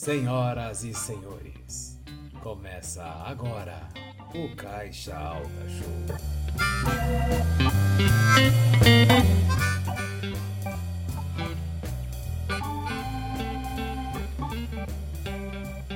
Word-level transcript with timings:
Senhoras 0.00 0.84
e 0.84 0.94
senhores, 0.94 1.98
começa 2.40 3.02
agora 3.02 3.80
o 4.32 4.54
Caixa 4.54 5.12
Alta 5.12 5.48
Show. 5.68 6.06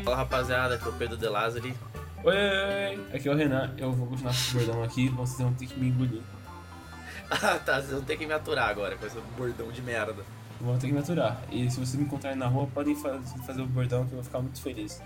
Fala 0.02 0.16
rapaziada, 0.16 0.74
aqui 0.74 0.84
é 0.84 0.88
o 0.88 0.92
Pedro 0.94 1.16
De 1.16 1.28
Lázari. 1.28 1.72
Oi, 2.24 2.34
oi, 2.34 2.98
oi, 2.98 3.16
aqui 3.16 3.28
é 3.28 3.32
o 3.32 3.36
Renan, 3.36 3.72
eu 3.78 3.92
vou 3.92 4.08
continuar 4.08 4.34
com 4.34 4.50
o 4.50 4.60
bordão 4.64 4.82
aqui, 4.82 5.08
vocês 5.10 5.38
vão 5.38 5.54
ter 5.54 5.66
que 5.66 5.78
me 5.78 5.86
engolir. 5.86 6.22
Ah 7.30 7.56
tá, 7.60 7.76
vocês 7.76 7.92
vão 7.92 8.02
ter 8.02 8.18
que 8.18 8.26
me 8.26 8.32
aturar 8.34 8.68
agora 8.68 8.96
com 8.96 9.06
esse 9.06 9.16
bordão 9.38 9.70
de 9.70 9.80
merda. 9.80 10.24
Vão 10.62 10.78
ter 10.78 10.86
que 10.86 10.92
me 10.92 11.00
aturar. 11.00 11.42
E 11.50 11.68
se 11.70 11.76
vocês 11.76 11.94
me 11.96 12.04
encontrarem 12.04 12.38
na 12.38 12.46
rua, 12.46 12.68
podem 12.72 12.94
fa- 12.94 13.20
fazer 13.46 13.62
o 13.62 13.66
bordão 13.66 14.04
que 14.06 14.12
eu 14.12 14.16
vou 14.16 14.24
ficar 14.24 14.38
muito 14.40 14.60
feliz. 14.62 15.02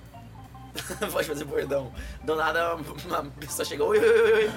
Pode 1.10 1.26
fazer 1.26 1.44
bordão. 1.44 1.90
Do 2.22 2.36
nada 2.36 2.74
uma 2.76 3.24
pessoa 3.40 3.64
chegou, 3.64 3.88
oi, 3.88 3.98
oi, 3.98 4.32
oi. 4.44 4.50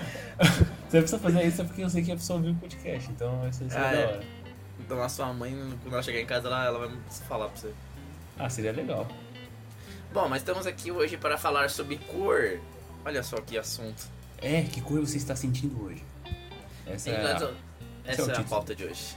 Você 0.92 1.18
fazer 1.18 1.48
isso 1.48 1.62
é 1.62 1.66
porque 1.66 1.82
eu 1.84 1.90
sei 1.90 2.04
que 2.04 2.12
a 2.12 2.16
pessoa 2.16 2.38
ouviu 2.38 2.52
o 2.52 2.56
podcast, 2.56 3.10
então 3.12 3.48
isso 3.48 3.60
vai 3.62 3.70
ser 3.70 3.78
Ah, 3.78 3.82
da 3.92 3.98
é. 3.98 4.06
hora. 4.08 4.24
Então 4.82 5.02
a 5.02 5.08
sua 5.08 5.32
mãe, 5.34 5.56
quando 5.84 5.94
ela 5.94 6.04
chegar 6.04 6.20
em 6.20 6.26
casa, 6.26 6.48
ela, 6.48 6.66
ela 6.66 6.80
vai 6.80 6.98
falar 7.28 7.48
pra 7.48 7.58
você. 7.58 7.74
Ah, 8.38 8.50
seria 8.50 8.74
legal. 8.74 9.08
Bom, 10.14 10.28
mas 10.28 10.42
estamos 10.42 10.66
aqui 10.68 10.92
hoje 10.92 11.16
para 11.16 11.38
falar 11.38 11.70
sobre 11.70 11.98
cor. 11.98 12.60
Olha 13.06 13.24
só 13.24 13.38
que 13.38 13.58
assunto. 13.58 14.10
É, 14.42 14.64
que 14.64 14.82
cor 14.82 15.00
você 15.00 15.16
está 15.18 15.36
sentindo 15.36 15.82
hoje? 15.86 16.04
Essa 16.86 17.12
é 17.12 17.24
Nós- 17.34 17.44
a... 17.44 17.52
Essa 18.06 18.22
é 18.22 18.26
o 18.26 18.32
é 18.32 18.38
a 18.38 18.44
pauta 18.44 18.76
de 18.76 18.84
hoje. 18.86 19.16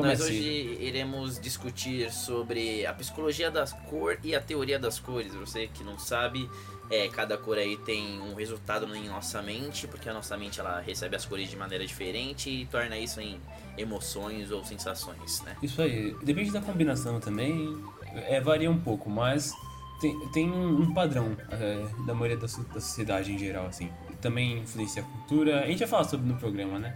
Comece. 0.00 0.22
Nós 0.22 0.30
hoje 0.30 0.78
iremos 0.80 1.40
discutir 1.40 2.12
sobre 2.12 2.84
a 2.86 2.92
psicologia 2.94 3.50
das 3.50 3.72
cor 3.72 4.18
e 4.22 4.34
a 4.34 4.40
teoria 4.40 4.78
das 4.78 4.98
cores. 4.98 5.34
Você 5.34 5.66
que 5.68 5.84
não 5.84 5.98
sabe, 5.98 6.48
é, 6.90 7.08
cada 7.08 7.38
cor 7.38 7.56
aí 7.56 7.76
tem 7.76 8.20
um 8.20 8.34
resultado 8.34 8.92
em 8.94 9.08
nossa 9.08 9.40
mente, 9.40 9.86
porque 9.86 10.08
a 10.08 10.14
nossa 10.14 10.36
mente 10.36 10.58
ela 10.58 10.80
recebe 10.80 11.14
as 11.14 11.24
cores 11.24 11.48
de 11.48 11.56
maneira 11.56 11.86
diferente 11.86 12.50
e 12.50 12.66
torna 12.66 12.98
isso 12.98 13.20
em 13.20 13.40
emoções 13.78 14.50
ou 14.50 14.64
sensações, 14.64 15.40
né? 15.42 15.56
Isso 15.62 15.80
aí, 15.80 16.14
depende 16.22 16.50
da 16.50 16.60
combinação 16.60 17.20
também, 17.20 17.80
é, 18.14 18.40
varia 18.40 18.70
um 18.70 18.80
pouco, 18.80 19.08
mas 19.08 19.54
tem, 20.00 20.18
tem 20.30 20.50
um, 20.50 20.92
padrão 20.92 21.36
é, 21.50 22.04
da 22.06 22.14
maioria 22.14 22.36
da, 22.36 22.46
da 22.46 22.80
sociedade 22.80 23.32
em 23.32 23.38
geral, 23.38 23.66
assim. 23.66 23.90
Também 24.20 24.58
influencia 24.58 25.02
a 25.02 25.04
cultura, 25.04 25.60
a 25.62 25.66
gente 25.66 25.78
vai 25.78 25.88
falar 25.88 26.04
sobre 26.04 26.26
no 26.26 26.36
programa, 26.36 26.78
né? 26.78 26.94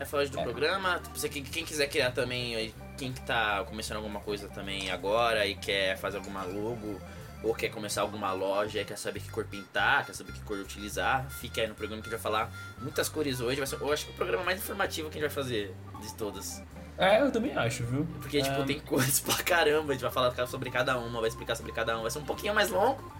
É 0.00 0.04
falar 0.04 0.26
do 0.26 0.38
É. 0.38 0.42
programa, 0.42 1.00
você, 1.14 1.28
quem, 1.28 1.42
quem 1.42 1.64
quiser 1.64 1.86
criar 1.88 2.10
também, 2.10 2.74
quem 2.98 3.12
que 3.12 3.20
tá 3.20 3.64
começando 3.64 3.98
alguma 3.98 4.20
coisa 4.20 4.48
também 4.48 4.90
agora 4.90 5.46
e 5.46 5.54
quer 5.54 5.96
fazer 5.96 6.16
alguma 6.18 6.42
logo, 6.42 7.00
ou 7.42 7.54
quer 7.54 7.68
começar 7.68 8.00
alguma 8.00 8.32
loja 8.32 8.80
e 8.80 8.84
quer 8.84 8.98
saber 8.98 9.20
que 9.20 9.30
cor 9.30 9.44
pintar, 9.44 10.04
quer 10.04 10.14
saber 10.14 10.32
que 10.32 10.40
cor 10.40 10.58
utilizar, 10.58 11.28
fica 11.30 11.60
aí 11.60 11.68
no 11.68 11.74
programa 11.74 12.02
que 12.02 12.08
a 12.08 12.10
gente 12.12 12.22
vai 12.22 12.32
falar 12.32 12.50
muitas 12.80 13.08
cores 13.08 13.40
hoje. 13.40 13.56
Vai 13.58 13.66
ser, 13.66 13.80
eu 13.80 13.92
acho 13.92 14.04
que 14.06 14.10
é 14.10 14.14
o 14.14 14.16
programa 14.16 14.42
mais 14.44 14.58
informativo 14.58 15.08
que 15.10 15.18
a 15.18 15.20
gente 15.20 15.32
vai 15.32 15.44
fazer 15.44 15.74
de 16.00 16.14
todas. 16.14 16.62
É, 16.98 17.20
eu 17.20 17.30
também 17.30 17.56
acho, 17.56 17.84
viu? 17.84 18.06
Porque, 18.20 18.40
tipo, 18.42 18.62
Ah, 18.62 18.64
tem 18.64 18.80
cores 18.80 19.20
pra 19.20 19.36
caramba, 19.42 19.90
a 19.90 19.92
gente 19.94 20.02
vai 20.02 20.10
falar 20.12 20.46
sobre 20.46 20.70
cada 20.70 20.98
uma, 20.98 21.20
vai 21.20 21.28
explicar 21.28 21.54
sobre 21.54 21.72
cada 21.72 21.92
uma. 21.94 22.02
Vai 22.02 22.10
ser 22.10 22.18
um 22.18 22.24
pouquinho 22.24 22.54
mais 22.54 22.70
longo 22.70 23.12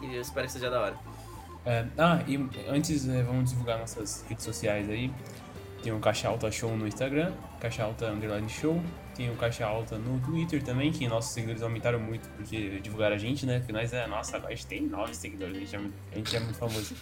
e 0.00 0.14
eu 0.14 0.20
espero 0.22 0.46
que 0.46 0.52
seja 0.52 0.70
da 0.70 0.80
hora. 0.80 0.96
é, 1.66 1.84
ah, 1.98 2.20
e 2.26 2.36
antes 2.68 3.08
é, 3.08 3.22
vamos 3.22 3.50
divulgar 3.50 3.78
nossas 3.78 4.24
redes 4.28 4.44
sociais 4.44 4.88
aí. 4.88 5.12
Tem 5.82 5.92
o 5.92 5.98
Caixa 5.98 6.28
Alta 6.28 6.50
Show 6.50 6.76
no 6.76 6.86
Instagram, 6.86 7.32
Caixa 7.60 7.82
Alta 7.82 8.06
Underline 8.06 8.48
Show. 8.48 8.80
Tem 9.16 9.30
o 9.30 9.34
Caixa 9.36 9.66
Alta 9.66 9.98
no 9.98 10.18
Twitter 10.20 10.62
também, 10.62 10.90
que 10.92 11.06
nossos 11.08 11.32
seguidores 11.32 11.60
aumentaram 11.62 11.98
muito 12.00 12.28
porque 12.30 12.78
divulgaram 12.80 13.16
a 13.16 13.18
gente, 13.18 13.44
né? 13.44 13.62
Que 13.66 13.72
nós 13.72 13.92
é, 13.92 14.06
nossa, 14.06 14.36
agora 14.36 14.52
a 14.52 14.56
gente 14.56 14.66
tem 14.66 14.82
nove 14.82 15.14
seguidores, 15.14 15.56
a 15.56 15.58
gente 15.60 15.74
é, 15.74 15.78
muito- 15.78 15.94
a 16.12 16.14
gente 16.16 16.36
é 16.36 16.40
muito 16.40 16.56
famoso. 16.58 16.94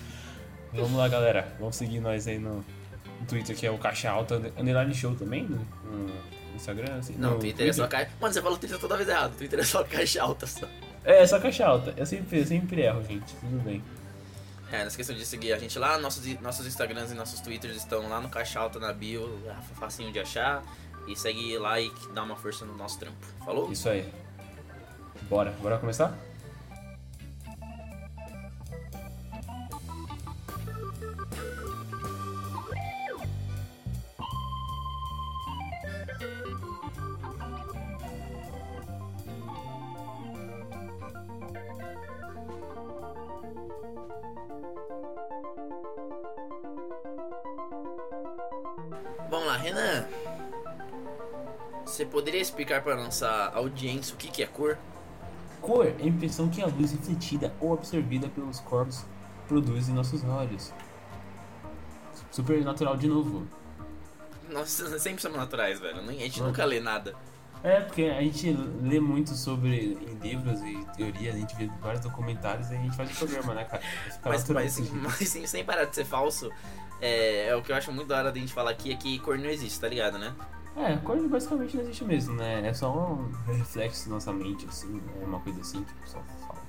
Vamos 0.72 0.92
lá, 0.94 1.08
galera. 1.08 1.54
Vamos 1.58 1.76
seguir 1.76 2.00
nós 2.00 2.26
aí 2.26 2.38
no, 2.38 2.56
no 2.56 3.26
Twitter, 3.28 3.54
que 3.56 3.66
é 3.66 3.70
o 3.70 3.78
Caixa 3.78 4.10
Alta 4.10 4.36
Underline 4.58 4.94
Show 4.94 5.14
também, 5.14 5.44
no, 5.44 5.58
no 5.84 6.10
Instagram. 6.56 6.96
Assim, 6.98 7.14
Não, 7.18 7.32
no 7.34 7.38
Twitter 7.38 7.68
é 7.68 7.72
só 7.72 7.86
caixa. 7.86 8.10
Mano, 8.20 8.32
você 8.34 8.42
falou 8.42 8.58
Twitter 8.58 8.78
toda 8.78 8.96
vez 8.96 9.08
errado. 9.08 9.36
Twitter 9.36 9.58
é 9.58 9.64
só 9.64 9.84
caixa 9.84 10.22
alta 10.22 10.46
só. 10.46 10.66
É, 11.04 11.22
é 11.22 11.26
só 11.26 11.38
Caixa 11.40 11.64
Alta. 11.66 11.94
Eu 11.96 12.04
sempre, 12.04 12.40
eu 12.40 12.44
sempre 12.46 12.82
erro, 12.82 13.02
gente. 13.04 13.34
Tudo 13.36 13.62
bem. 13.64 13.82
É, 14.72 14.80
não 14.80 14.86
esqueçam 14.86 15.14
de 15.16 15.26
seguir 15.26 15.52
a 15.52 15.58
gente 15.58 15.78
lá. 15.78 15.98
Nossos, 15.98 16.24
nossos 16.40 16.66
Instagrams 16.66 17.10
e 17.10 17.14
nossos 17.14 17.40
Twitters 17.40 17.76
estão 17.76 18.08
lá 18.08 18.20
no 18.20 18.28
Caixa 18.28 18.60
Alta 18.60 18.78
na 18.78 18.92
bio. 18.92 19.40
Facinho 19.78 20.12
de 20.12 20.20
achar. 20.20 20.62
E 21.08 21.16
segue 21.16 21.58
lá 21.58 21.80
e 21.80 21.90
dá 22.14 22.22
uma 22.22 22.36
força 22.36 22.64
no 22.64 22.76
nosso 22.76 22.98
trampo. 22.98 23.26
Falou? 23.44 23.70
Isso 23.72 23.88
aí. 23.88 24.12
Bora, 25.28 25.50
bora 25.60 25.78
começar? 25.78 26.16
Poderia 52.30 52.42
explicar 52.42 52.80
para 52.82 52.94
nossa 52.94 53.28
audiência 53.56 54.14
o 54.14 54.16
que, 54.16 54.28
que 54.28 54.40
é 54.40 54.46
cor? 54.46 54.78
Cor 55.60 55.84
é 55.84 55.96
a 56.00 56.06
impressão 56.06 56.48
que 56.48 56.62
a 56.62 56.66
luz 56.66 56.92
refletida 56.92 57.52
ou 57.60 57.74
absorvida 57.74 58.28
pelos 58.28 58.60
corpos 58.60 59.04
produz 59.48 59.88
em 59.88 59.92
nossos 59.92 60.22
olhos. 60.22 60.72
Super 62.30 62.62
natural 62.62 62.96
de 62.96 63.08
novo. 63.08 63.48
Nós 64.48 64.68
sempre 65.00 65.20
somos 65.20 65.38
naturais, 65.38 65.80
velho. 65.80 65.98
A 65.98 66.12
gente 66.12 66.40
nunca 66.40 66.64
lê 66.64 66.78
nada. 66.78 67.16
É, 67.64 67.80
porque 67.80 68.04
a 68.04 68.20
gente 68.22 68.52
lê 68.80 69.00
muito 69.00 69.30
sobre 69.30 69.98
em 70.00 70.14
livros 70.22 70.60
e 70.60 70.86
teorias, 70.96 71.34
a 71.34 71.38
gente 71.38 71.56
vê 71.56 71.68
vários 71.80 72.00
documentários 72.00 72.70
e 72.70 72.76
a 72.76 72.78
gente 72.78 72.96
faz 72.96 73.10
o 73.10 73.16
programa, 73.16 73.54
né, 73.54 73.64
cara? 73.64 73.82
Mas, 74.24 74.48
mas, 74.48 74.78
mas 74.90 75.28
sem, 75.28 75.46
sem 75.48 75.64
parar 75.64 75.84
de 75.84 75.96
ser 75.96 76.04
falso, 76.04 76.48
é, 77.00 77.48
é 77.48 77.56
o 77.56 77.60
que 77.62 77.72
eu 77.72 77.76
acho 77.76 77.90
muito 77.90 78.06
da 78.06 78.18
hora 78.18 78.32
da 78.32 78.38
gente 78.38 78.52
falar 78.52 78.70
aqui 78.70 78.92
é 78.92 78.96
que 78.96 79.18
cor 79.18 79.36
não 79.36 79.50
existe, 79.50 79.80
tá 79.80 79.88
ligado, 79.88 80.16
né? 80.16 80.32
É, 80.76 80.96
cor 80.98 81.16
basicamente 81.28 81.76
não 81.76 81.82
existe 81.82 82.04
mesmo, 82.04 82.34
né? 82.34 82.66
É 82.66 82.72
só 82.72 82.90
um 82.90 83.30
reflexo 83.46 84.08
da 84.08 84.14
nossa 84.14 84.32
mente, 84.32 84.66
assim, 84.66 85.02
é 85.20 85.24
uma 85.24 85.40
coisa 85.40 85.60
assim 85.60 85.82
que 85.84 85.92
o 85.92 85.96
pessoal 85.96 86.24
fala. 86.46 86.60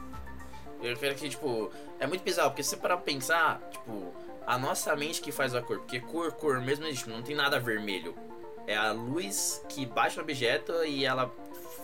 Eu 0.81 0.97
quero 0.97 1.15
que, 1.15 1.29
tipo, 1.29 1.71
é 1.99 2.07
muito 2.07 2.23
bizarro, 2.23 2.49
porque 2.49 2.63
se 2.63 2.75
parar 2.77 2.97
pra 2.97 3.05
pensar, 3.05 3.59
tipo, 3.69 4.13
a 4.45 4.57
nossa 4.57 4.95
mente 4.95 5.21
que 5.21 5.31
faz 5.31 5.53
a 5.53 5.61
cor, 5.61 5.77
porque 5.79 5.99
cor, 5.99 6.31
cor 6.31 6.59
mesmo 6.59 6.85
existe, 6.85 7.09
não 7.09 7.21
tem 7.21 7.35
nada 7.35 7.59
vermelho. 7.59 8.15
É 8.65 8.75
a 8.75 8.91
luz 8.91 9.63
que 9.69 9.85
baixa 9.85 10.17
no 10.17 10.23
objeto 10.23 10.71
e 10.83 11.05
ela 11.05 11.31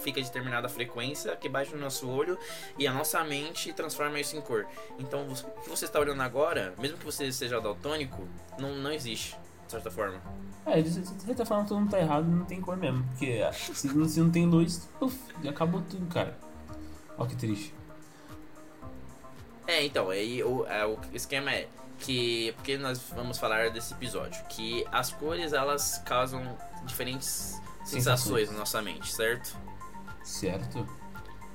fica 0.01 0.19
a 0.19 0.23
determinada 0.23 0.69
frequência 0.69 1.35
que 1.35 1.49
baixa 1.49 1.75
no 1.75 1.81
nosso 1.81 2.09
olho 2.09 2.37
e 2.77 2.87
a 2.87 2.93
nossa 2.93 3.23
mente 3.23 3.73
transforma 3.73 4.19
isso 4.19 4.35
em 4.35 4.41
cor. 4.41 4.65
Então, 4.97 5.27
o 5.27 5.61
que 5.61 5.69
você 5.69 5.85
está 5.85 5.99
olhando 5.99 6.21
agora, 6.21 6.73
mesmo 6.79 6.97
que 6.97 7.05
você 7.05 7.31
seja 7.31 7.59
daltônico, 7.59 8.27
não, 8.59 8.75
não 8.75 8.91
existe, 8.91 9.37
de 9.67 9.71
certa 9.73 9.91
forma. 9.91 10.19
É, 10.65 10.81
de 10.81 10.89
certa 10.89 11.45
forma 11.45 11.63
todo 11.65 11.79
mundo 11.79 11.91
tá 11.91 11.99
errado 11.99 12.25
não 12.27 12.43
tem 12.45 12.59
cor 12.59 12.75
mesmo. 12.75 13.03
Porque 13.09 13.41
ah, 13.47 13.53
se, 13.53 13.87
não- 13.95 14.07
se 14.09 14.19
não 14.19 14.31
tem 14.31 14.45
luz, 14.47 14.89
puf, 14.99 15.15
acabou 15.47 15.81
tudo, 15.89 16.05
cara. 16.11 16.37
Ó 17.17 17.25
que 17.25 17.35
triste. 17.35 17.73
É, 19.65 19.83
então, 19.85 20.09
aí 20.09 20.43
o, 20.43 20.65
é, 20.65 20.85
o 20.85 20.97
esquema 21.13 21.51
é 21.51 21.67
que. 21.99 22.53
Porque 22.55 22.77
nós 22.77 23.01
vamos 23.15 23.37
falar 23.37 23.69
desse 23.69 23.93
episódio, 23.93 24.41
que 24.45 24.85
as 24.91 25.11
cores 25.11 25.51
elas 25.53 25.97
causam 26.05 26.57
diferentes 26.85 27.25
sensações 27.83 28.03
Sensações. 28.03 28.51
na 28.51 28.59
nossa 28.59 28.81
mente, 28.81 29.11
certo? 29.13 29.55
Certo? 30.23 30.87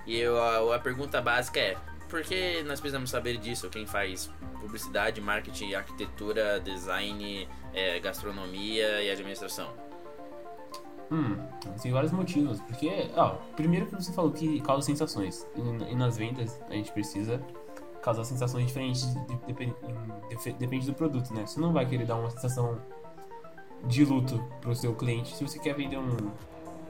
E 0.07 0.19
eu, 0.19 0.41
a, 0.73 0.77
a 0.77 0.79
pergunta 0.79 1.21
básica 1.23 1.59
é: 1.61 1.77
por 2.11 2.23
que 2.23 2.63
nós 2.65 2.81
precisamos 2.81 3.09
saber 3.11 3.39
disso? 3.39 3.69
Quem 3.71 3.87
faz 3.87 4.31
publicidade, 4.63 5.21
marketing, 5.21 5.75
arquitetura, 5.75 6.61
design, 6.61 7.49
é, 7.75 7.99
gastronomia 8.01 9.03
e 9.03 9.11
administração? 9.11 9.69
Hum, 11.11 11.37
tem 11.83 11.93
vários 11.93 12.13
motivos. 12.13 12.61
Porque, 12.63 13.11
ó, 13.17 13.31
primeiro 13.57 13.87
que 13.87 13.95
você 13.95 14.13
falou 14.13 14.31
que 14.33 14.61
causa 14.63 14.87
sensações. 14.87 15.47
E, 15.57 15.93
e 15.93 15.95
nas 15.95 16.17
vendas 16.17 16.59
a 16.71 16.73
gente 16.73 16.91
precisa 16.93 17.43
causar 18.03 18.25
sensações 18.25 18.67
diferentes 18.67 19.13
de- 19.15 19.25
de- 19.27 19.37
depen- 19.47 19.75
em- 19.83 20.29
defe- 20.31 20.53
depende 20.55 20.87
do 20.87 20.95
produto, 20.95 21.35
né? 21.35 21.45
Você 21.47 21.61
não 21.61 21.73
vai 21.73 21.85
querer 21.87 22.07
dar 22.07 22.17
uma 22.17 22.31
sensação 22.31 22.81
de 23.85 24.05
luto 24.05 24.43
pro 24.61 24.75
seu 24.75 24.95
cliente 24.95 25.35
se 25.37 25.45
você 25.47 25.59
quer 25.59 25.75
vender 25.75 25.99
um 25.99 26.31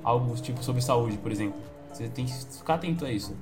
algo 0.04 0.34
tipo 0.36 0.62
sobre 0.62 0.80
saúde, 0.82 1.16
por 1.18 1.32
exemplo. 1.32 1.60
Você 1.92 2.08
tem 2.08 2.24
que 2.26 2.32
ficar 2.32 2.74
atento 2.74 3.04
a 3.04 3.10
isso. 3.10 3.36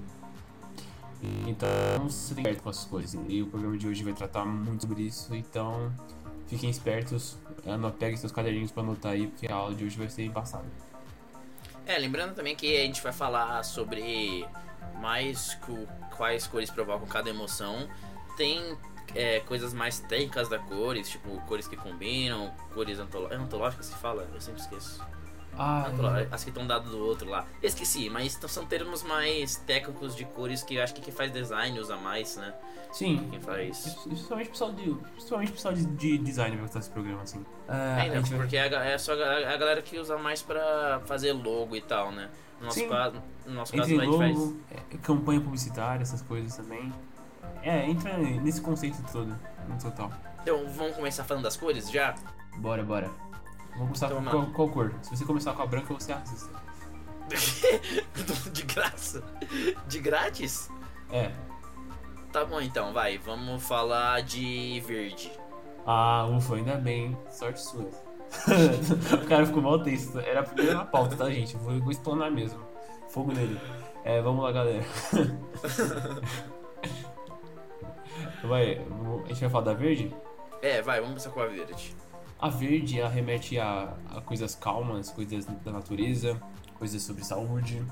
Então, 1.46 2.08
você 2.08 2.34
tem 2.34 2.54
com 2.54 2.70
essas 2.70 2.84
coisas. 2.84 3.20
E 3.28 3.42
o 3.42 3.46
programa 3.46 3.76
de 3.76 3.86
hoje 3.86 4.02
vai 4.02 4.12
tratar 4.12 4.44
muito 4.44 4.82
sobre 4.82 5.02
isso. 5.02 5.34
Então, 5.34 5.92
fiquem 6.46 6.70
espertos. 6.70 7.36
Peguem 7.98 8.16
seus 8.16 8.32
caderninhos 8.32 8.70
pra 8.70 8.82
anotar 8.82 9.12
aí, 9.12 9.26
porque 9.26 9.46
a 9.46 9.54
aula 9.54 9.74
de 9.74 9.84
hoje 9.84 9.98
vai 9.98 10.08
ser 10.08 10.24
embaçada. 10.24 10.64
É, 11.86 11.98
lembrando 11.98 12.34
também 12.34 12.54
que 12.54 12.76
a 12.76 12.82
gente 12.82 13.02
vai 13.02 13.12
falar 13.12 13.62
sobre 13.64 14.46
mais 15.00 15.58
quais 16.16 16.46
cores 16.46 16.70
provocam 16.70 17.06
cada 17.06 17.28
emoção. 17.28 17.88
Tem 18.36 18.76
é, 19.14 19.40
coisas 19.40 19.74
mais 19.74 19.98
técnicas 20.00 20.48
da 20.48 20.58
cores, 20.58 21.10
tipo 21.10 21.40
cores 21.46 21.66
que 21.66 21.76
combinam, 21.76 22.54
cores 22.72 22.98
é 22.98 23.34
antológicas 23.34 23.90
que 23.90 23.98
fala? 23.98 24.28
Eu 24.32 24.40
sempre 24.40 24.60
esqueço. 24.60 25.04
Ah, 25.58 25.86
Antolo- 25.88 26.26
As 26.30 26.42
que 26.44 26.50
estão 26.50 26.66
dadas 26.66 26.90
do 26.90 26.98
outro 26.98 27.28
lá. 27.28 27.44
Esqueci, 27.62 28.08
mas 28.08 28.38
são 28.48 28.64
termos 28.66 29.02
mais 29.02 29.56
técnicos 29.56 30.14
de 30.16 30.24
cores 30.24 30.62
que 30.62 30.76
eu 30.76 30.82
acho 30.82 30.94
que 30.94 31.00
quem 31.00 31.12
faz 31.12 31.30
design 31.32 31.78
usa 31.78 31.96
mais, 31.96 32.36
né? 32.36 32.54
sim. 32.92 33.28
Quem 33.30 33.40
faz. 33.40 33.96
Principalmente 34.04 34.48
o 34.48 34.50
pessoal 34.50 34.72
de, 34.72 34.94
principalmente 35.14 35.48
o 35.50 35.52
pessoal 35.54 35.74
de, 35.74 35.84
de 35.84 36.18
design 36.18 36.56
vai 36.56 36.64
gostar 36.64 36.78
desse 36.80 36.90
programa, 36.90 37.22
assim. 37.22 37.44
É, 37.68 37.72
a 37.72 38.06
não, 38.06 38.14
gente 38.16 38.30
vai- 38.30 38.38
porque 38.40 38.56
é, 38.56 38.92
é 38.94 38.98
só 38.98 39.12
a 39.12 39.52
a 39.52 39.56
galera 39.56 39.80
que 39.82 39.98
usa 39.98 40.16
mais 40.18 40.42
pra 40.42 41.00
fazer 41.06 41.32
logo 41.32 41.76
e 41.76 41.80
tal, 41.80 42.10
né? 42.10 42.28
No 42.58 42.66
nosso 42.66 42.78
Sim. 42.80 42.88
caso, 42.88 43.22
no 43.46 43.54
nosso 43.54 43.72
caso 43.72 43.90
Entre 43.92 44.02
a 44.02 44.04
gente 44.10 44.18
faz. 44.18 44.38
logo, 44.38 44.56
é, 44.70 44.96
campanha 44.98 45.40
publicitária, 45.40 46.02
essas 46.02 46.20
coisas 46.22 46.56
também. 46.56 46.92
É, 47.62 47.84
entra 47.88 48.16
nesse 48.18 48.60
conceito 48.60 48.96
todo, 49.12 49.38
no 49.68 49.78
total. 49.80 50.10
Então 50.42 50.66
vamos 50.70 50.96
começar 50.96 51.22
falando 51.24 51.44
das 51.44 51.56
cores 51.56 51.90
já? 51.90 52.14
Bora, 52.56 52.82
bora. 52.82 53.10
Vamos 53.76 53.98
começar 53.98 54.06
Então, 54.06 54.24
com 54.24 54.30
qual, 54.30 54.46
qual 54.46 54.68
cor? 54.68 54.94
Se 55.02 55.10
você 55.16 55.24
começar 55.24 55.52
com 55.52 55.62
a 55.62 55.66
branca, 55.66 55.92
você 55.94 56.12
assista. 56.12 56.50
De 58.52 58.62
graça? 58.62 59.22
De 59.86 59.98
grátis? 60.00 60.68
É. 61.10 61.30
Tá 62.32 62.44
bom 62.44 62.60
então, 62.60 62.92
vai. 62.92 63.18
Vamos 63.18 63.62
falar 63.66 64.22
de 64.22 64.80
verde. 64.86 65.32
Ah, 65.86 66.26
ufa, 66.26 66.56
ainda 66.56 66.76
bem. 66.76 67.16
Sorte 67.30 67.60
sua. 67.60 67.88
o 69.14 69.26
cara 69.26 69.46
ficou 69.46 69.62
mal 69.62 69.82
texto. 69.82 70.18
Era 70.20 70.40
a 70.40 70.44
primeira 70.44 70.84
pauta, 70.84 71.16
tá, 71.16 71.28
gente? 71.30 71.56
Vou, 71.56 71.80
vou 71.80 71.90
explanar 71.90 72.30
mesmo. 72.30 72.60
Fogo 73.08 73.32
nele. 73.32 73.58
É, 74.04 74.20
vamos 74.22 74.44
lá, 74.44 74.52
galera. 74.52 74.84
vai, 78.44 78.80
a 79.24 79.28
gente 79.28 79.40
vai 79.40 79.50
falar 79.50 79.64
da 79.64 79.74
verde? 79.74 80.14
É, 80.62 80.80
vai, 80.82 81.00
vamos 81.00 81.14
começar 81.14 81.30
com 81.30 81.40
a 81.40 81.46
verde. 81.46 81.96
A 82.40 82.48
verde 82.48 83.00
remete 83.02 83.58
a, 83.58 83.94
a 84.08 84.20
coisas 84.22 84.54
calmas, 84.54 85.10
coisas 85.10 85.44
da 85.44 85.70
natureza, 85.70 86.40
coisas 86.78 87.02
sobre 87.02 87.24
saúde. 87.24 87.82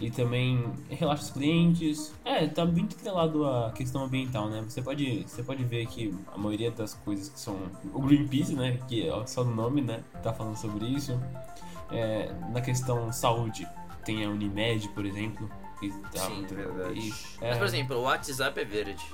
E 0.00 0.10
também 0.10 0.72
relaxa 0.88 1.24
os 1.24 1.30
clientes. 1.30 2.14
É, 2.24 2.46
tá 2.46 2.64
muito 2.64 2.94
atrelado 2.96 3.44
à 3.44 3.72
questão 3.72 4.04
ambiental, 4.04 4.48
né? 4.48 4.62
Você 4.62 4.80
pode, 4.80 5.24
você 5.24 5.42
pode 5.42 5.64
ver 5.64 5.86
que 5.86 6.14
a 6.32 6.38
maioria 6.38 6.70
das 6.70 6.94
coisas 6.94 7.28
que 7.28 7.40
são. 7.40 7.56
O 7.92 8.00
Greenpeace, 8.00 8.54
né? 8.54 8.78
Que 8.86 9.08
é 9.08 9.26
só 9.26 9.42
no 9.42 9.54
nome, 9.54 9.82
né? 9.82 10.04
Tá 10.22 10.32
falando 10.32 10.56
sobre 10.56 10.86
isso. 10.86 11.20
É, 11.90 12.32
na 12.52 12.60
questão 12.60 13.12
saúde, 13.12 13.66
tem 14.04 14.24
a 14.24 14.28
Unimed, 14.30 14.88
por 14.90 15.04
exemplo. 15.04 15.50
Que 15.80 15.90
tá 16.12 16.26
Sim, 16.26 16.34
muito 16.36 16.54
verdade. 16.54 16.98
E, 17.00 17.12
é, 17.44 17.50
Mas, 17.50 17.58
por 17.58 17.66
exemplo, 17.66 17.96
o 17.96 18.02
WhatsApp 18.02 18.60
é 18.60 18.64
verde. 18.64 19.04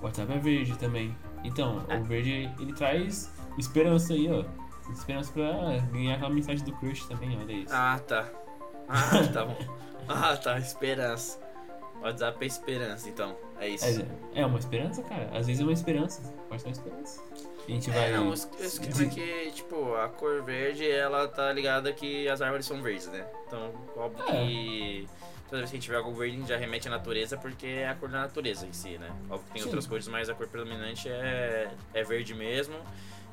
o 0.00 0.04
WhatsApp 0.04 0.32
é 0.32 0.38
verde 0.38 0.76
também. 0.76 1.16
Então, 1.46 1.84
É. 1.88 1.96
o 1.96 2.04
verde 2.04 2.50
ele 2.60 2.72
traz 2.72 3.32
esperança 3.58 4.12
aí, 4.12 4.28
ó. 4.30 4.44
Esperança 4.92 5.32
pra 5.32 5.78
ganhar 5.92 6.14
aquela 6.14 6.30
mensagem 6.30 6.64
do 6.64 6.72
crush 6.76 7.06
também, 7.08 7.36
olha 7.40 7.52
isso. 7.52 7.74
Ah, 7.74 7.98
tá. 8.06 8.28
Ah, 8.88 9.10
tá 9.32 9.44
bom. 9.44 9.56
Ah, 10.08 10.36
tá, 10.36 10.58
esperança. 10.58 11.40
WhatsApp 12.00 12.38
é 12.44 12.46
esperança, 12.46 13.08
então. 13.08 13.36
É 13.58 13.68
isso. 13.68 13.84
É, 14.34 14.42
é 14.42 14.46
uma 14.46 14.58
esperança, 14.58 15.02
cara. 15.02 15.28
Às 15.34 15.46
vezes 15.46 15.60
é 15.60 15.64
uma 15.64 15.72
esperança. 15.72 16.22
Pode 16.48 16.60
ser 16.62 16.68
uma 16.68 16.72
esperança. 16.72 17.22
A 17.66 17.70
gente 17.70 17.90
vai. 17.90 18.12
É, 18.12 18.16
não, 18.16 18.28
o 18.28 18.34
es- 18.34 18.48
o 18.60 18.62
esquema 18.62 19.02
é 19.02 19.06
que, 19.06 19.50
tipo, 19.52 19.94
a 19.96 20.08
cor 20.08 20.42
verde, 20.44 20.88
ela 20.88 21.26
tá 21.26 21.52
ligada 21.52 21.92
que 21.92 22.28
as 22.28 22.40
árvores 22.40 22.64
são 22.66 22.80
verdes, 22.80 23.08
né? 23.08 23.26
Então, 23.48 23.72
óbvio 23.96 24.24
É. 24.28 24.46
que 24.46 25.08
toda 25.48 25.58
vez 25.58 25.70
que 25.70 25.76
a 25.76 25.80
gente 25.80 25.90
vê 25.90 25.96
algo 25.96 26.12
verde, 26.12 26.36
a 26.36 26.38
gente 26.38 26.48
já 26.48 26.56
remete 26.56 26.88
à 26.88 26.90
natureza, 26.90 27.36
porque 27.36 27.66
é 27.66 27.88
a 27.88 27.94
cor 27.94 28.08
da 28.08 28.20
natureza 28.20 28.66
em 28.66 28.72
si, 28.72 28.98
né? 28.98 29.08
Óbvio 29.30 29.46
que 29.46 29.52
tem 29.52 29.62
Sim. 29.62 29.68
outras 29.68 29.86
cores, 29.86 30.08
mas 30.08 30.28
a 30.28 30.34
cor 30.34 30.48
predominante 30.48 31.08
é, 31.08 31.70
é 31.94 32.04
verde 32.04 32.34
mesmo. 32.34 32.76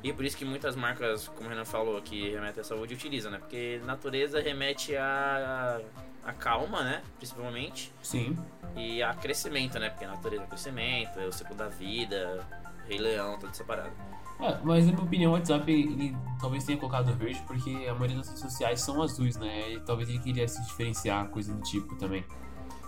E 0.02 0.12
por 0.12 0.24
isso 0.24 0.36
que 0.36 0.44
muitas 0.44 0.76
marcas, 0.76 1.28
como 1.28 1.46
o 1.46 1.48
Renan 1.48 1.64
falou, 1.64 2.00
que 2.02 2.30
remetem 2.30 2.60
à 2.60 2.64
saúde, 2.64 2.92
utilizam, 2.92 3.32
né? 3.32 3.38
Porque 3.38 3.80
natureza 3.86 4.38
remete 4.38 4.94
a, 4.96 5.80
a 6.22 6.32
calma, 6.34 6.82
né? 6.82 7.02
Principalmente. 7.16 7.90
Sim. 8.02 8.36
E 8.76 9.02
a 9.02 9.14
crescimento, 9.14 9.78
né? 9.78 9.88
Porque 9.88 10.04
a 10.04 10.08
natureza 10.08 10.42
é 10.42 10.46
crescimento, 10.46 11.18
é 11.18 11.26
o 11.26 11.32
ciclo 11.32 11.56
da 11.56 11.68
vida, 11.68 12.46
Rei 12.86 12.98
Leão, 12.98 13.38
toda 13.38 13.52
essa 13.52 13.64
parada. 13.64 13.92
É, 14.40 14.58
mas 14.64 14.86
na 14.86 14.92
minha 14.92 15.04
opinião, 15.04 15.30
o 15.32 15.34
WhatsApp 15.34 15.70
ele 15.70 16.16
talvez 16.40 16.64
tenha 16.64 16.78
colocado 16.78 17.14
verde 17.14 17.42
porque 17.46 17.70
a 17.88 17.94
maioria 17.94 18.16
das 18.16 18.28
redes 18.28 18.42
sociais 18.42 18.80
são 18.80 19.00
azuis, 19.02 19.36
né? 19.36 19.72
E 19.72 19.80
talvez 19.80 20.08
ele 20.08 20.18
queria 20.18 20.46
se 20.46 20.62
diferenciar, 20.64 21.28
coisa 21.28 21.54
do 21.54 21.62
tipo 21.62 21.94
também. 21.96 22.24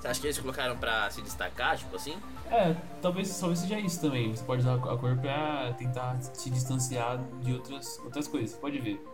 Você 0.01 0.09
acha 0.09 0.21
que 0.21 0.27
eles 0.27 0.39
colocaram 0.39 0.77
pra 0.77 1.11
se 1.11 1.23
destacar, 1.23 1.77
tipo 1.79 1.97
assim? 1.97 2.17
É, 2.51 2.75
talvez, 3.01 3.39
talvez 3.39 3.61
seja 3.61 3.79
isso 3.79 4.01
também. 4.01 4.35
Você 4.35 4.45
pode 4.45 4.63
usar 4.63 4.75
a 4.75 4.79
cor 4.79 5.17
pra 5.17 5.73
tentar 5.79 6.17
se 6.21 6.51
distanciar 6.51 7.19
de 7.43 7.55
outras, 7.55 7.99
outras 8.05 8.29
coisas. 8.29 8.51
Você 8.51 8.57
pode 8.59 8.79
ver. 8.79 9.05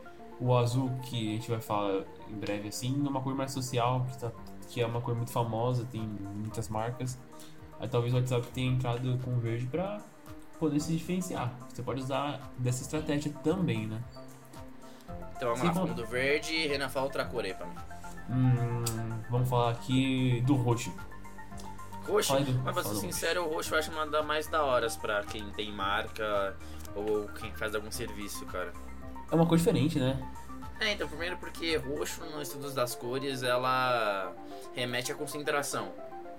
O 0.41 0.57
azul, 0.57 0.91
que 1.03 1.31
a 1.31 1.33
gente 1.35 1.51
vai 1.51 1.61
falar 1.61 2.03
em 2.29 2.35
breve 2.35 2.69
assim, 2.69 3.01
é 3.07 3.09
uma 3.09 3.21
cor 3.21 3.33
mais 3.33 3.53
social, 3.53 4.05
que, 4.11 4.19
tá, 4.19 4.33
que 4.69 4.81
é 4.81 4.87
uma 4.87 5.01
cor 5.01 5.15
muito 5.15 5.31
famosa, 5.31 5.85
tem 5.85 6.01
muitas 6.01 6.69
marcas. 6.69 7.17
Aí 7.79 7.89
talvez 7.89 8.13
o 8.13 8.17
WhatsApp 8.17 8.49
tenha 8.49 8.73
entrado 8.73 9.21
com 9.25 9.35
o 9.35 9.39
verde 9.39 9.67
pra 9.67 10.01
poder 10.63 10.79
se 10.79 10.93
diferenciar. 10.93 11.53
Você 11.69 11.83
pode 11.83 12.01
usar 12.01 12.41
dessa 12.57 12.83
estratégia 12.83 13.33
também, 13.43 13.87
né? 13.89 14.01
Então 15.37 15.49
vamos 15.49 15.61
Sim, 15.61 15.67
lá, 15.67 15.75
falando 15.75 15.95
do 15.95 16.07
verde, 16.07 16.69
Renan 16.69 16.89
fala 16.89 17.07
outra 17.07 17.25
cor 17.25 17.45
aí 17.45 17.53
pra 17.53 17.67
mim. 17.67 17.75
Hum, 18.31 18.85
vamos 19.29 19.49
falar 19.49 19.73
aqui 19.73 20.41
do 20.47 20.55
roxo. 20.55 20.93
Roxo, 22.07 22.37
do- 22.41 22.63
mas 22.63 22.75
pra 22.75 22.85
ser 22.85 22.95
sincero, 22.95 23.45
o 23.45 23.55
roxo 23.55 23.75
eu 23.75 23.79
acho 23.81 23.91
uma 23.91 24.07
das 24.07 24.25
mais 24.25 24.47
da 24.47 24.63
horas 24.63 24.97
pra 24.97 25.23
quem 25.25 25.51
tem 25.51 25.73
marca 25.73 26.57
ou 26.95 27.27
quem 27.41 27.53
faz 27.55 27.75
algum 27.75 27.91
serviço, 27.91 28.47
cara. 28.47 28.73
É 29.31 29.35
uma 29.35 29.45
cor 29.47 29.59
diferente, 29.59 29.99
né? 29.99 30.17
É, 30.79 30.93
então, 30.93 31.09
primeiro 31.09 31.37
porque 31.39 31.77
roxo, 31.77 32.21
nos 32.27 32.43
estudos 32.49 32.73
das 32.75 32.95
cores, 32.95 33.43
ela 33.43 34.33
remete 34.75 35.11
à 35.11 35.15
concentração. 35.17 35.93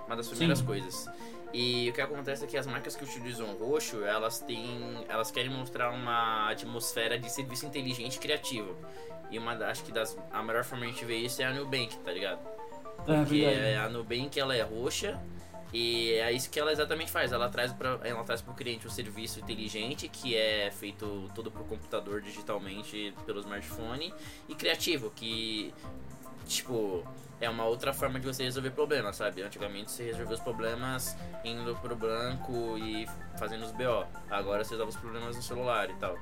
Uma 0.08 0.16
das 0.16 0.28
primeiras 0.30 0.60
Sim. 0.60 0.66
coisas. 0.66 1.10
E 1.54 1.88
o 1.90 1.94
que 1.94 2.02
acontece 2.02 2.44
é 2.44 2.48
que 2.48 2.58
as 2.58 2.66
marcas 2.66 2.96
que 2.96 3.04
utilizam 3.04 3.54
roxo, 3.56 4.04
elas 4.04 4.40
têm. 4.40 5.06
Elas 5.08 5.30
querem 5.30 5.52
mostrar 5.52 5.92
uma 5.92 6.50
atmosfera 6.50 7.18
de 7.18 7.30
serviço 7.32 7.66
inteligente 7.66 8.16
e 8.16 8.20
criativo. 8.20 8.76
E 9.30 9.38
uma 9.38 9.54
acho 9.54 9.84
que 9.84 9.92
das. 9.92 10.18
A 10.32 10.42
melhor 10.42 10.64
forma 10.64 10.86
de 10.86 10.92
a 10.92 10.94
gente 10.94 11.06
ver 11.06 11.18
isso 11.18 11.42
é 11.42 11.46
a 11.46 11.54
Nubank, 11.54 11.96
tá 12.00 12.12
ligado? 12.12 12.40
É 13.08 13.18
Porque 13.18 13.46
verdade. 13.46 13.76
a 13.76 13.90
Nubank 13.90 14.40
ela 14.40 14.56
é 14.56 14.62
roxa 14.64 15.22
e 15.74 16.14
é 16.14 16.32
isso 16.32 16.50
que 16.50 16.60
ela 16.60 16.72
exatamente 16.72 17.12
faz. 17.12 17.32
Ela 17.32 17.50
traz 17.50 17.74
para 17.74 18.00
ela 18.04 18.24
traz 18.24 18.42
pro 18.42 18.54
cliente 18.54 18.86
um 18.88 18.92
serviço 18.92 19.40
inteligente 19.40 20.08
que 20.08 20.36
é 20.36 20.72
feito 20.72 21.30
todo 21.34 21.52
por 21.52 21.66
computador 21.66 22.22
digitalmente 22.22 23.14
pelo 23.26 23.40
smartphone 23.40 24.14
e 24.48 24.54
criativo 24.54 25.12
que 25.16 25.74
tipo 26.46 27.04
é 27.42 27.50
uma 27.50 27.66
outra 27.66 27.94
forma 27.94 28.20
de 28.20 28.26
você 28.26 28.44
resolver 28.44 28.72
problemas, 28.72 29.18
sabe? 29.18 29.42
Antigamente 29.42 29.92
você 29.92 30.04
resolvia 30.04 30.36
os 30.36 30.40
problemas 30.40 31.16
indo 31.44 31.76
pro 31.78 31.96
banco 31.96 32.78
e 32.78 33.06
fazendo 33.38 33.66
os 33.66 33.72
BO. 33.72 34.06
Agora 34.30 34.64
você 34.64 34.72
resolve 34.72 34.94
os 34.94 34.98
problemas 34.98 35.36
no 35.36 35.42
celular 35.44 35.90
e 35.90 35.94
tal. 35.96 36.18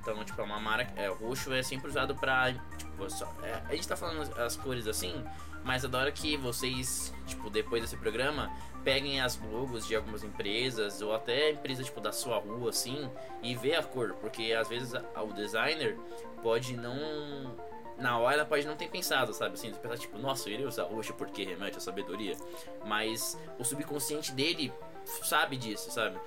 Então, 0.00 0.22
tipo, 0.24 0.40
é 0.40 0.44
uma 0.44 0.60
marca. 0.60 0.92
É, 1.00 1.08
roxo 1.08 1.52
é 1.52 1.62
sempre 1.62 1.88
usado 1.88 2.14
pra. 2.14 2.52
Tipo, 2.78 3.10
só, 3.10 3.30
é, 3.42 3.62
a 3.68 3.74
gente 3.74 3.88
tá 3.88 3.96
falando 3.96 4.22
as, 4.38 4.56
cores 4.56 4.86
assim, 4.86 5.24
mas 5.64 5.82
é 5.84 5.88
da 5.88 5.98
hora 5.98 6.12
que 6.12 6.36
vocês, 6.36 7.12
tipo, 7.26 7.48
depois 7.50 7.82
desse 7.82 7.96
programa, 7.96 8.50
peguem 8.84 9.20
as 9.20 9.38
logos 9.40 9.86
de 9.86 9.96
algumas 9.96 10.22
empresas, 10.22 11.00
ou 11.00 11.14
até 11.14 11.52
empresa, 11.52 11.82
tipo, 11.82 12.00
da 12.00 12.12
sua 12.12 12.38
rua, 12.38 12.68
assim, 12.70 13.10
e 13.42 13.54
vê 13.54 13.74
a 13.74 13.82
cor. 13.82 14.14
Porque 14.20 14.52
às 14.52 14.68
vezes 14.68 14.94
a- 14.94 15.22
o 15.22 15.32
designer 15.32 15.96
pode 16.42 16.76
não. 16.76 17.54
Na 17.98 18.18
hora 18.18 18.44
pode 18.44 18.66
não 18.66 18.74
ter 18.76 18.88
pensado, 18.88 19.32
sabe? 19.32 19.54
Assim, 19.54 19.72
pensar, 19.72 19.96
tipo, 19.98 20.18
nossa, 20.18 20.48
eu 20.48 20.54
iria 20.54 20.68
usar 20.68 20.84
roxo 20.84 21.14
porque 21.14 21.44
remete 21.44 21.76
à 21.78 21.80
sabedoria. 21.80 22.36
Mas 22.84 23.38
o 23.58 23.64
subconsciente 23.64 24.32
dele 24.32 24.72
sabe 25.04 25.56
disso, 25.56 25.90
sabe? 25.90 26.18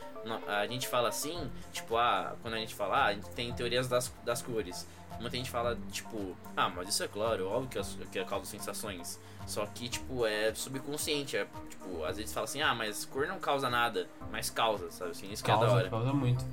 A 0.48 0.66
gente 0.68 0.88
fala 0.88 1.10
assim, 1.10 1.50
tipo, 1.72 1.96
ah, 1.98 2.36
quando 2.42 2.54
a 2.56 2.58
gente 2.58 2.74
fala, 2.76 2.98
ah, 2.98 3.06
a 3.08 3.14
gente 3.14 3.30
tem 3.32 3.54
teorias 3.54 3.88
das, 3.88 4.12
das 4.24 4.42
cores. 4.42 4.88
Muita 5.20 5.36
gente 5.36 5.50
fala, 5.50 5.78
tipo, 5.92 6.36
ah, 6.56 6.70
mas 6.70 6.90
isso 6.90 7.04
é 7.04 7.08
claro, 7.08 7.48
óbvio 7.50 7.70
que, 7.70 7.80
as- 7.80 7.98
que 8.12 8.20
é 8.20 8.24
causa 8.24 8.46
sensações. 8.46 9.20
Só 9.48 9.66
que, 9.66 9.90
tipo, 9.90 10.26
é 10.26 10.54
subconsciente. 10.54 11.36
É, 11.38 11.48
tipo, 11.70 12.04
às 12.04 12.18
vezes 12.18 12.34
fala 12.34 12.44
assim, 12.46 12.62
ah, 12.62 12.76
mas 12.76 13.06
cor 13.06 13.26
não 13.28 13.40
causa 13.40 13.70
nada, 13.70 14.08
mas 14.32 14.50
causa, 14.50 14.92
sabe? 14.92 15.12
Assim, 15.12 15.32
isso 15.32 15.44
que 15.44 15.50
é 15.50 15.54
da 15.54 15.60
Causa, 15.62 15.76
hora. 15.76 15.90
causa 15.90 16.14
muito. 16.14 16.46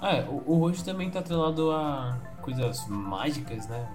É, 0.00 0.20
o, 0.28 0.42
o 0.46 0.58
roxo 0.60 0.84
também 0.84 1.10
tá 1.10 1.18
atrelado 1.18 1.72
a 1.72 2.16
coisas 2.42 2.86
mágicas, 2.86 3.66
né? 3.66 3.88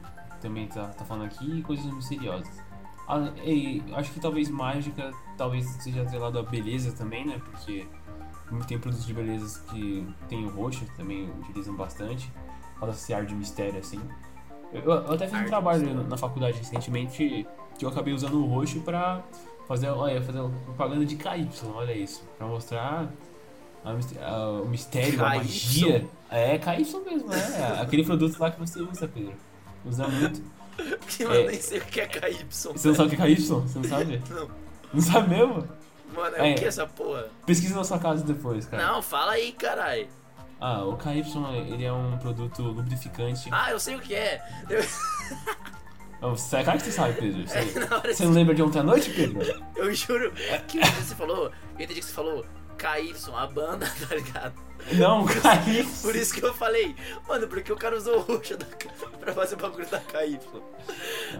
Também 0.43 0.67
tá, 0.67 0.89
tá 0.89 1.03
falando 1.05 1.25
aqui, 1.25 1.59
e 1.59 1.61
coisas 1.63 1.85
misteriosas. 1.85 2.61
Ah, 3.07 3.31
e 3.43 3.81
acho 3.93 4.11
que 4.11 4.19
talvez 4.19 4.49
mágica, 4.49 5.11
talvez 5.37 5.65
seja 5.81 6.01
atrelado 6.03 6.37
a 6.37 6.43
beleza 6.43 6.91
também, 6.91 7.25
né? 7.25 7.41
Porque 7.49 7.87
tem 8.67 8.77
produtos 8.77 9.05
de 9.05 9.13
beleza 9.13 9.61
que 9.69 10.05
tem 10.29 10.45
o 10.45 10.49
roxo, 10.49 10.85
também 10.95 11.29
utilizam 11.41 11.75
bastante. 11.75 12.31
Fala 12.79 12.91
esse 12.91 13.13
ar 13.13 13.25
de 13.25 13.33
mistério, 13.33 13.79
assim. 13.79 13.99
Eu, 14.71 14.81
eu 14.83 15.13
até 15.13 15.27
fiz 15.27 15.39
um 15.39 15.45
trabalho 15.45 15.79
mistério. 15.81 16.07
na 16.09 16.17
faculdade 16.17 16.57
recentemente 16.57 17.47
que 17.79 17.85
eu 17.85 17.89
acabei 17.89 18.13
usando 18.13 18.35
o 18.43 18.45
roxo 18.45 18.81
pra 18.81 19.23
fazer, 19.67 19.87
olha, 19.89 20.21
fazer 20.21 20.39
propaganda 20.65 21.05
de 21.05 21.15
KY, 21.15 21.49
olha 21.73 21.93
isso. 21.93 22.23
Pra 22.37 22.47
mostrar 22.47 23.09
a 23.85 23.89
a- 23.91 24.49
o 24.61 24.65
mistério, 24.67 25.19
a 25.25 25.29
magia. 25.37 26.09
É, 26.29 26.57
KY 26.57 26.99
mesmo, 27.05 27.31
é. 27.33 27.81
Aquele 27.81 28.03
produto 28.03 28.37
lá 28.39 28.51
que 28.51 28.59
você 28.59 28.81
usa, 28.81 29.07
Pedro. 29.07 29.33
Usa 29.85 30.07
muito. 30.07 30.41
Porque, 30.99 31.23
mano, 31.25 31.39
É. 31.41 31.47
nem 31.47 31.61
sei 31.61 31.79
o 31.79 31.85
que 31.85 32.01
é 32.01 32.07
KY. 32.07 32.45
Você 32.49 32.87
não 32.87 32.95
sabe 32.95 33.07
o 33.13 33.15
que 33.17 33.21
é 33.21 33.25
KY? 33.27 33.35
Você 33.41 33.53
não 33.79 33.83
sabe? 33.83 34.21
Não. 34.29 34.49
Não 34.93 35.01
sabe 35.01 35.29
mesmo? 35.29 35.67
Mano, 36.15 36.35
é, 36.37 36.51
É. 36.51 36.53
o 36.53 36.57
que 36.57 36.65
essa 36.65 36.85
porra? 36.87 37.27
Pesquisa 37.45 37.75
na 37.75 37.83
sua 37.83 37.97
casa 37.99 38.23
depois, 38.23 38.65
cara. 38.65 38.85
Não, 38.85 39.01
fala 39.01 39.33
aí, 39.33 39.51
caralho. 39.51 40.07
Ah, 40.59 40.83
o 40.85 40.95
KY, 40.97 41.23
ele 41.73 41.83
é 41.83 41.91
um 41.91 42.17
produto 42.19 42.61
lubrificante. 42.61 43.49
Ah, 43.51 43.71
eu 43.71 43.79
sei 43.79 43.95
o 43.95 43.99
que 43.99 44.15
é. 44.15 44.41
Eu, 44.69 44.81
Oh, 46.25 46.37
Você 46.37 46.55
é 46.55 46.63
cara 46.63 46.77
que 46.77 46.85
você 46.85 46.91
sabe, 46.93 47.15
Pedro. 47.19 47.45
Você, 47.45 47.79
na 47.81 47.97
hora 47.97 48.13
você 48.13 48.23
não 48.23 48.31
lembra 48.31 48.55
de 48.55 48.63
ontem 48.63 48.79
à 48.79 48.83
noite, 48.83 49.09
Pedro? 49.09 49.41
Eu 49.75 49.93
juro 49.93 50.31
que 50.69 50.79
você 50.79 51.13
falou, 51.15 51.47
eu 51.77 51.83
entendi 51.83 51.99
que 51.99 52.05
você 52.05 52.13
falou 52.13 52.45
KY, 52.83 53.13
a 53.35 53.47
banda, 53.47 53.85
tá 54.07 54.15
ligado? 54.15 54.53
Não, 54.93 55.25
KY. 55.25 55.83
Por 56.01 56.15
isso 56.15 56.33
que 56.33 56.43
eu 56.43 56.53
falei, 56.53 56.95
mano, 57.27 57.47
porque 57.47 57.71
o 57.71 57.77
cara 57.77 57.95
usou 57.97 58.17
o 58.17 58.21
roxo 58.21 58.57
da, 58.57 58.65
pra 59.19 59.33
fazer 59.33 59.55
o 59.55 59.57
bagulho 59.59 59.87
da 59.87 59.99
KY. 59.99 60.39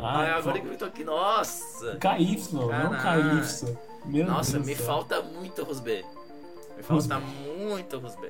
Ah, 0.02 0.22
Aí 0.22 0.30
agora 0.32 0.60
pô. 0.60 0.66
que 0.68 0.74
eu 0.74 0.78
tô 0.78 0.86
aqui, 0.86 1.04
nossa. 1.04 1.98
KY, 1.98 2.40
não. 2.54 2.70
KY. 2.70 3.78
Meu 4.06 4.26
Nossa, 4.26 4.54
Deus 4.54 4.66
me 4.66 4.76
céu. 4.76 4.86
falta 4.86 5.22
muito 5.22 5.64
Rusbê. 5.64 6.04
Me 6.76 6.84
falta 6.84 7.20
muito 7.20 7.98
Rusbê. 8.00 8.30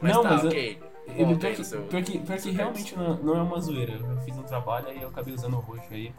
Mas 0.00 0.12
Não, 0.14 0.22
tá, 0.22 0.30
mas 0.30 0.42
eu- 0.44 0.48
ok. 0.50 0.82
Ele, 1.08 1.24
Volta 1.24 1.38
pior 1.40 1.48
aí 1.48 1.52
que, 1.54 1.58
no 1.58 1.64
seu- 1.64 1.82
pior 1.82 2.02
que, 2.04 2.18
pior 2.20 2.36
que 2.36 2.42
seu 2.42 2.52
realmente 2.52 2.96
não, 2.96 3.16
não 3.16 3.36
é 3.36 3.42
uma 3.42 3.60
zoeira. 3.60 3.92
Eu 3.94 4.16
fiz 4.24 4.36
um 4.38 4.42
trabalho 4.42 4.92
e 4.96 5.02
eu 5.02 5.08
acabei 5.08 5.34
usando 5.34 5.54
o 5.54 5.60
roxo 5.60 5.82
aí. 5.90 6.14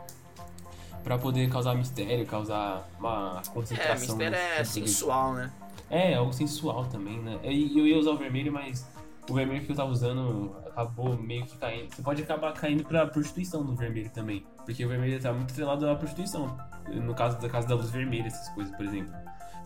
Pra 1.04 1.18
poder 1.18 1.50
causar 1.50 1.74
mistério, 1.76 2.26
causar 2.26 2.88
uma 3.00 3.42
É, 3.46 3.50
concentração. 3.50 3.96
mistério 4.16 4.38
no- 4.38 4.44
é 4.56 4.60
no 4.60 4.66
sensual, 4.66 5.34
né? 5.34 5.52
É, 5.90 6.14
algo 6.16 6.32
sensual 6.32 6.86
também, 6.86 7.20
né? 7.20 7.40
E 7.44 7.78
eu 7.78 7.86
ia 7.88 7.98
usar 7.98 8.12
o 8.12 8.18
vermelho, 8.18 8.52
mas 8.54 8.88
o 9.30 9.34
vermelho 9.34 9.66
que 9.66 9.72
eu 9.72 9.76
tava 9.76 9.90
usando 9.92 10.56
acabou 10.68 11.18
meio 11.18 11.46
que 11.46 11.58
caindo. 11.58 11.94
Você 11.94 12.02
pode 12.02 12.22
acabar 12.22 12.54
caindo 12.54 12.84
pra 12.86 13.06
prostituição 13.08 13.64
no 13.64 13.76
vermelho 13.76 14.10
também. 14.12 14.46
Porque 14.66 14.86
o 14.86 14.88
vermelho 14.90 15.20
tá 15.22 15.34
muito 15.34 15.52
atrelado 15.52 15.90
à 15.90 15.96
prostituição. 15.96 16.56
No 16.88 17.14
caso 17.14 17.40
da 17.40 17.50
casa 17.50 17.68
da 17.68 17.76
luz 17.76 17.90
vermelha, 17.90 18.28
essas 18.28 18.48
coisas, 18.50 18.74
por 18.76 18.86
exemplo. 18.86 19.12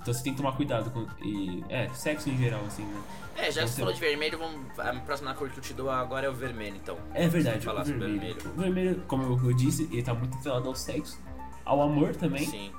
Então 0.05 0.13
você 0.13 0.21
tem 0.23 0.33
que 0.33 0.37
tomar 0.37 0.55
cuidado 0.55 0.91
com. 0.91 1.07
E, 1.25 1.65
é, 1.67 1.89
sexo 1.89 2.29
em 2.29 2.37
geral, 2.37 2.61
assim, 2.67 2.83
né? 2.83 3.01
É, 3.37 3.51
já 3.51 3.63
que 3.63 3.69
Você- 3.69 3.79
falou 3.79 3.91
de 3.91 3.99
vermelho, 3.99 4.37
vamos, 4.37 4.79
a 4.79 4.93
próxima 4.99 5.33
cor 5.33 5.49
que 5.49 5.57
eu 5.57 5.63
te 5.63 5.73
dou 5.73 5.89
agora 5.89 6.27
é 6.27 6.29
o 6.29 6.33
vermelho, 6.33 6.75
então. 6.75 6.95
É 7.11 7.27
verdade, 7.27 7.65
falar 7.65 7.81
o 7.81 7.85
sobre 7.85 8.01
vermelho. 8.01 8.35
vermelho. 8.35 8.51
O 8.55 8.61
vermelho, 8.61 9.03
como 9.07 9.23
eu 9.49 9.53
disse, 9.53 9.89
ele 9.91 10.03
tá 10.03 10.13
muito 10.13 10.37
atrelado 10.37 10.69
ao 10.69 10.75
sexo, 10.75 11.19
ao 11.65 11.81
amor 11.81 12.15
também, 12.15 12.45
Sim. 12.45 12.71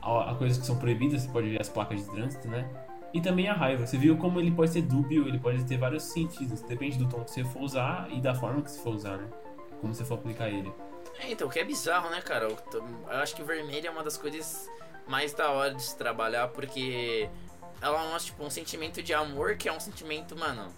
a, 0.00 0.30
a 0.30 0.34
coisas 0.34 0.56
que 0.56 0.64
são 0.64 0.78
proibidas, 0.78 1.20
você 1.22 1.28
pode 1.28 1.50
ver 1.50 1.60
as 1.60 1.68
placas 1.68 2.02
de 2.02 2.10
trânsito, 2.10 2.48
né? 2.48 2.66
E 3.12 3.20
também 3.20 3.48
a 3.50 3.52
raiva. 3.52 3.86
Você 3.86 3.98
viu 3.98 4.16
como 4.16 4.40
ele 4.40 4.50
pode 4.50 4.70
ser 4.70 4.80
dúbio, 4.80 5.28
ele 5.28 5.38
pode 5.38 5.62
ter 5.66 5.76
vários 5.76 6.04
sentidos. 6.04 6.62
Depende 6.62 6.96
do 6.96 7.06
tom 7.06 7.22
que 7.22 7.30
você 7.32 7.44
for 7.44 7.60
usar 7.60 8.08
e 8.10 8.18
da 8.18 8.34
forma 8.34 8.62
que 8.62 8.70
você 8.70 8.80
for 8.82 8.94
usar, 8.94 9.18
né? 9.18 9.28
Como 9.78 9.94
você 9.94 10.06
for 10.06 10.14
aplicar 10.14 10.48
ele. 10.48 10.72
É, 11.20 11.30
então, 11.30 11.48
o 11.48 11.50
que 11.50 11.58
é 11.58 11.64
bizarro, 11.64 12.08
né, 12.08 12.22
cara? 12.22 12.46
Eu, 12.46 12.56
eu 12.72 13.16
acho 13.18 13.36
que 13.36 13.42
o 13.42 13.44
vermelho 13.44 13.86
é 13.86 13.90
uma 13.90 14.02
das 14.02 14.16
coisas 14.16 14.66
mais 15.06 15.32
da 15.34 15.50
hora 15.50 15.74
de 15.74 15.82
se 15.82 15.96
trabalhar, 15.96 16.48
porque 16.48 17.28
ela 17.80 17.98
mostra, 18.04 18.20
tipo, 18.32 18.44
um 18.44 18.50
sentimento 18.50 19.02
de 19.02 19.12
amor 19.12 19.56
que 19.56 19.68
é 19.68 19.72
um 19.72 19.80
sentimento, 19.80 20.36
mano, 20.36 20.68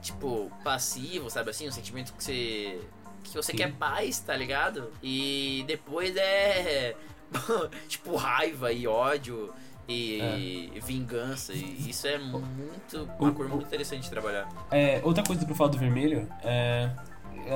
tipo, 0.00 0.50
passivo, 0.64 1.30
sabe 1.30 1.50
assim? 1.50 1.68
Um 1.68 1.72
sentimento 1.72 2.12
que 2.14 2.22
você. 2.24 2.80
que 3.22 3.34
você 3.34 3.52
Sim. 3.52 3.58
quer 3.58 3.72
paz, 3.74 4.18
tá 4.20 4.36
ligado? 4.36 4.92
E 5.02 5.64
depois 5.66 6.16
é. 6.16 6.94
tipo, 7.88 8.14
raiva 8.16 8.72
e 8.72 8.86
ódio 8.86 9.52
e 9.88 10.72
vingança. 10.84 11.52
E 11.52 11.88
isso 11.90 12.06
é 12.06 12.18
muito. 12.18 13.08
uma 13.18 13.30
O- 13.30 13.34
cor 13.34 13.48
muito 13.48 13.64
interessante 13.66 14.02
de 14.04 14.10
trabalhar. 14.10 14.48
É, 14.70 15.00
outra 15.04 15.22
coisa 15.24 15.44
pra 15.46 15.54
falar 15.54 15.70
do 15.70 15.78
vermelho 15.78 16.28
é, 16.42 16.90
é, 16.90 16.90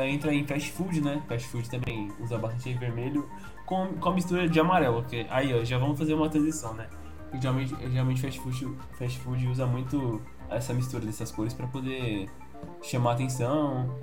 entra 0.07 0.35
em 0.35 0.47
fast 0.47 0.71
food, 0.73 1.01
né? 1.01 1.23
Fast 1.29 1.49
food 1.49 1.69
também 1.71 2.11
usa 2.21 2.39
bastante 2.39 2.73
vermelho 2.75 3.29
com, 3.65 3.89
com 3.95 4.09
a 4.09 4.15
mistura 4.15 4.49
de 4.49 4.59
amarelo. 4.59 5.03
Que, 5.05 5.27
aí, 5.31 5.55
ó, 5.55 5.65
já 5.65 5.79
vamos 5.79 5.99
fazer 5.99 6.15
uma 6.15 6.29
transição, 6.29 6.75
né? 6.75 6.89
Porque 7.25 7.41
geralmente, 7.41 7.75
geralmente 7.91 8.21
fast, 8.21 8.41
food, 8.41 8.77
fast 8.99 9.19
food 9.19 9.47
usa 9.49 9.67
muito 9.67 10.23
essa 10.49 10.73
mistura 10.73 11.05
dessas 11.05 11.31
cores 11.31 11.53
pra 11.53 11.67
poder 11.67 12.29
chamar 12.83 13.13
atenção, 13.13 13.99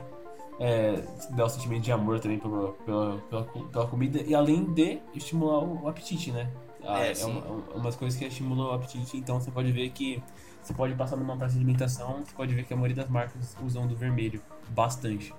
é, 0.60 1.04
dar 1.32 1.46
o 1.46 1.50
sentimento 1.50 1.84
de 1.84 1.92
amor 1.92 2.20
também 2.20 2.40
pela, 2.40 2.74
pela, 2.74 3.18
pela, 3.30 3.44
pela 3.44 3.88
comida 3.88 4.22
e 4.22 4.36
além 4.36 4.66
de 4.74 5.00
estimular 5.16 5.64
o, 5.64 5.88
apetite, 5.88 6.32
né? 6.32 6.52
Ah, 6.86 7.06
É, 7.06 7.14
é 7.14 7.26
uma, 7.26 7.42
umas 7.76 7.96
coisas 7.96 8.20
que 8.20 8.26
estimulam 8.26 8.68
o 8.68 8.74
apetite, 8.74 9.18
então 9.18 9.40
você 9.40 9.50
pode 9.50 9.72
ver 9.72 9.90
que 9.90 10.22
você 10.62 10.74
pode 10.74 10.94
passar 10.96 11.18
numa 11.18 11.36
praça 11.36 11.54
de 11.54 11.60
alimentação, 11.60 12.24
você 12.26 12.34
pode 12.34 12.54
ver 12.54 12.64
que 12.66 12.74
a 12.74 12.78
maioria 12.78 12.96
das 12.96 13.10
marcas 13.10 13.58
usam 13.64 13.88
do 13.88 13.96
vermelho 13.96 14.42
bastante. 14.70 15.34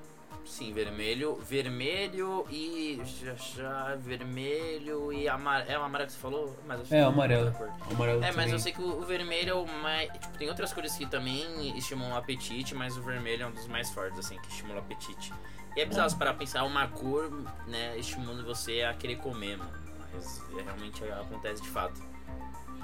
Sim, 0.45 0.73
vermelho, 0.73 1.37
vermelho 1.37 2.45
e 2.51 3.01
já, 3.23 3.35
já 3.35 3.95
vermelho 3.97 5.13
e 5.13 5.29
amarelo. 5.29 5.71
É 5.71 5.79
o 5.79 5.83
amarelo 5.83 6.07
que 6.09 6.13
você 6.13 6.21
falou? 6.21 6.57
Mas 6.67 6.87
sei 6.87 6.99
É, 6.99 7.03
que 7.03 7.09
amarelo. 7.09 7.55
O 7.91 7.95
amarelo 7.95 8.23
É, 8.25 8.31
mas 8.33 8.53
eu 8.53 8.59
sei 8.59 8.73
que 8.73 8.81
o, 8.83 8.99
o 9.01 9.05
vermelho 9.07 9.51
é 9.51 9.55
o 9.55 9.67
mais. 9.67 10.13
Tipo, 10.13 10.39
tem 10.39 10.49
outras 10.49 10.73
cores 10.73 10.95
que 10.97 11.07
também 11.07 11.77
estimulam 11.77 12.13
o 12.13 12.17
apetite, 12.17 12.75
mas 12.75 12.97
o 12.97 13.03
vermelho 13.03 13.45
é 13.45 13.47
um 13.47 13.53
dos 13.53 13.67
mais 13.67 13.91
fortes, 13.91 14.19
assim, 14.19 14.39
que 14.39 14.49
estimula 14.49 14.77
o 14.77 14.83
apetite. 14.83 15.33
E 15.77 15.81
é 15.81 15.87
bizarro 15.87 16.15
para 16.17 16.33
pensar 16.35 16.63
uma 16.65 16.87
cor, 16.87 17.31
né, 17.67 17.99
estimulando 17.99 18.45
você 18.45 18.83
a 18.83 18.95
querer 18.95 19.17
comer, 19.17 19.57
mano. 19.57 19.73
Mas 20.13 20.41
é, 20.57 20.63
realmente 20.63 21.03
acontece 21.05 21.63
de 21.63 21.69
fato. 21.69 22.01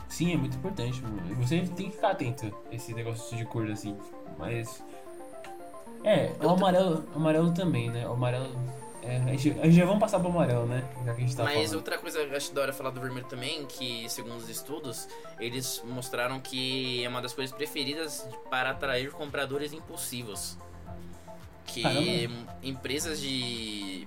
Sim, 0.09 0.33
é 0.35 0.37
muito 0.37 0.57
importante. 0.57 1.01
mano. 1.03 1.23
Você 1.37 1.61
tem 1.61 1.89
que 1.89 1.97
ficar 1.97 2.11
atento 2.11 2.53
a 2.71 2.75
esse 2.75 2.93
negócio 2.95 3.37
de 3.37 3.45
cor 3.45 3.71
assim. 3.71 3.97
Mas. 4.39 4.83
É, 6.05 6.33
o 6.43 6.49
amarelo, 6.49 7.05
amarelo 7.15 7.53
também, 7.53 7.91
né? 7.91 8.07
O 8.09 8.13
amarelo. 8.13 8.49
É, 9.03 9.17
a, 9.17 9.37
gente, 9.37 9.59
a 9.61 9.65
gente 9.65 9.73
já 9.73 9.85
vamos 9.85 10.01
passar 10.01 10.21
pro 10.21 10.29
amarelo, 10.29 10.67
né? 10.67 10.85
Já 11.05 11.15
que 11.15 11.23
a 11.23 11.27
gente 11.27 11.37
tá 11.37 11.45
Mas 11.45 11.55
falando. 11.55 11.75
outra 11.75 11.99
coisa 11.99 12.25
que 12.25 12.33
eu 12.33 12.37
acho 12.37 12.55
da 12.55 12.63
hora 12.63 12.73
falar 12.73 12.91
do 12.91 13.01
vermelho 13.01 13.27
também, 13.27 13.65
que 13.67 14.07
segundo 14.09 14.37
os 14.37 14.49
estudos, 14.49 15.09
eles 15.39 15.83
mostraram 15.87 16.39
que 16.41 17.05
é 17.05 17.09
uma 17.09 17.23
das 17.23 17.33
cores 17.33 17.51
preferidas 17.51 18.27
para 18.51 18.71
atrair 18.71 19.11
compradores 19.11 19.73
impulsivos. 19.73 20.59
Que 21.67 21.83
Caramba. 21.83 22.59
empresas 22.63 23.21
de. 23.21 24.07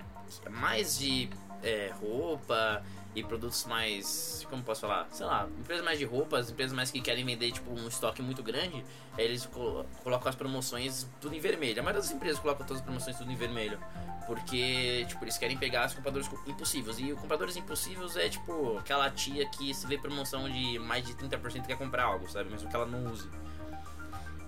mais 0.50 0.98
de 0.98 1.28
é, 1.62 1.92
roupa 2.00 2.82
e 3.14 3.22
produtos 3.22 3.64
mais. 3.66 4.46
como 4.50 4.62
posso 4.62 4.80
falar? 4.82 5.06
Sei 5.10 5.24
lá, 5.24 5.46
empresas 5.58 5.84
mais 5.84 5.98
de 5.98 6.04
roupas, 6.04 6.50
empresas 6.50 6.74
mais 6.74 6.90
que 6.90 7.00
querem 7.00 7.24
vender 7.24 7.52
tipo 7.52 7.70
um 7.70 7.86
estoque 7.88 8.20
muito 8.22 8.42
grande, 8.42 8.84
eles 9.16 9.46
colo- 9.46 9.86
colocam 10.02 10.28
as 10.28 10.34
promoções 10.34 11.06
tudo 11.20 11.34
em 11.34 11.40
vermelho. 11.40 11.78
A 11.80 11.82
maioria 11.82 12.02
das 12.02 12.10
empresas 12.10 12.38
colocam 12.40 12.66
todas 12.66 12.80
as 12.80 12.84
promoções 12.84 13.16
tudo 13.16 13.30
em 13.30 13.36
vermelho. 13.36 13.78
Porque, 14.26 15.04
tipo, 15.06 15.22
eles 15.22 15.36
querem 15.36 15.56
pegar 15.58 15.86
os 15.86 15.92
compradores 15.94 16.28
impulsivos. 16.46 16.98
E 16.98 17.12
o 17.12 17.16
compradores 17.16 17.56
impulsivos 17.56 18.16
é, 18.16 18.28
tipo, 18.28 18.78
aquela 18.78 19.10
tia 19.10 19.46
que 19.50 19.72
se 19.74 19.86
vê 19.86 19.98
promoção 19.98 20.48
de 20.50 20.78
mais 20.78 21.04
de 21.04 21.14
30% 21.14 21.66
quer 21.66 21.76
comprar 21.76 22.04
algo, 22.04 22.26
sabe? 22.30 22.48
Mesmo 22.50 22.68
que 22.68 22.74
ela 22.74 22.86
não 22.86 23.12
use. 23.12 23.28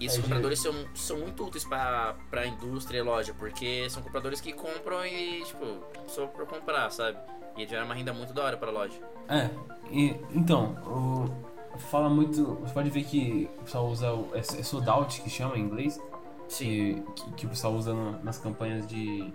E 0.00 0.06
esses 0.06 0.18
É, 0.18 0.22
compradores 0.22 0.60
são, 0.60 0.74
são 0.94 1.18
muito 1.18 1.44
úteis 1.44 1.64
pra, 1.64 2.14
pra 2.30 2.46
indústria 2.46 2.98
e 2.98 3.02
loja, 3.02 3.32
porque 3.34 3.88
são 3.90 4.02
compradores 4.02 4.40
que 4.40 4.52
compram 4.52 5.04
e, 5.06 5.42
tipo, 5.44 5.84
só 6.08 6.26
pra 6.26 6.44
comprar, 6.46 6.90
sabe? 6.90 7.18
E 7.56 7.66
gera 7.66 7.84
uma 7.84 7.94
renda 7.94 8.12
muito 8.12 8.32
da 8.32 8.44
hora 8.44 8.56
pra 8.56 8.70
loja. 8.70 8.98
É, 9.28 9.50
e, 9.90 10.14
então, 10.34 10.72
o, 10.86 11.78
fala 11.78 12.08
muito. 12.08 12.54
Você 12.56 12.72
pode 12.74 12.90
ver 12.90 13.04
que 13.04 13.48
o 13.58 13.62
pessoal 13.64 13.86
usa 13.88 14.12
o. 14.12 14.30
É, 14.34 14.40
é 14.40 14.42
sold 14.42 14.88
out 14.88 15.20
que 15.22 15.30
chama 15.30 15.56
em 15.56 15.62
inglês. 15.62 16.00
Que, 16.48 17.02
que, 17.16 17.30
que 17.32 17.46
o 17.46 17.48
pessoal 17.48 17.72
usa 17.74 17.92
no- 17.92 18.22
nas 18.22 18.38
campanhas 18.38 18.86
de. 18.86 19.32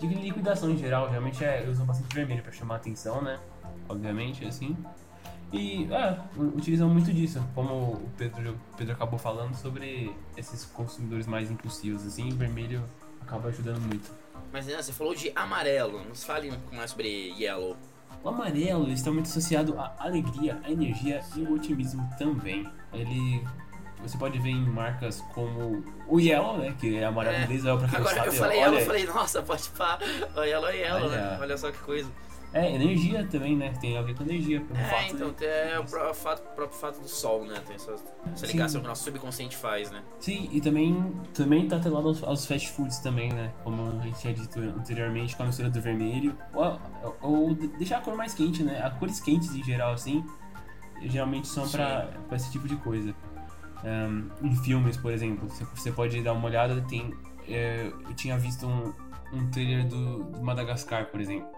De 0.00 0.06
liquidação 0.06 0.70
em 0.70 0.76
geral. 0.76 1.08
Geralmente 1.08 1.44
é, 1.44 1.66
usam 1.68 1.84
bastante 1.86 2.14
vermelho 2.14 2.42
pra 2.42 2.50
chamar 2.52 2.76
atenção, 2.76 3.22
né? 3.22 3.38
Obviamente, 3.88 4.44
assim. 4.44 4.76
E 5.52 5.84
é, 5.92 6.18
utilizam 6.36 6.88
muito 6.88 7.12
disso. 7.12 7.40
Como 7.54 7.74
o 7.74 8.10
Pedro, 8.16 8.52
o 8.72 8.76
Pedro 8.76 8.94
acabou 8.94 9.18
falando 9.18 9.54
sobre 9.54 10.10
esses 10.36 10.64
consumidores 10.64 11.26
mais 11.26 11.48
impulsivos, 11.50 12.04
assim, 12.04 12.32
o 12.32 12.34
vermelho 12.34 12.82
acaba 13.20 13.48
ajudando 13.50 13.80
muito. 13.82 14.10
Mas, 14.52 14.66
né, 14.66 14.80
você 14.80 14.92
falou 14.92 15.14
de 15.14 15.32
amarelo. 15.34 16.04
Nos 16.04 16.24
fale 16.24 16.52
mais 16.72 16.90
sobre 16.90 17.34
yellow. 17.38 17.76
O 18.22 18.28
amarelo 18.28 18.90
está 18.90 19.10
muito 19.10 19.26
associado 19.26 19.78
à 19.78 19.94
alegria, 19.98 20.58
à 20.64 20.70
energia 20.70 21.20
e 21.36 21.44
ao 21.44 21.52
otimismo 21.52 22.08
também. 22.18 22.66
Ele. 22.92 23.44
Você 24.02 24.18
pode 24.18 24.38
ver 24.38 24.50
em 24.50 24.66
marcas 24.66 25.22
como 25.34 25.82
o 26.06 26.20
Yellow, 26.20 26.58
né? 26.58 26.74
Que 26.78 26.96
é 26.98 27.04
amarelo 27.06 27.36
É. 27.36 27.44
inglês, 27.44 27.64
é 27.64 27.76
pra 27.76 27.88
quem 27.88 27.98
não 28.00 28.06
Agora 28.08 28.26
eu 28.26 28.32
falei 28.32 28.58
yellow, 28.58 28.78
eu 28.78 28.86
falei, 28.86 29.06
nossa, 29.06 29.42
pode 29.42 29.68
pá. 29.70 29.98
O 30.36 30.42
yellow 30.42 30.68
é 30.68 30.76
yellow, 30.76 31.08
né? 31.08 31.38
Olha 31.40 31.56
só 31.56 31.70
que 31.72 31.78
coisa. 31.78 32.10
É, 32.54 32.72
energia 32.72 33.26
também, 33.26 33.56
né? 33.56 33.72
Tem 33.80 33.98
a 33.98 34.02
ver 34.02 34.14
com 34.14 34.22
energia. 34.22 34.60
Pelo 34.60 34.78
É, 34.78 34.84
fato 34.84 35.14
então, 35.16 35.32
de- 35.32 35.44
é 35.44 35.76
o 35.78 35.84
pró- 35.84 36.14
fato- 36.14 36.54
próprio 36.54 36.78
fato 36.78 37.00
do 37.00 37.08
sol, 37.08 37.44
né? 37.44 37.60
Tem 37.66 37.74
essa, 37.74 37.92
essa 38.32 38.46
Sim. 38.46 38.52
ligação 38.52 38.80
que 38.80 38.86
o 38.86 38.88
nosso 38.88 39.02
subconsciente 39.02 39.56
faz, 39.56 39.90
né? 39.90 40.02
Sim, 40.20 40.48
e 40.52 40.60
também, 40.60 41.12
também 41.34 41.66
tá 41.66 41.76
atrelado 41.76 42.06
aos, 42.08 42.22
aos 42.22 42.46
fast 42.46 42.70
foods 42.70 42.98
também, 43.00 43.32
né? 43.32 43.52
Como 43.64 43.98
a 43.98 44.02
gente 44.04 44.20
tinha 44.20 44.32
dito 44.32 44.60
anteriormente, 44.60 45.34
com 45.36 45.42
a 45.42 45.46
mistura 45.46 45.68
do 45.68 45.80
vermelho. 45.80 46.36
Ou, 46.54 46.80
ou 47.20 47.54
de- 47.54 47.66
deixar 47.76 47.98
a 47.98 48.00
cor 48.00 48.16
mais 48.16 48.32
quente, 48.34 48.62
né? 48.62 48.80
As 48.80 48.96
cores 48.98 49.18
quentes 49.20 49.52
em 49.54 49.62
geral, 49.64 49.92
assim, 49.92 50.24
geralmente 51.02 51.48
são 51.48 51.68
pra, 51.68 52.08
pra 52.28 52.36
esse 52.36 52.52
tipo 52.52 52.68
de 52.68 52.76
coisa. 52.76 53.12
Ahn, 53.84 54.28
em 54.42 54.54
filmes, 54.56 54.96
por 54.96 55.12
exemplo, 55.12 55.48
você, 55.74 55.90
pode 55.90 56.22
dar 56.22 56.32
uma 56.32 56.46
olhada, 56.46 56.80
tem... 56.88 57.12
é, 57.48 57.90
eu 58.08 58.14
tinha 58.14 58.38
visto 58.38 58.64
um, 58.66 58.92
um 59.32 59.50
trailer 59.50 59.86
do, 59.86 60.22
do 60.24 60.42
Madagascar, 60.42 61.06
por 61.06 61.20
exemplo. 61.20 61.48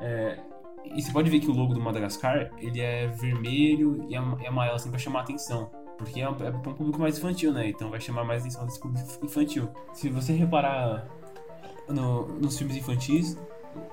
É, 0.00 0.38
e 0.84 1.00
você 1.02 1.10
pode 1.12 1.30
ver 1.30 1.40
que 1.40 1.48
o 1.50 1.52
logo 1.54 1.72
do 1.74 1.80
Madagascar, 1.80 2.50
ele 2.58 2.80
é 2.80 3.06
vermelho 3.06 4.04
e 4.08 4.12
e 4.14 4.46
amarelo, 4.46 4.76
assim, 4.76 4.90
pra 4.90 4.98
chamar 4.98 5.20
a 5.20 5.22
atenção. 5.22 5.70
Porque 5.96 6.20
é 6.20 6.28
um, 6.28 6.32
é 6.32 6.50
pra 6.50 6.70
um 6.70 6.74
público 6.74 6.98
mais 6.98 7.16
infantil, 7.18 7.52
né? 7.52 7.68
Então 7.68 7.88
vai 7.88 8.00
chamar 8.00 8.24
mais 8.24 8.42
atenção 8.42 8.66
desse 8.66 8.80
público 8.80 9.08
infantil. 9.24 9.68
Se 9.92 10.08
você 10.10 10.32
reparar 10.32 11.06
no- 11.88 12.26
nos 12.38 12.58
filmes 12.58 12.76
infantis, 12.76 13.38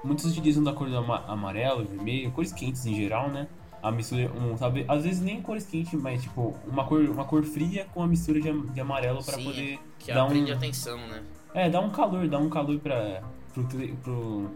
muitos 0.03 0.25
utilizam 0.25 0.63
da 0.63 0.73
cor 0.73 0.89
do 0.89 0.95
ama- 0.97 1.23
amarelo, 1.27 1.85
vermelho, 1.85 2.31
cores 2.31 2.51
quentes 2.51 2.85
em 2.85 2.95
geral, 2.95 3.29
né? 3.29 3.47
A 3.83 3.91
mistura, 3.91 4.31
um, 4.33 4.55
sabe, 4.57 4.85
às 4.87 5.03
vezes 5.03 5.21
nem 5.21 5.41
cores 5.41 5.65
quentes, 5.65 5.99
mas 5.99 6.21
tipo, 6.21 6.55
uma 6.67 6.85
cor, 6.85 7.01
uma 7.09 7.25
cor 7.25 7.43
fria 7.43 7.85
com 7.93 8.03
a 8.03 8.07
mistura 8.07 8.39
de, 8.39 8.51
de 8.73 8.79
amarelo 8.81 9.21
Sim, 9.21 9.43
poder 9.43 9.79
Que 9.97 10.13
dar 10.13 10.23
aprende 10.23 10.51
um, 10.51 10.55
atenção, 10.55 10.97
né? 11.07 11.23
é, 11.53 11.69
dá 11.69 11.79
um 11.79 11.89
calor, 11.89 12.27
dá 12.27 12.37
um 12.37 12.49
calor 12.49 12.79
pra, 12.79 13.21
pro, 13.53 13.63
pro, 14.03 14.51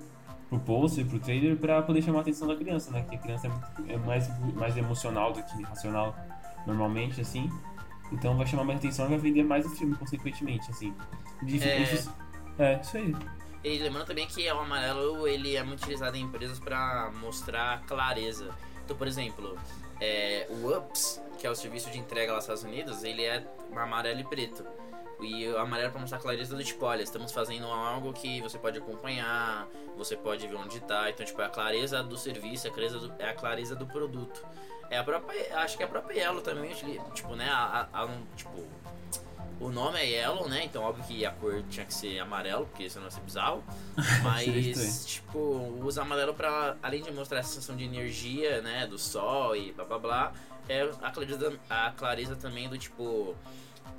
pro 0.50 0.60
poster, 0.60 1.06
pro 1.06 1.20
trailer, 1.20 1.58
pra 1.58 1.82
poder 1.82 2.02
chamar 2.02 2.20
a 2.20 2.22
atenção 2.22 2.48
da 2.48 2.56
criança, 2.56 2.92
né? 2.92 3.06
Que 3.10 3.16
a 3.16 3.20
criança 3.20 3.48
é, 3.88 3.94
é 3.94 3.98
mais, 3.98 4.28
mais 4.54 4.78
emocional 4.78 5.34
do 5.34 5.42
que 5.44 5.64
racional 5.64 6.16
normalmente, 6.68 7.20
assim. 7.22 7.50
Então 8.12 8.38
vai 8.38 8.46
chamar 8.46 8.64
mais 8.64 8.80
atenção 8.80 9.06
e 9.06 9.10
vai 9.10 9.18
vender 9.18 9.44
mais 9.44 9.66
o 9.66 9.70
filme, 9.70 9.96
consequentemente, 9.96 10.70
assim. 10.70 10.94
De- 11.42 11.62
É. 11.68 11.82
esses- 11.82 12.10
é, 12.60 12.80
isso 12.82 12.98
aí. 12.98 13.16
E 13.64 13.80
lembrando 13.80 14.06
também 14.06 14.28
que 14.28 14.48
o 14.52 14.60
amarelo 14.60 15.28
ele 15.28 15.56
é 15.56 15.64
muito 15.64 15.82
utilizado 15.82 16.16
em 16.16 16.22
empresas 16.22 16.60
para 16.60 17.12
mostrar 17.20 17.82
clareza. 17.88 18.52
Então, 18.84 18.96
por 18.96 19.08
exemplo, 19.08 19.58
é, 20.00 20.46
o 20.52 20.68
UPS, 20.78 21.20
que 21.40 21.48
é 21.48 21.50
o 21.50 21.56
serviço 21.56 21.90
de 21.90 21.98
entrega 21.98 22.32
lá 22.32 22.36
nos 22.36 22.44
Estados 22.44 22.64
Unidos, 22.64 23.04
ele 23.04 23.24
é 23.24 23.44
amarelo 23.76 24.20
e 24.20 24.24
preto. 24.24 24.64
E 25.22 25.48
o 25.48 25.58
amarelo 25.58 25.92
para 25.92 26.02
mostrar 26.02 26.20
clareza 26.20 26.56
do 26.56 26.64
tipo, 26.64 26.86
olha, 26.86 27.02
estamos 27.02 27.32
fazendo 27.32 27.66
algo 27.68 28.12
que 28.14 28.42
você 28.42 28.58
pode 28.58 28.78
acompanhar, 28.78 29.68
você 29.98 30.16
pode 30.16 30.46
ver 30.48 30.56
onde 30.56 30.80
tá. 30.82 31.10
Então, 31.10 31.26
tipo, 31.26 31.42
é 31.42 31.46
a 31.46 31.50
clareza 31.50 32.04
do 32.04 32.18
serviço, 32.18 32.68
é 32.68 32.70
a 32.70 32.74
clareza 32.74 33.00
do, 33.00 33.14
é 33.20 33.30
a 33.30 33.34
clareza 33.34 33.76
do 33.76 33.86
produto. 33.86 34.46
É 34.90 34.98
a 35.00 35.04
própria, 35.04 35.58
acho 35.60 35.78
que 35.78 35.84
a 35.84 35.88
própria 35.88 36.20
Yellow 36.22 36.42
também, 36.42 36.72
tipo, 37.14 37.36
né, 37.36 37.50
a, 37.50 37.88
a- 37.94 38.04
a- 38.04 38.10
tipo, 38.36 38.52
o 39.60 39.70
nome 39.70 39.98
é 40.00 40.06
Yellow, 40.06 40.48
né? 40.50 40.64
Então, 40.66 40.84
óbvio 40.84 41.04
que 41.06 41.26
a 41.26 41.32
cor 41.32 41.64
tinha 41.70 41.86
que 41.86 41.94
ser 41.94 42.20
amarelo, 42.20 42.66
porque 42.68 42.90
senão 42.90 43.06
ia 43.06 43.12
ser 43.12 43.22
bizarro. 43.22 43.64
Mas, 44.22 45.06
tipo, 45.06 45.40
usa 45.82 46.02
amarelo 46.02 46.34
pra, 46.34 46.76
além 46.84 47.02
de 47.02 47.10
mostrar 47.12 47.40
a 47.40 47.44
sensação 47.44 47.76
de 47.76 47.86
energia, 47.86 48.62
né? 48.62 48.86
Do 48.86 49.00
sol 49.00 49.56
e 49.56 49.72
blá 49.72 49.86
blá 49.86 49.98
blá, 49.98 50.34
é 50.68 50.82
a 51.02 51.10
clareza, 51.10 51.58
a 51.70 51.92
clareza 51.92 52.36
também 52.36 52.68
do 52.68 52.78
tipo. 52.78 53.34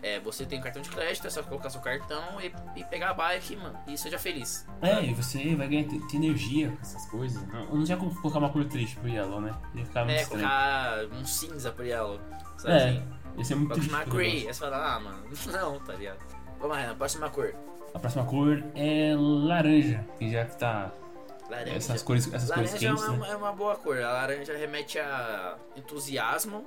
É, 0.03 0.21
você 0.21 0.45
tem 0.45 0.61
cartão 0.61 0.81
de 0.83 0.91
crédito, 0.91 1.27
é 1.27 1.31
só 1.31 1.43
colocar 1.43 1.71
seu 1.71 1.81
cartão 1.81 2.41
e, 2.41 2.53
e 2.79 2.85
pegar 2.85 3.11
a 3.11 3.15
bike, 3.15 3.57
mano, 3.57 3.77
e 3.89 3.97
seja 3.99 4.19
feliz. 4.19 4.67
É, 4.83 5.03
e 5.03 5.15
você 5.15 5.55
vai 5.57 5.67
ganhar 5.67 5.89
ter 5.89 5.99
ter 6.07 6.17
energia 6.17 6.71
com 6.71 6.81
essas 6.83 7.07
coisas. 7.07 7.43
Não, 7.49 7.67
não 7.77 7.85
tinha 7.85 7.97
como 7.97 8.15
colocar 8.21 8.39
uma 8.39 8.51
cor 8.51 8.65
triste 8.67 8.97
pro 8.97 9.09
Yellow, 9.09 9.41
né? 9.41 9.55
Ia 9.75 9.85
ficar 9.87 10.05
muito 10.05 10.17
É, 10.19 10.23
estranho. 10.23 10.43
colocar 10.49 11.17
um 11.19 11.25
cinza 11.25 11.73
pro 11.73 11.85
yellow, 11.85 12.21
sabe 12.59 12.75
É, 12.75 12.89
assim? 12.89 13.03
esse 13.39 13.53
é 13.53 13.57
muito 13.57 13.73
triste. 13.75 13.91
pro 13.91 14.11
Grey, 14.17 14.47
aí 14.47 14.55
você 14.55 14.61
fala, 14.61 14.95
ah, 14.97 15.01
mano, 15.01 15.25
não, 15.51 15.81
tá 15.81 15.95
ligado? 15.95 16.19
Vamos 16.61 16.77
lá, 16.77 16.83
Renan, 16.83 16.97
próxima 16.97 17.31
cor. 17.31 17.55
A 17.95 17.99
próxima 17.99 18.25
cor 18.27 18.63
é 18.75 19.15
laranja, 19.17 20.07
que 20.19 20.31
já 20.31 20.45
que 20.45 20.57
tá 20.59 20.93
Laranja. 21.51 21.77
essas 21.77 22.03
cores, 22.03 22.33
essas 22.33 22.51
cores 22.51 22.71
Laranja 22.73 22.87
é 22.87 22.91
quentes, 22.91 23.05
uma, 23.09 23.17
né? 23.27 23.33
é 23.33 23.37
uma 23.37 23.53
boa 23.53 23.75
cor. 23.77 23.99
A 23.99 24.13
laranja 24.13 24.57
remete 24.57 24.99
a 24.99 25.57
entusiasmo 25.75 26.65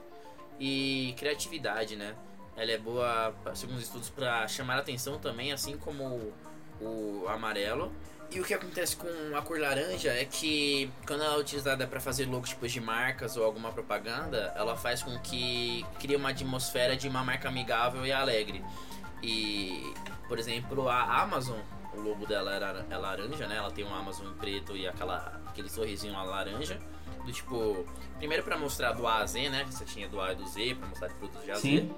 e 0.59 1.13
criatividade, 1.17 1.95
né? 1.95 2.15
Ela 2.59 2.73
é 2.73 2.77
boa, 2.77 3.33
segundo 3.55 3.77
os 3.77 3.83
estudos, 3.83 4.09
para 4.09 4.45
chamar 4.49 4.75
a 4.75 4.79
atenção 4.79 5.17
também, 5.17 5.53
assim 5.53 5.77
como 5.77 6.33
o, 6.81 7.25
amarelo. 7.29 7.89
E 8.29 8.41
o 8.41 8.43
que 8.43 8.53
acontece 8.53 8.97
com 8.97 9.07
a 9.33 9.41
cor 9.41 9.57
laranja 9.57 10.11
é 10.11 10.25
que 10.25 10.91
quando 11.07 11.23
ela 11.23 11.35
é 11.35 11.39
utilizada 11.39 11.87
para 11.87 12.01
fazer 12.01 12.25
logotipos 12.25 12.69
de 12.69 12.81
marcas 12.81 13.37
ou 13.37 13.45
alguma 13.45 13.71
propaganda, 13.71 14.53
ela 14.57 14.75
faz 14.75 15.01
com 15.01 15.17
que 15.19 15.85
crie 15.99 16.17
uma 16.17 16.31
atmosfera 16.31 16.97
de 16.97 17.07
uma 17.07 17.23
marca 17.23 17.47
amigável 17.47 18.05
e 18.05 18.11
alegre. 18.11 18.61
E, 19.23 19.93
por 20.27 20.37
exemplo, 20.37 20.89
a 20.89 21.21
Amazon, 21.21 21.59
o 21.93 22.01
logo 22.01 22.25
dela 22.25 22.53
era, 22.53 22.85
é 22.89 22.97
laranja, 22.97 23.47
né? 23.47 23.55
Ela 23.55 23.71
tem 23.71 23.85
um 23.85 23.95
Amazon 23.95 24.33
preto 24.33 24.75
e 24.75 24.85
aquela, 24.85 25.41
aquele 25.47 25.69
sorrisinho 25.69 26.11
lá 26.11 26.23
laranja. 26.23 26.77
Do 27.25 27.31
tipo, 27.31 27.85
primeiro 28.17 28.43
para 28.43 28.57
mostrar 28.57 28.91
do 28.91 29.07
A 29.07 29.19
a 29.19 29.25
Z, 29.25 29.49
né? 29.49 29.65
Você 29.65 29.85
tinha 29.85 30.09
do 30.09 30.19
A 30.19 30.33
e 30.33 30.35
do 30.35 30.45
Z, 30.45 30.75
para 30.75 30.87
mostrar 30.89 31.07
de 31.07 31.13
produtos 31.15 31.45
de 31.45 31.51
A 31.51 31.55
a 31.55 31.57
Z. 31.57 31.89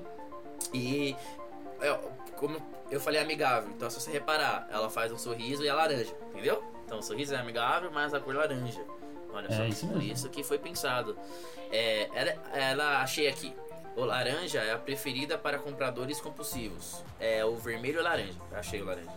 E 0.73 1.15
é, 1.81 1.99
como 2.37 2.61
eu 2.89 2.99
falei 2.99 3.21
amigável, 3.21 3.69
então 3.75 3.89
se 3.89 3.99
você 3.99 4.11
reparar, 4.11 4.67
ela 4.71 4.89
faz 4.89 5.11
um 5.11 5.17
sorriso 5.17 5.63
e 5.63 5.67
é 5.67 5.73
laranja, 5.73 6.13
entendeu? 6.29 6.63
Então 6.85 6.99
o 6.99 7.03
sorriso 7.03 7.33
é 7.33 7.37
amigável, 7.37 7.89
mas 7.91 8.13
a 8.13 8.19
cor 8.19 8.35
laranja. 8.35 8.83
Olha 9.33 9.47
É, 9.47 9.55
só, 9.55 9.65
isso 9.65 9.87
por 9.87 10.03
isso 10.03 10.29
que 10.29 10.43
foi 10.43 10.57
pensado. 10.57 11.17
É, 11.71 12.09
ela, 12.13 12.31
ela 12.53 13.01
achei 13.01 13.27
aqui. 13.27 13.53
O 13.95 14.03
laranja 14.05 14.59
é 14.59 14.73
a 14.73 14.77
preferida 14.77 15.37
para 15.37 15.57
compradores 15.59 16.19
compulsivos. 16.19 17.03
É 17.19 17.43
o 17.45 17.55
vermelho 17.55 17.99
e 17.99 18.03
laranja. 18.03 18.39
Achei 18.53 18.81
o 18.81 18.85
laranja. 18.85 19.09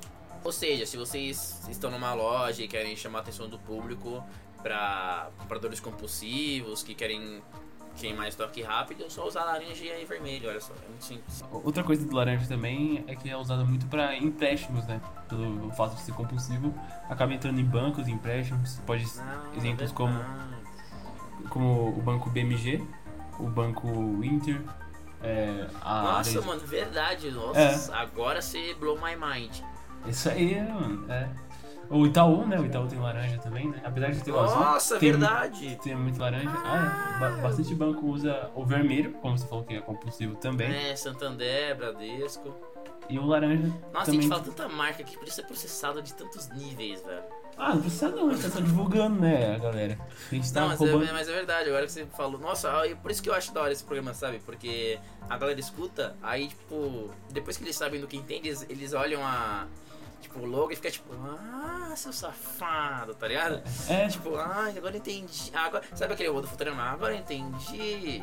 Ou 0.43 0.53
seja, 0.53 0.85
se 0.85 0.97
vocês 0.97 1.67
estão 1.69 1.91
numa 1.91 2.13
loja 2.13 2.63
e 2.63 2.69
querem 2.69 2.95
chamar 2.95 3.21
a 3.21 3.23
atenção 3.23 3.49
do 3.49 3.59
público 3.59 4.23
para 4.63 5.31
compradores 5.39 5.81
compulsivos 5.81 6.83
que 6.83 6.95
querem 6.95 7.43
queimar 7.97 8.29
estoque 8.29 8.63
rápido, 8.63 9.05
é 9.05 9.09
só 9.11 9.27
usar 9.27 9.45
laranja 9.45 9.85
e 9.85 10.05
vermelho. 10.05 10.49
Olha 10.49 10.61
só, 10.61 10.73
é 10.75 10.89
muito 10.89 11.05
simples. 11.05 11.45
Outra 11.51 11.83
coisa 11.85 12.07
do 12.07 12.15
laranja 12.15 12.47
também 12.47 13.05
é 13.07 13.15
que 13.15 13.29
é 13.31 13.37
usado 13.37 13.65
muito 13.67 13.87
para 13.87 14.17
empréstimos, 14.17 14.87
né? 14.87 15.01
Pelo 15.29 15.71
fato 15.73 15.95
de 15.95 16.03
ser 16.03 16.13
compulsivo, 16.13 16.75
acaba 17.09 17.33
entrando 17.33 17.61
em 17.61 17.65
bancos, 17.65 18.09
empréstimos. 18.09 18.81
Pode 18.87 19.05
Ah, 19.21 19.43
exemplos 19.57 19.93
verdade. 19.93 19.95
como, 19.95 21.49
como 21.49 21.89
o 21.97 22.03
banco 22.03 22.31
BMG, 22.31 22.83
o 23.39 23.49
banco 23.49 23.89
Inter, 24.25 24.61
é, 25.23 25.67
a 25.83 26.03
Nossa, 26.03 26.31
área- 26.39 26.43
mano, 26.47 26.61
verdade. 26.67 27.31
Nossa, 27.31 27.59
É. 27.61 27.95
agora 27.95 28.43
você 28.43 28.75
blow 28.75 28.97
my 29.01 29.17
mind. 29.17 29.57
Isso 30.07 30.29
aí, 30.29 30.61
mano. 30.61 31.11
É. 31.11 31.29
O 31.91 32.07
Itaú, 32.07 32.47
né? 32.47 32.59
O 32.59 32.65
Itaú 32.67 32.87
tem 32.87 32.99
laranja 32.99 33.39
também, 33.39 33.69
né? 33.69 33.81
Apesar 33.85 34.11
de 34.11 34.21
ter 34.23 34.33
o 34.33 34.41
azul. 34.41 34.59
Nossa, 34.59 34.99
tem 34.99 35.11
verdade. 35.13 35.79
Tem 35.83 35.95
muito 35.95 36.19
laranja. 36.21 36.51
Ah, 36.65 37.15
é. 37.17 37.21
Ba- 37.21 37.43
bastante 37.43 37.75
banco 37.75 38.07
usa 38.07 38.51
o 38.55 38.65
vermelho, 38.65 39.13
como 39.15 39.37
você 39.39 39.47
falou 39.47 39.65
que 39.65 39.75
é 39.75 39.81
compulsivo 39.81 40.35
também. 40.37 40.73
É, 40.75 40.97
Santander, 40.97 41.77
Bradesco. 41.77 42.55
E 43.09 43.19
o 43.19 43.27
laranja 43.27 43.67
Nossa, 43.67 43.77
a 43.99 44.05
também. 44.07 44.21
gente 44.23 44.29
fala 44.31 44.43
tanta 44.43 44.67
marca 44.69 45.05
que 45.05 45.17
podia 45.19 45.33
ser 45.33 45.43
processada 45.43 46.01
de 46.01 46.15
tantos 46.15 46.49
níveis, 46.49 47.03
velho. 47.05 47.23
Ah, 47.57 47.75
não 47.75 47.83
precisa 47.83 48.09
não, 48.09 48.31
a 48.31 48.33
gente 48.33 48.43
tá 48.43 48.51
só 48.51 48.61
divulgando, 48.61 49.21
né, 49.21 49.57
galera? 49.61 49.99
A 50.33 50.35
gente 50.35 50.53
tá 50.53 50.63
Não, 50.63 50.69
mas 50.69 50.81
é, 50.81 50.91
roubando. 50.91 51.13
mas 51.13 51.29
é 51.29 51.33
verdade, 51.33 51.69
agora 51.69 51.87
que 51.87 51.93
você 51.93 52.05
falou. 52.07 52.41
Nossa, 52.41 52.69
ah, 52.71 52.97
por 52.97 53.11
isso 53.13 53.23
que 53.23 53.29
eu 53.29 53.35
acho 53.35 53.53
da 53.55 53.61
hora 53.61 53.73
esse 53.73 53.85
programa, 53.85 54.13
sabe? 54.15 54.41
Porque 54.45 54.99
a 55.29 55.37
galera 55.39 55.61
escuta, 55.61 56.17
aí, 56.23 56.49
tipo, 56.49 57.11
depois 57.31 57.57
que 57.57 57.63
eles 57.63 57.77
sabem 57.77 58.01
do 58.01 58.09
que 58.09 58.17
entende, 58.17 58.49
eles, 58.49 58.67
eles 58.69 58.93
olham 58.95 59.25
a. 59.25 59.67
Tipo, 60.25 60.41
o 60.41 60.47
logo 60.47 60.73
e 60.73 60.77
fica 60.77 60.91
tipo, 60.91 61.13
ah, 61.13 61.93
seu 61.95 62.11
safado, 62.13 63.15
tá 63.15 63.29
ligado? 63.29 63.63
É, 63.91 64.09
Tipo, 64.09 64.37
ah, 64.37 64.73
agora 64.75 64.97
entendi. 64.97 65.51
Ah, 65.53 65.67
agora... 65.67 65.85
Sabe 65.95 66.15
aquele 66.15 66.31
do 66.33 66.47
Futurama? 66.47 66.83
Agora 66.83 67.15
entendi. 67.15 68.23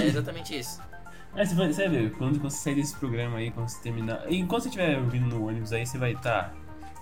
É 0.00 0.02
exatamente 0.04 0.58
isso. 0.58 0.80
É, 1.34 1.44
você 1.44 1.54
vai, 1.54 1.68
ver, 1.68 2.12
quando 2.16 2.40
você 2.40 2.56
sair 2.56 2.76
desse 2.76 2.96
programa 2.96 3.36
aí, 3.36 3.50
quando 3.50 3.68
você 3.68 3.82
terminar. 3.82 4.24
Enquanto 4.32 4.62
você 4.62 4.68
estiver 4.70 4.96
ouvindo 4.98 5.26
no 5.26 5.46
ônibus 5.46 5.74
aí, 5.74 5.86
você 5.86 5.98
vai 5.98 6.12
estar 6.12 6.54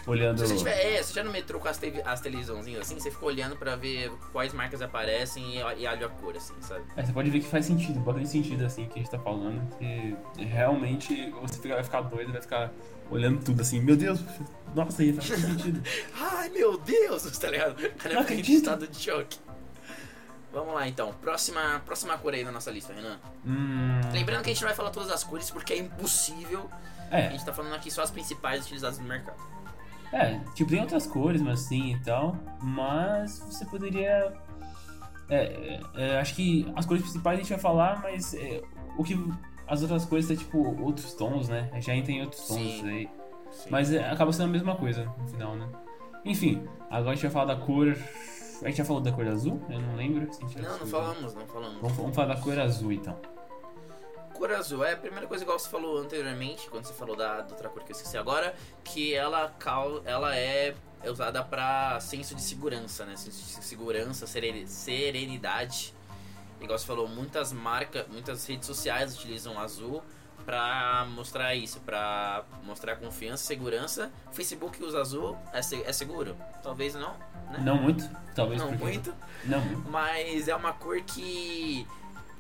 olhando. 0.05 0.38
Se 0.40 0.49
você 0.49 0.57
tiver, 0.57 0.94
é, 0.97 1.01
se 1.01 1.11
tiver 1.12 1.23
no 1.25 1.31
metrô 1.31 1.61
com 1.61 1.68
as, 1.68 1.79
TV 1.79 2.03
as 2.05 2.20
televisãozinhas 2.20 2.81
assim, 2.81 2.99
você 2.99 3.12
fica 3.12 3.25
olhando 3.25 3.55
pra 3.57 3.77
ver 3.77 4.11
quais 4.33 4.53
marcas 4.53 4.83
aparecem 4.83 5.55
e, 5.55 5.59
e 5.59 5.87
olha 5.87 6.07
a 6.07 6.09
cor, 6.09 6.37
assim, 6.37 6.55
sabe? 6.61 6.83
É, 6.97 7.05
você 7.05 7.12
pode 7.12 7.31
ver 7.31 7.38
que 7.38 7.47
faz 7.47 7.66
sentido, 7.66 8.01
bastante 8.01 8.29
sentido 8.29 8.64
assim 8.64 8.87
que 8.87 8.94
a 8.99 9.03
gente 9.03 9.11
tá 9.11 9.18
falando, 9.20 9.62
que 9.79 10.16
realmente 10.44 11.31
você 11.40 11.61
fica- 11.61 11.77
vai 11.77 11.85
ficar 11.85 12.01
doido, 12.03 12.33
vai 12.33 12.42
ficar 12.42 12.73
olhando 13.11 13.43
tudo 13.45 13.61
assim, 13.61 13.81
meu 13.81 13.97
Deus, 13.97 14.21
nossa, 14.75 15.03
aí 15.03 15.12
faz 15.12 15.40
sentido. 15.40 15.83
Ai 16.21 16.49
meu 16.51 16.77
Deus, 16.79 17.23
tá 17.38 17.51
ligado? 17.51 17.77
Cara, 17.99 18.14
eu 18.14 18.25
fiquei 18.25 18.57
estado 18.57 18.87
de 18.87 18.97
choque. 18.99 19.38
Vamos 20.53 20.73
lá 20.75 20.87
então, 20.87 21.12
próxima, 21.21 21.83
próxima 21.85 22.17
cor 22.17 22.33
aí 22.33 22.45
na 22.45 22.53
nossa 22.53 22.71
lista, 22.71 22.93
Renan. 22.93 23.19
hum. 23.45 24.01
Lembrando 24.12 24.43
que 24.45 24.51
a 24.51 24.53
gente 24.55 24.62
não 24.62 24.69
vai 24.69 24.77
falar 24.77 24.90
todas 24.90 25.11
as 25.11 25.25
cores 25.25 25.51
porque 25.51 25.73
é 25.73 25.79
impossível. 25.79 26.71
A 27.11 27.19
É, 27.19 27.31
gente 27.31 27.45
tá 27.45 27.53
falando 27.53 27.75
aqui 27.75 27.90
só 27.90 28.03
as 28.03 28.11
principais 28.11 28.64
utilizadas 28.64 28.99
no 28.99 29.05
mercado. 29.05 29.37
É, 30.12 30.38
tipo, 30.55 30.71
tem 30.71 30.81
outras 30.81 31.09
cores, 31.09 31.43
mas 31.43 31.59
sim 31.61 31.95
e 31.95 31.99
tal. 32.01 32.37
Mas 32.62 33.40
você 33.40 33.64
poderia. 33.64 34.33
É, 35.29 35.37
é, 35.37 35.81
é, 35.97 36.21
acho 36.21 36.35
que 36.37 36.73
as 36.77 36.87
cores 36.87 37.03
principais 37.03 37.37
a 37.38 37.43
gente 37.43 37.51
vai 37.51 37.59
falar, 37.59 38.01
mas 38.01 38.33
é, 38.35 38.62
o 38.97 39.03
que. 39.03 39.14
As 39.66 39.83
outras 39.83 40.05
coisas 40.05 40.31
é 40.31 40.37
tipo 40.37 40.59
outros 40.83 41.14
tons, 41.14 41.48
né? 41.48 41.70
Já 41.81 41.94
entra 41.94 42.12
em 42.12 42.20
outros 42.22 42.46
tons 42.46 42.59
Sim. 42.59 42.88
aí. 42.88 43.11
Sim. 43.50 43.68
Mas 43.70 43.92
é, 43.92 44.09
acaba 44.11 44.33
sendo 44.33 44.44
a 44.44 44.48
mesma 44.48 44.77
coisa 44.77 45.05
no 45.18 45.29
final, 45.29 45.55
né? 45.57 45.68
Enfim, 46.24 46.66
agora 46.90 47.12
a 47.12 47.14
gente 47.14 47.22
vai 47.22 47.31
falar 47.31 47.55
da 47.55 47.57
cor. 47.61 47.96
A 48.62 48.66
gente 48.68 48.77
já 48.79 48.85
falou 48.85 49.03
da 49.03 49.12
cor 49.12 49.27
azul? 49.27 49.61
Eu 49.68 49.81
não 49.81 49.96
lembro. 49.96 50.29
Não, 50.57 50.79
não 50.79 50.87
falamos, 50.87 51.35
não 51.35 51.46
falamos. 51.46 51.81
Vamos, 51.81 51.96
vamos 51.96 52.14
falar 52.16 52.35
da 52.35 52.40
cor 52.40 52.59
azul 52.59 52.92
então. 52.92 53.16
Cor 54.35 54.50
azul 54.53 54.85
é 54.85 54.92
a 54.94 54.96
primeira 54.96 55.27
coisa 55.27 55.44
igual 55.44 55.59
você 55.59 55.68
falou 55.68 55.98
anteriormente, 55.98 56.68
quando 56.68 56.85
você 56.87 56.92
falou 56.92 57.14
da, 57.14 57.40
da 57.42 57.50
outra 57.55 57.68
cor 57.68 57.83
que 57.85 57.92
eu 57.92 57.96
esqueci 57.96 58.16
agora, 58.18 58.55
que 58.83 59.14
ela, 59.14 59.48
cau- 59.59 60.03
ela 60.05 60.37
é 60.37 60.74
é 61.03 61.11
usada 61.11 61.44
pra 61.44 62.00
senso 62.00 62.35
de 62.35 62.40
segurança, 62.40 63.05
né? 63.05 63.14
Senso 63.14 63.61
de 63.61 63.64
segurança, 63.64 64.27
sereni- 64.27 64.66
serenidade. 64.66 65.94
Igual 66.64 66.79
você 66.79 66.87
falou, 66.87 67.07
muitas 67.07 67.53
marcas, 67.53 68.07
muitas 68.09 68.46
redes 68.46 68.66
sociais 68.66 69.14
utilizam 69.16 69.59
azul 69.59 70.03
pra 70.44 71.07
mostrar 71.14 71.55
isso, 71.55 71.81
pra 71.81 72.44
mostrar 72.62 72.96
confiança, 72.96 73.44
segurança. 73.44 74.11
O 74.31 74.35
Facebook 74.35 74.83
usa 74.83 75.00
azul, 75.00 75.37
é, 75.53 75.59
é 75.59 75.92
seguro? 75.92 76.37
Talvez 76.62 76.94
não, 76.94 77.14
né? 77.50 77.61
Não 77.62 77.77
muito, 77.81 78.09
talvez 78.35 78.61
Não 78.61 78.72
muito. 78.72 79.14
Não 79.44 79.61
muito. 79.61 79.90
mas 79.90 80.48
é 80.48 80.55
uma 80.55 80.72
cor 80.72 81.00
que 81.03 81.87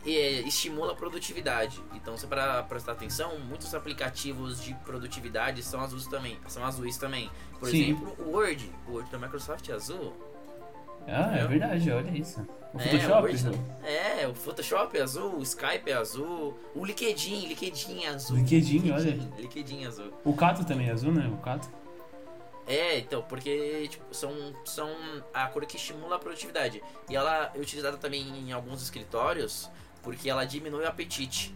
é, 0.06 0.40
estimula 0.40 0.92
a 0.92 0.94
produtividade. 0.94 1.82
Então, 1.94 2.16
se 2.16 2.26
para 2.26 2.62
prestar 2.64 2.92
atenção, 2.92 3.38
muitos 3.38 3.74
aplicativos 3.74 4.62
de 4.62 4.74
produtividade 4.84 5.62
são 5.62 5.80
azuis 5.80 6.06
também. 6.06 6.38
São 6.46 6.64
azuis 6.64 6.98
também. 6.98 7.30
Por 7.58 7.70
Sim. 7.70 7.82
exemplo, 7.84 8.16
o 8.18 8.32
Word. 8.32 8.70
O 8.86 8.92
Word 8.92 9.10
da 9.10 9.18
Microsoft 9.18 9.68
é 9.68 9.72
azul. 9.72 10.14
Ah, 11.06 11.36
é 11.36 11.46
verdade, 11.46 11.90
olha 11.90 12.10
isso. 12.10 12.40
O 12.72 12.78
É, 12.80 12.84
Photoshop? 12.84 13.28
Word- 13.28 13.44
né? 13.44 13.58
É, 14.22 14.26
o 14.28 14.34
Photoshop 14.34 14.96
é 14.98 15.02
azul, 15.02 15.38
o 15.38 15.42
Skype 15.42 15.90
é 15.90 15.94
azul, 15.94 16.58
o 16.74 16.84
LinkedIn, 16.84 17.46
LinkedIn 17.48 18.04
é 18.04 18.08
azul. 18.08 18.36
LinkedIn, 18.36 18.90
olha. 18.90 19.10
LinkedIn 19.38 19.84
é 19.84 19.86
azul. 19.86 20.12
O 20.24 20.32
Cato 20.34 20.64
também 20.64 20.88
é 20.88 20.92
azul, 20.92 21.12
né? 21.12 21.28
O 21.32 21.36
Cato. 21.38 21.68
É, 22.66 22.98
então, 22.98 23.22
porque 23.28 23.86
tipo, 23.88 24.04
são, 24.14 24.32
são 24.64 24.90
a 25.34 25.46
cor 25.48 25.66
que 25.66 25.76
estimula 25.76 26.16
a 26.16 26.18
produtividade. 26.18 26.82
E 27.10 27.14
ela 27.14 27.52
é 27.54 27.60
utilizada 27.60 27.96
também 27.98 28.22
em 28.26 28.52
alguns 28.52 28.82
escritórios 28.82 29.70
porque 30.02 30.28
ela 30.30 30.44
diminui 30.44 30.82
o 30.84 30.88
apetite. 30.88 31.54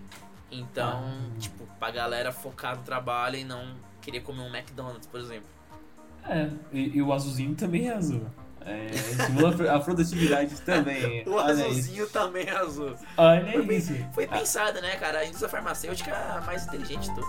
Então, 0.50 1.02
Ah. 1.04 1.38
tipo, 1.38 1.66
pra 1.78 1.90
galera 1.90 2.30
focar 2.32 2.76
no 2.76 2.82
trabalho 2.82 3.37
e 3.37 3.44
não 3.44 3.74
querer 4.02 4.20
comer 4.20 4.42
um 4.42 4.54
McDonald's, 4.54 5.06
por 5.06 5.18
exemplo. 5.20 5.48
É, 6.28 6.48
e, 6.72 6.96
e 6.98 7.02
o 7.02 7.12
azulzinho 7.12 7.54
também 7.54 7.88
é 7.88 7.94
azul. 7.94 8.26
É, 8.68 8.87
estimula 8.90 9.74
a 9.74 9.81
produtividade 9.81 10.61
também. 10.62 11.24
O 11.28 11.33
Olha 11.35 11.52
isso. 11.52 11.62
azulzinho 11.64 12.07
também 12.09 12.46
é 12.46 12.57
azul. 12.57 12.94
Olha 13.16 13.52
Foi, 13.52 13.76
isso. 13.76 13.94
foi 14.12 14.24
Ah, 14.24 14.38
pensado, 14.38 14.81
né, 14.81 14.96
cara? 14.96 15.20
A 15.20 15.24
indústria 15.24 15.48
farmacêutica 15.48 16.11
é 16.11 16.14
a 16.14 16.40
mais 16.42 16.66
inteligente 16.66 17.09
de 17.09 17.14
todas. 17.14 17.28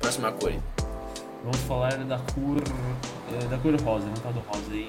Próxima 0.00 0.32
cor. 0.32 0.52
Vamos 1.42 1.60
falar 1.68 1.96
da 2.04 2.18
cor. 2.18 2.62
é, 3.42 3.46
da 3.48 3.58
cor 3.58 3.74
rosa, 3.82 4.04
vamos 4.04 4.20
falar 4.20 4.34
do 4.34 4.40
rosa 4.40 4.72
aí. 4.72 4.88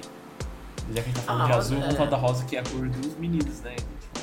Já 0.94 0.94
que 0.94 1.00
a 1.00 1.02
gente 1.02 1.14
tá 1.16 1.22
falando 1.22 1.42
Ah, 1.42 1.46
de 1.46 1.52
azul, 1.52 1.78
vamos 1.80 1.94
é. 1.94 1.96
falar 1.98 2.10
da 2.10 2.16
rosa 2.16 2.44
que 2.44 2.56
é 2.56 2.60
a 2.60 2.62
cor 2.62 2.88
dos 2.88 3.16
meninos, 3.16 3.60
né? 3.60 3.76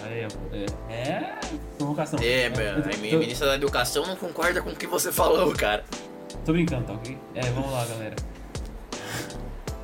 É, 0.04 0.28
é, 0.52 0.94
é 0.94 1.40
provocação. 1.78 2.20
É, 2.22 2.50
tô- 2.50 2.62
a 2.62 2.98
minha 2.98 3.18
ministra 3.18 3.48
da 3.48 3.56
Educação 3.56 4.06
não 4.06 4.16
concorda 4.16 4.62
com 4.62 4.70
o 4.70 4.76
que 4.76 4.88
você 4.88 5.12
falou, 5.12 5.52
cara. 5.54 5.84
Tô 6.46 6.52
brincando, 6.52 6.86
tá 6.86 6.94
ok? 6.94 7.18
É, 7.34 7.42
vamos 7.52 7.72
lá, 7.72 7.86
galera. 7.86 8.16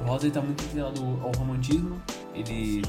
O 0.02 0.04
rosa 0.06 0.26
ele 0.26 0.34
tá 0.34 0.42
muito 0.42 0.64
ligado 0.74 1.02
ao 1.24 1.32
romantismo, 1.38 2.02
ele 2.34 2.82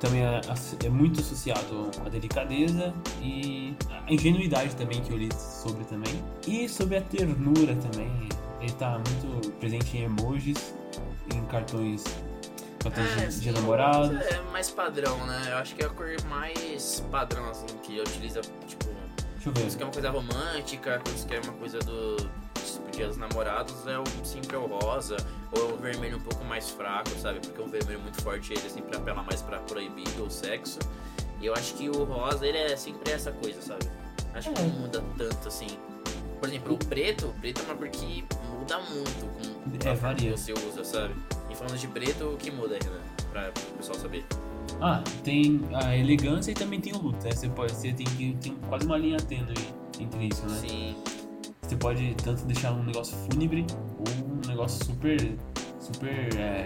também 0.00 0.22
é, 0.24 0.40
é 0.84 0.88
muito 0.88 1.20
associado 1.20 1.90
à 2.04 2.08
delicadeza 2.08 2.94
e 3.20 3.74
à 3.90 4.12
ingenuidade 4.12 4.74
também, 4.76 5.00
que 5.02 5.12
eu 5.12 5.18
li 5.18 5.28
sobre 5.38 5.84
também. 5.84 6.22
E 6.46 6.68
sobre 6.68 6.96
a 6.96 7.02
ternura 7.02 7.74
também, 7.76 8.28
ele 8.60 8.72
tá 8.72 8.92
muito 8.98 9.50
presente 9.58 9.98
em 9.98 10.04
emojis, 10.04 10.74
em 11.34 11.40
cartões, 11.46 12.04
cartões 12.82 13.40
de, 13.40 13.52
de. 13.52 14.34
É 14.34 14.40
mais 14.52 14.70
padrão, 14.70 15.18
né? 15.26 15.42
Eu 15.50 15.56
acho 15.58 15.74
que 15.74 15.82
é 15.82 15.86
a 15.86 15.90
cor 15.90 16.08
mais 16.28 17.00
padrão, 17.10 17.48
assim, 17.50 17.66
que 17.82 18.00
utiliza, 18.00 18.40
tipo, 18.66 18.86
Deixa 19.34 19.48
eu 19.48 19.52
quando 19.52 19.56
você 19.64 19.70
ver. 19.70 19.76
quer 19.78 19.84
uma 19.84 19.92
coisa 19.92 20.10
romântica, 20.10 21.00
quando 21.04 21.16
você 21.16 21.28
quer 21.28 21.40
uma 21.44 21.52
coisa 21.54 21.78
do 21.80 22.16
tipo, 22.54 22.90
dia 22.90 23.06
dos 23.08 23.16
namorados, 23.16 23.86
é 23.86 23.98
o, 23.98 24.04
sempre 24.24 24.56
é 24.56 24.58
o 24.58 24.66
rosa, 24.66 25.16
ou 25.52 25.70
é 25.70 25.72
o 25.72 25.76
vermelho 25.76 26.16
um 26.16 26.20
pouco 26.20 26.44
mais 26.44 26.68
fraco, 26.70 27.10
sabe? 27.20 27.40
Porque 27.40 27.60
o 27.60 27.66
vermelho 27.66 28.00
muito 28.00 28.20
forte, 28.22 28.52
ele 28.52 28.68
sempre 28.68 28.96
apela 28.96 29.22
mais 29.22 29.42
pra 29.42 29.58
proibido 29.60 30.22
ou 30.22 30.30
sexo. 30.30 30.78
E 31.40 31.46
eu 31.46 31.54
acho 31.54 31.74
que 31.74 31.88
o 31.88 32.04
rosa, 32.04 32.44
ele 32.46 32.58
é 32.58 32.76
sempre 32.76 33.12
essa 33.12 33.30
coisa, 33.30 33.62
sabe? 33.62 33.88
Acho 34.34 34.50
que 34.52 34.58
É. 34.60 34.62
não 34.64 34.70
muda 34.70 35.02
tanto, 35.16 35.48
assim. 35.48 35.68
Por 36.40 36.48
exemplo, 36.48 36.74
o 36.74 36.78
preto, 36.78 37.26
o 37.26 37.32
preto 37.34 37.60
é 37.60 37.64
uma 37.64 37.74
cor 37.76 37.88
que 37.88 38.24
muda 38.58 38.78
muito 38.80 39.26
com 39.36 39.88
É, 39.88 39.92
a 39.92 39.96
forma 39.96 40.14
que 40.14 40.24
varia. 40.24 40.36
você 40.36 40.52
usa, 40.52 40.84
sabe? 40.84 41.14
Falando 41.58 41.76
de 41.76 41.88
preto, 41.88 42.24
o 42.24 42.36
que 42.36 42.52
muda, 42.52 42.78
Renan? 42.80 43.00
Pra, 43.32 43.50
pro 43.50 43.62
pessoal 43.76 43.98
saber. 43.98 44.24
Ah, 44.80 45.02
tem 45.24 45.60
a 45.74 45.96
elegância 45.96 46.52
e 46.52 46.54
também 46.54 46.80
tem 46.80 46.92
o 46.92 46.98
luto, 46.98 47.24
né? 47.24 47.32
Você, 47.32 47.48
pode, 47.48 47.72
você 47.72 47.92
tem, 47.92 48.06
tem 48.36 48.54
quase 48.68 48.86
uma 48.86 48.96
linha 48.96 49.16
tênue 49.16 49.54
entre 49.98 50.28
isso, 50.28 50.46
né? 50.46 50.56
Sim. 50.60 50.96
Você 51.62 51.74
pode 51.74 52.14
tanto 52.22 52.44
deixar 52.44 52.72
um 52.72 52.84
negócio 52.84 53.16
fúnebre 53.28 53.66
ou 53.98 54.36
um 54.36 54.48
negócio 54.48 54.84
super. 54.84 55.18
super. 55.80 56.36
É, 56.36 56.64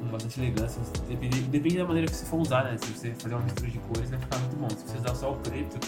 com 0.00 0.06
bastante 0.06 0.40
elegância. 0.40 0.82
Depende, 1.08 1.40
depende 1.42 1.78
da 1.78 1.84
maneira 1.84 2.08
que 2.08 2.16
você 2.16 2.26
for 2.26 2.40
usar, 2.40 2.64
né? 2.64 2.76
Se 2.76 2.90
você 2.90 3.14
fazer 3.14 3.36
uma 3.36 3.44
mistura 3.44 3.70
de 3.70 3.78
cores, 3.78 4.10
vai 4.10 4.18
ficar 4.18 4.38
muito 4.38 4.56
bom. 4.56 4.70
Se 4.70 4.84
você 4.84 4.98
usar 4.98 5.14
só 5.14 5.32
o 5.32 5.36
preto, 5.36 5.78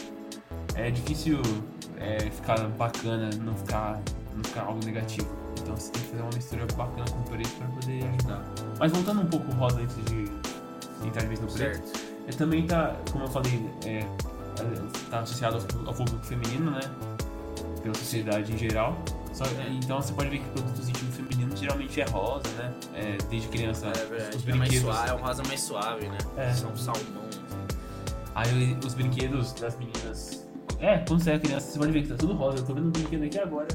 é 0.77 0.89
difícil 0.89 1.43
é, 1.99 2.31
ficar 2.31 2.61
bacana, 2.69 3.29
não 3.43 3.57
ficar, 3.57 4.01
não 4.35 4.45
ficar 4.45 4.63
algo 4.63 4.85
negativo. 4.85 5.46
Então 5.61 5.77
você 5.77 5.91
tem 5.93 6.03
que 6.03 6.09
fazer 6.09 6.23
uma 6.23 6.31
mistura 6.35 6.67
bacana 6.77 7.05
com 7.11 7.19
o 7.21 7.23
preto 7.25 7.51
para 7.57 7.67
poder 7.69 8.05
ajudar. 8.05 8.45
Mas 8.79 8.93
voltando 8.93 9.21
um 9.23 9.27
pouco 9.27 9.51
o 9.51 9.55
rosa 9.55 9.81
antes 9.81 9.97
de 10.05 11.07
entrar 11.07 11.23
de 11.23 11.27
vez 11.29 11.41
no 11.41 11.47
preto. 11.47 11.87
Certo. 11.87 12.07
Ele 12.27 12.37
também 12.37 12.67
tá, 12.67 12.97
como 13.13 13.25
eu 13.25 13.29
falei, 13.29 13.71
é, 13.85 13.99
é, 13.99 14.07
tá 15.11 15.21
associado 15.21 15.57
ao, 15.57 15.89
ao 15.89 15.95
público 15.95 16.25
feminino, 16.25 16.71
né? 16.71 16.81
Pela 17.83 17.95
sociedade 17.95 18.53
em 18.53 18.59
geral. 18.59 18.97
Só, 19.33 19.45
então 19.71 20.01
você 20.01 20.13
pode 20.15 20.31
ver 20.31 20.39
que 20.39 20.49
produtos 20.49 20.89
íntimos 20.89 21.15
femininos 21.15 21.61
geralmente 21.61 22.01
é 22.01 22.05
rosa, 22.07 22.49
né? 22.57 22.73
É, 22.95 23.19
desde 23.29 23.49
criança, 23.49 23.87
É 23.87 23.91
os 23.91 23.99
verdade. 24.09 24.51
É, 24.51 24.55
mais 24.55 24.71
brinquedos. 24.71 24.81
suave, 24.81 25.11
é 25.11 25.15
um 25.15 25.19
rosa 25.19 25.43
mais 25.47 25.61
suave, 25.61 26.09
né? 26.09 26.19
É. 26.39 26.53
São 26.55 26.75
salmão. 26.77 27.03
assim. 27.29 27.41
Aí 28.35 28.79
os 28.85 28.95
brinquedos 28.95 29.53
das 29.53 29.77
meninas. 29.79 30.47
É, 30.81 30.99
quando 30.99 31.23
você 31.23 31.33
é 31.33 31.39
criança, 31.39 31.71
você 31.71 31.79
pode 31.79 31.93
ver 31.93 32.03
que 32.03 32.09
tá 32.09 32.15
tudo 32.17 32.33
rosa. 32.35 32.59
Eu 32.59 32.65
tô 32.65 32.75
vendo 32.75 32.89
um 32.89 32.91
brinquedo 32.91 33.25
aqui 33.25 33.39
agora. 33.39 33.69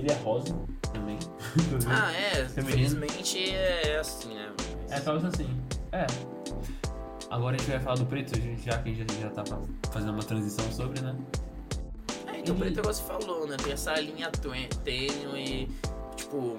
Ele 0.00 0.10
é 0.10 0.14
rosa 0.16 0.54
também. 0.92 1.18
Ah, 1.88 2.10
é. 2.12 2.46
Feminino. 2.48 2.90
Felizmente 3.00 3.50
é 3.54 3.98
assim, 3.98 4.34
né? 4.34 4.50
É, 4.88 4.98
talvez 5.00 5.24
assim. 5.34 5.48
É. 5.92 6.06
Agora 7.28 7.54
a 7.54 7.58
gente 7.58 7.70
vai 7.70 7.80
falar 7.80 7.96
do 7.96 8.06
preto, 8.06 8.32
já 8.64 8.78
que 8.78 8.90
a 8.90 8.94
gente 8.94 9.20
já, 9.20 9.30
tá 9.30 9.44
fazendo 9.92 10.12
uma 10.12 10.22
transição 10.22 10.64
sobre, 10.72 11.00
né? 11.02 11.14
É, 12.26 12.38
então, 12.38 12.54
Ele- 12.54 12.64
preto 12.64 12.78
igual 12.80 12.94
você 12.94 13.02
falou, 13.02 13.46
né? 13.46 13.56
Tem 13.62 13.72
essa 13.72 13.94
linha 14.00 14.30
tênue, 14.30 15.68
tipo, 16.16 16.56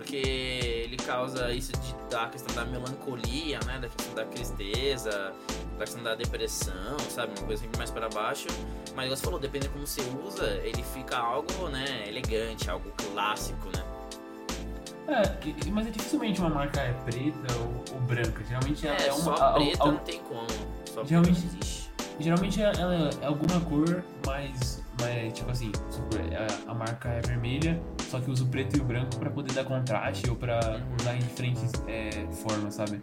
porque 0.00 0.16
ele 0.16 0.96
causa 0.96 1.52
isso 1.52 1.72
de, 1.72 1.94
da 2.10 2.26
questão 2.28 2.54
da 2.54 2.64
melancolia, 2.64 3.60
né? 3.66 3.78
Da 3.78 3.88
questão 3.88 4.14
da 4.14 4.24
tristeza, 4.24 5.32
da 5.78 5.84
questão 5.84 6.02
da 6.02 6.14
depressão, 6.14 6.98
sabe? 7.10 7.38
Uma 7.38 7.46
coisa 7.46 7.62
sempre 7.62 7.76
mais 7.76 7.90
para 7.90 8.08
baixo. 8.08 8.46
Mas 8.96 9.10
você 9.10 9.22
falou, 9.22 9.38
dependendo 9.38 9.72
como 9.74 9.86
você 9.86 10.00
usa, 10.26 10.46
ele 10.64 10.82
fica 10.82 11.18
algo, 11.18 11.68
né? 11.68 12.08
Elegante, 12.08 12.70
algo 12.70 12.90
clássico, 13.12 13.66
né? 13.76 13.84
É, 15.06 15.70
mas 15.70 15.86
é 15.86 15.90
dificilmente 15.90 16.40
uma 16.40 16.48
marca 16.50 16.80
é 16.80 16.92
preta 17.04 17.54
ou, 17.58 17.94
ou 17.94 18.00
branca. 18.00 18.42
Geralmente 18.48 18.86
ela 18.86 18.96
É, 18.96 19.06
é, 19.08 19.12
uma. 19.12 19.22
só 19.22 19.34
a- 19.34 19.50
a- 19.50 19.52
preto 19.54 19.82
a- 19.82 19.86
não 19.92 19.98
tem 19.98 20.20
como. 20.20 20.46
Só 20.94 21.04
Geralmente- 21.04 21.44
existe. 21.44 21.90
geralmente 22.18 22.62
ela 22.62 23.10
é 23.20 23.26
alguma 23.26 23.60
cor 23.60 24.02
mais. 24.26 24.82
mais 25.00 25.32
tipo 25.34 25.50
assim, 25.50 25.72
a, 26.66 26.70
a 26.70 26.74
marca 26.74 27.08
é 27.08 27.20
vermelha, 27.22 27.80
só 28.10 28.20
que 28.20 28.28
usa 28.28 28.42
o 28.42 28.46
preto 28.48 28.76
e 28.76 28.80
o 28.80 28.84
branco 28.84 29.16
pra 29.16 29.30
poder 29.30 29.52
dar 29.54 29.64
contraste 29.64 30.28
ou 30.28 30.34
pra 30.34 30.58
Uhum. 30.58 30.96
usar 31.00 31.14
em 31.14 31.20
diferentes 31.20 31.70
é, 31.86 32.10
formas, 32.42 32.74
sabe? 32.74 33.00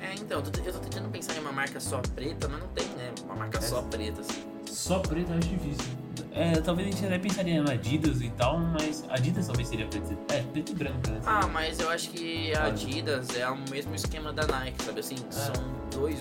É, 0.00 0.14
então, 0.14 0.38
eu 0.38 0.42
tô, 0.44 0.60
eu 0.62 0.72
tô 0.72 0.78
tentando 0.78 1.08
pensar 1.08 1.34
em 1.36 1.40
uma 1.40 1.50
marca 1.52 1.80
só 1.80 1.98
preta, 2.14 2.48
mas 2.48 2.60
não 2.60 2.68
tem, 2.68 2.86
né? 2.96 3.12
Uma 3.24 3.34
marca 3.34 3.58
É. 3.58 3.62
só 3.62 3.82
preta, 3.82 4.20
assim. 4.20 4.42
Só 4.66 5.00
preto 5.00 5.32
eu 5.32 5.38
acho 5.38 5.48
difícil. 5.48 5.84
É, 6.32 6.52
talvez 6.60 6.86
a 6.88 6.90
gente 6.92 7.04
até 7.06 7.18
pensaria 7.18 7.60
na 7.62 7.72
Adidas 7.72 8.22
e 8.22 8.30
tal, 8.30 8.58
mas 8.60 9.04
Adidas 9.08 9.46
talvez 9.48 9.66
seria 9.66 9.86
preto, 9.88 10.16
é, 10.32 10.42
preto 10.42 10.70
e 10.70 10.74
branco, 10.76 11.10
né? 11.10 11.20
Ah, 11.26 11.48
mas 11.48 11.80
eu 11.80 11.90
acho 11.90 12.10
que 12.10 12.54
a 12.54 12.66
Adidas 12.66 13.34
é 13.36 13.48
o 13.50 13.58
mesmo 13.68 13.92
esquema 13.96 14.32
da 14.32 14.46
Nike, 14.46 14.84
sabe 14.84 15.00
assim? 15.00 15.16
São 15.28 15.52
dois 15.90 16.18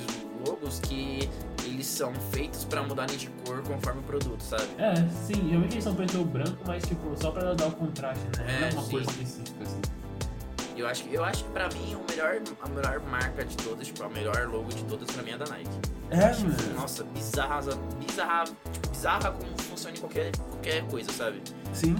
logos 0.49 0.79
que 0.79 1.29
eles 1.65 1.85
são 1.85 2.13
feitos 2.31 2.65
pra 2.65 2.81
mudarem 2.83 3.17
de 3.17 3.27
cor 3.45 3.61
conforme 3.63 3.99
o 4.01 4.03
produto, 4.03 4.41
sabe? 4.41 4.63
É, 4.77 4.93
sim, 5.25 5.49
realmente 5.49 5.73
eles 5.75 5.83
são 5.83 5.93
preto 5.95 6.17
ou 6.17 6.25
branco, 6.25 6.57
mas 6.65 6.83
tipo, 6.83 7.15
só 7.21 7.31
pra 7.31 7.53
dar 7.53 7.67
o 7.67 7.71
contraste, 7.71 8.23
né? 8.37 8.43
Não 8.59 8.67
É, 8.67 8.69
é 8.69 8.73
uma 8.73 8.81
sim. 8.83 8.91
cor 8.91 9.01
específica, 9.01 9.63
assim. 9.63 9.81
Eu 10.75 10.87
acho, 10.87 11.03
que- 11.03 11.13
eu 11.13 11.25
acho 11.25 11.43
que 11.43 11.49
pra 11.51 11.67
mim 11.67 11.93
o 11.95 12.05
melhor, 12.09 12.41
a 12.61 12.69
melhor 12.69 12.99
marca 13.01 13.43
de 13.43 13.57
todas, 13.57 13.85
tipo, 13.87 14.01
a 14.01 14.09
melhor 14.09 14.47
logo 14.47 14.69
de 14.69 14.81
todas 14.85 15.11
pra 15.11 15.21
mim 15.23 15.31
é 15.31 15.37
da 15.37 15.45
Nike. 15.47 15.69
É, 16.09 16.29
Tipo, 16.29 16.49
mano. 16.49 16.73
Nossa, 16.79 17.03
bizarra, 17.03 17.59
bizarra, 17.99 18.43
tipo, 18.45 18.89
bizarra 18.89 19.31
como 19.33 19.61
funciona 19.61 19.97
em 19.97 19.99
qualquer, 19.99 20.31
qualquer 20.37 20.87
coisa, 20.87 21.11
sabe? 21.11 21.41
Sim, 21.73 21.95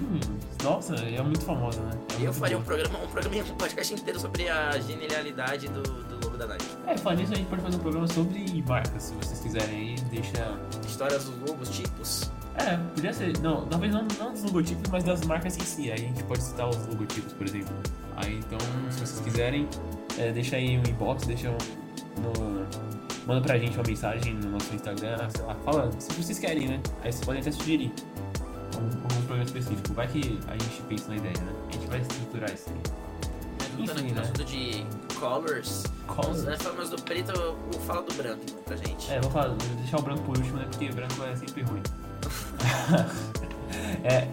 nossa, 0.64 0.94
é 0.94 1.20
muito 1.22 1.42
famosa, 1.42 1.78
né? 1.82 1.90
É 2.20 2.26
eu 2.26 2.32
faria 2.32 2.56
um 2.56 2.62
programa, 2.62 2.98
um 3.00 3.06
programa, 3.06 3.36
um 3.52 3.56
podcast 3.56 3.92
inteiro 3.94 4.18
sobre 4.18 4.48
a 4.48 4.70
genialidade 4.80 5.68
do, 5.68 5.82
da. 6.46 6.56
É, 6.86 6.96
falando 6.96 7.20
nisso, 7.20 7.32
a 7.32 7.36
gente 7.36 7.48
pode 7.48 7.62
fazer 7.62 7.76
um 7.76 7.80
programa 7.80 8.08
sobre 8.08 8.64
marcas, 8.66 9.02
se 9.02 9.14
vocês 9.14 9.40
quiserem 9.40 9.76
aí, 9.76 9.96
deixa... 10.10 10.58
Histórias 10.86 11.24
dos 11.24 11.48
logos, 11.48 11.68
tipos. 11.70 12.30
É, 12.56 12.76
podia 12.94 13.12
ser, 13.12 13.38
não, 13.38 13.64
talvez 13.66 13.92
não, 13.92 14.06
não 14.18 14.32
dos 14.32 14.42
logotipos, 14.42 14.90
mas 14.90 15.04
das 15.04 15.24
marcas 15.24 15.56
em 15.56 15.60
si, 15.60 15.90
aí 15.90 15.92
a 15.92 15.96
gente 15.96 16.22
pode 16.24 16.42
citar 16.42 16.68
os 16.68 16.86
logotipos, 16.86 17.32
por 17.32 17.46
exemplo. 17.46 17.74
Aí, 18.16 18.38
então, 18.38 18.58
se 18.90 19.00
vocês 19.00 19.20
quiserem, 19.20 19.68
é, 20.18 20.32
deixa 20.32 20.56
aí 20.56 20.78
um 20.78 20.82
inbox, 20.88 21.26
deixa 21.26 21.48
um, 21.48 21.56
no... 22.20 22.66
Manda 23.26 23.40
pra 23.42 23.58
gente 23.58 23.76
uma 23.76 23.84
mensagem 23.86 24.34
no 24.34 24.50
nosso 24.50 24.74
Instagram, 24.74 25.28
sei 25.30 25.44
lá, 25.44 25.54
fala 25.64 25.90
se 25.98 26.12
vocês 26.14 26.38
querem, 26.38 26.68
né? 26.68 26.80
Aí 27.02 27.12
vocês 27.12 27.24
podem 27.24 27.40
até 27.40 27.52
sugerir 27.52 27.92
algum, 28.74 28.86
algum 28.86 29.22
programa 29.26 29.44
específico. 29.44 29.92
Vai 29.94 30.08
que 30.08 30.40
a 30.48 30.52
gente 30.52 30.82
pensa 30.88 31.08
na 31.08 31.16
ideia, 31.16 31.34
né? 31.40 31.52
A 31.68 31.72
gente 31.72 31.86
vai 31.86 32.00
estruturar 32.00 32.52
isso 32.52 32.70
aí. 32.70 32.80
Aqui 33.66 33.82
Enfim, 33.82 34.08
no 34.08 34.14
né? 34.14 34.22
assunto 34.22 34.44
de 34.44 34.86
colors. 35.20 35.84
Colors? 36.06 36.44
Nós 36.44 36.62
falamos 36.62 36.90
do 36.90 37.02
preto, 37.02 37.30
eu 37.32 37.56
vou 37.70 37.80
falar 37.82 38.00
do 38.00 38.14
branco 38.14 38.40
então, 38.42 38.62
pra 38.64 38.76
gente. 38.76 39.12
É, 39.12 39.20
vou 39.20 39.30
falar, 39.30 39.48
vou 39.48 39.76
deixar 39.76 39.98
o 39.98 40.02
branco 40.02 40.22
por 40.22 40.36
último, 40.36 40.56
né? 40.56 40.66
Porque 40.70 40.88
branco 40.88 41.22
é 41.22 41.36
sempre 41.36 41.62
ruim. 41.62 41.82
é, 44.02 44.26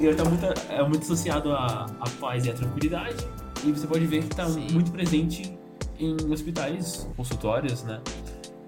ele 0.00 0.14
tá 0.14 0.24
muito, 0.24 0.46
é 0.46 0.82
muito 0.82 1.02
associado 1.02 1.52
à, 1.52 1.86
à 2.00 2.10
paz 2.18 2.46
e 2.46 2.50
à 2.50 2.54
tranquilidade. 2.54 3.28
E 3.62 3.72
você 3.72 3.86
pode 3.86 4.06
ver 4.06 4.22
que 4.22 4.34
tá 4.34 4.48
Sim. 4.48 4.68
muito 4.72 4.90
presente 4.90 5.56
em 5.98 6.14
hospitais, 6.32 7.08
consultórios, 7.16 7.82
né? 7.84 8.00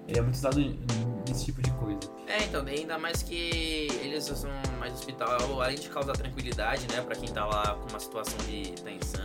Ele 0.07 0.19
é 0.19 0.21
muito 0.21 0.35
usado 0.35 0.59
nesse 1.27 1.45
tipo 1.45 1.61
de 1.61 1.71
coisa. 1.71 1.99
É, 2.27 2.43
então, 2.43 2.65
ainda 2.65 2.97
mais 2.97 3.23
que 3.23 3.87
eles 4.01 4.29
usam 4.29 4.51
mais 4.79 4.93
hospital, 4.93 5.61
além 5.61 5.77
de 5.77 5.89
causar 5.89 6.13
tranquilidade, 6.13 6.87
né, 6.91 7.01
pra 7.01 7.15
quem 7.15 7.29
tá 7.29 7.45
lá 7.45 7.75
com 7.75 7.89
uma 7.89 7.99
situação 7.99 8.37
de 8.47 8.71
tensão, 8.71 9.21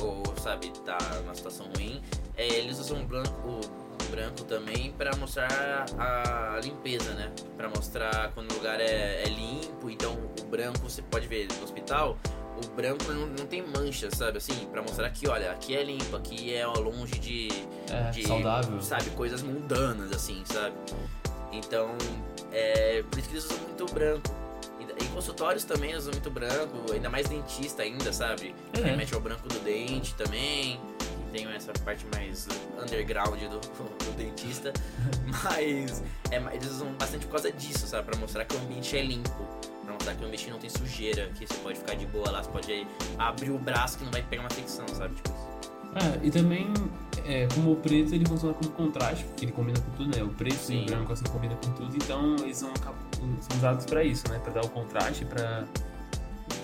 ou, 0.00 0.22
sabe, 0.40 0.70
tá 0.84 0.98
numa 1.22 1.34
situação 1.34 1.66
ruim, 1.76 2.00
é, 2.36 2.46
eles 2.46 2.78
usam 2.78 3.00
o 3.02 3.04
branco, 3.04 3.48
o 3.48 4.10
branco 4.10 4.44
também 4.44 4.92
pra 4.92 5.14
mostrar 5.16 5.86
a 5.98 6.60
limpeza, 6.62 7.12
né, 7.14 7.32
pra 7.56 7.68
mostrar 7.68 8.30
quando 8.34 8.52
o 8.52 8.54
lugar 8.56 8.80
é, 8.80 9.22
é 9.22 9.28
limpo, 9.28 9.90
então 9.90 10.12
o 10.40 10.44
branco, 10.46 10.78
você 10.80 11.02
pode 11.02 11.26
ver 11.26 11.48
no 11.58 11.64
hospital, 11.64 12.16
o 12.62 12.68
branco 12.76 13.04
não, 13.12 13.26
não 13.26 13.46
tem 13.46 13.62
mancha, 13.66 14.08
sabe, 14.14 14.38
assim, 14.38 14.66
pra 14.70 14.82
mostrar 14.82 15.08
que, 15.10 15.28
olha, 15.28 15.50
aqui 15.50 15.74
é 15.76 15.82
limpo, 15.82 16.14
aqui 16.16 16.54
é 16.54 16.66
longe 16.66 17.18
de 17.18 17.48
É, 17.90 18.10
de, 18.10 18.26
saudável. 18.26 18.80
sabe, 18.82 19.10
coisas 19.10 19.42
mundanas, 19.42 20.12
assim, 20.12 20.42
sabe? 20.44 20.74
Então, 21.50 21.90
é 22.52 23.02
por 23.10 23.18
isso 23.18 23.28
que 23.28 23.34
eles 23.34 23.44
usam 23.44 23.58
muito 23.58 23.86
branco. 23.92 24.30
E 25.12 25.14
consultórios 25.14 25.64
também 25.64 25.94
usam 25.94 26.12
muito 26.12 26.30
branco, 26.30 26.92
ainda 26.92 27.10
mais 27.10 27.28
dentista 27.28 27.82
ainda, 27.82 28.12
sabe? 28.12 28.54
É. 28.72 28.80
Remete 28.80 29.14
ao 29.14 29.20
branco 29.20 29.46
do 29.48 29.58
dente 29.60 30.14
também. 30.14 30.80
Tem 31.32 31.46
essa 31.52 31.72
parte 31.84 32.04
mais 32.14 32.46
underground 32.82 33.40
do, 33.40 33.58
do 34.04 34.16
dentista. 34.16 34.72
Mas 35.44 36.02
é, 36.30 36.36
eles 36.54 36.70
usam 36.70 36.92
bastante 36.94 37.26
por 37.26 37.32
causa 37.32 37.50
disso, 37.52 37.86
sabe? 37.86 38.04
Pra 38.10 38.18
mostrar 38.18 38.44
que 38.44 38.54
o 38.54 38.58
ambiente 38.58 38.96
é 38.96 39.02
limpo. 39.02 39.44
Pra 39.84 39.94
mostrar 39.94 40.14
que 40.14 40.22
o 40.22 40.26
ambiente 40.26 40.50
não 40.50 40.58
tem 40.58 40.68
sujeira, 40.70 41.28
que 41.34 41.46
você 41.46 41.54
pode 41.54 41.78
ficar 41.78 41.94
de 41.94 42.06
boa 42.06 42.30
lá, 42.30 42.42
você 42.42 42.50
pode 42.50 42.86
abrir 43.18 43.50
o 43.50 43.58
braço 43.58 43.98
que 43.98 44.04
não 44.04 44.12
vai 44.12 44.22
pegar 44.22 44.42
uma 44.42 44.48
infecção, 44.52 44.86
sabe? 44.88 45.14
Tipo 45.14 45.30
isso. 45.30 45.52
É, 45.94 46.26
e 46.26 46.30
também, 46.30 46.72
é, 47.26 47.46
como 47.54 47.72
o 47.72 47.76
preto, 47.76 48.14
ele 48.14 48.24
funciona 48.26 48.54
como 48.54 48.70
contraste, 48.70 49.24
porque 49.24 49.44
ele 49.44 49.52
combina 49.52 49.78
com 49.80 49.90
tudo, 49.90 50.16
né? 50.16 50.22
O 50.22 50.28
preto 50.30 50.54
e 50.54 50.58
Sim. 50.58 50.82
o 50.82 50.86
branco, 50.86 51.12
assim, 51.12 51.24
combina 51.24 51.54
com 51.56 51.70
tudo. 51.72 51.94
Então, 51.96 52.36
eles 52.36 52.62
acab- 52.62 52.94
são 53.40 53.56
usados 53.58 53.86
pra 53.86 54.02
isso, 54.04 54.28
né? 54.30 54.38
Pra 54.38 54.52
dar 54.52 54.64
o 54.64 54.68
contraste, 54.68 55.24
pra... 55.24 55.64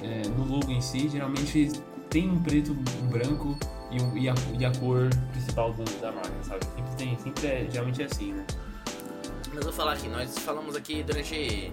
é, 0.03 0.23
no 0.37 0.45
logo 0.45 0.71
em 0.71 0.81
si, 0.81 1.09
geralmente 1.09 1.73
tem 2.11 2.31
um 2.31 2.43
preto, 2.43 2.73
um 3.03 3.07
branco 3.09 3.59
e, 3.91 4.01
um- 4.03 4.17
e 4.17 4.29
a, 4.29 4.35
e 4.59 4.65
a 4.65 4.73
cor 4.79 5.09
principal 5.33 5.73
do- 5.73 5.85
da 6.01 6.13
marca, 6.13 6.33
sabe? 6.43 6.65
Sempre 6.65 6.97
tem, 6.97 7.19
sempre 7.19 7.47
é, 7.47 7.67
geralmente 7.71 8.03
é 8.03 8.05
assim, 8.07 8.33
né? 8.33 8.45
Mas 9.55 9.65
vou 9.65 9.73
falar 9.73 9.93
aqui, 9.95 10.09
nós 10.09 10.39
falamos 10.39 10.77
aqui 10.77 11.03
durante 11.03 11.73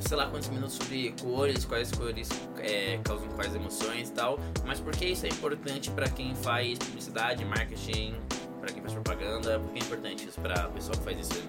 sei 0.00 0.16
lá 0.16 0.26
quantos 0.26 0.48
minutos 0.48 0.74
sobre 0.74 1.14
cores, 1.20 1.64
quais 1.64 1.90
cores 1.92 2.28
é, 2.58 2.98
causam 3.04 3.28
quais 3.28 3.54
emoções 3.54 4.08
e 4.08 4.12
tal, 4.12 4.38
mas 4.66 4.80
por 4.80 4.92
que 4.92 5.06
isso 5.06 5.24
é 5.26 5.28
importante 5.28 5.90
pra 5.90 6.08
quem 6.08 6.34
faz 6.34 6.78
publicidade, 6.78 7.44
marketing, 7.44 8.14
pra 8.60 8.72
quem 8.72 8.82
faz 8.82 8.94
propaganda, 8.94 9.58
por 9.60 9.70
que 9.72 9.78
é 9.78 9.82
importante 9.82 10.26
isso 10.28 10.40
pra 10.40 10.68
pessoa 10.68 10.96
que 10.96 11.04
faz 11.04 11.18
isso? 11.20 11.42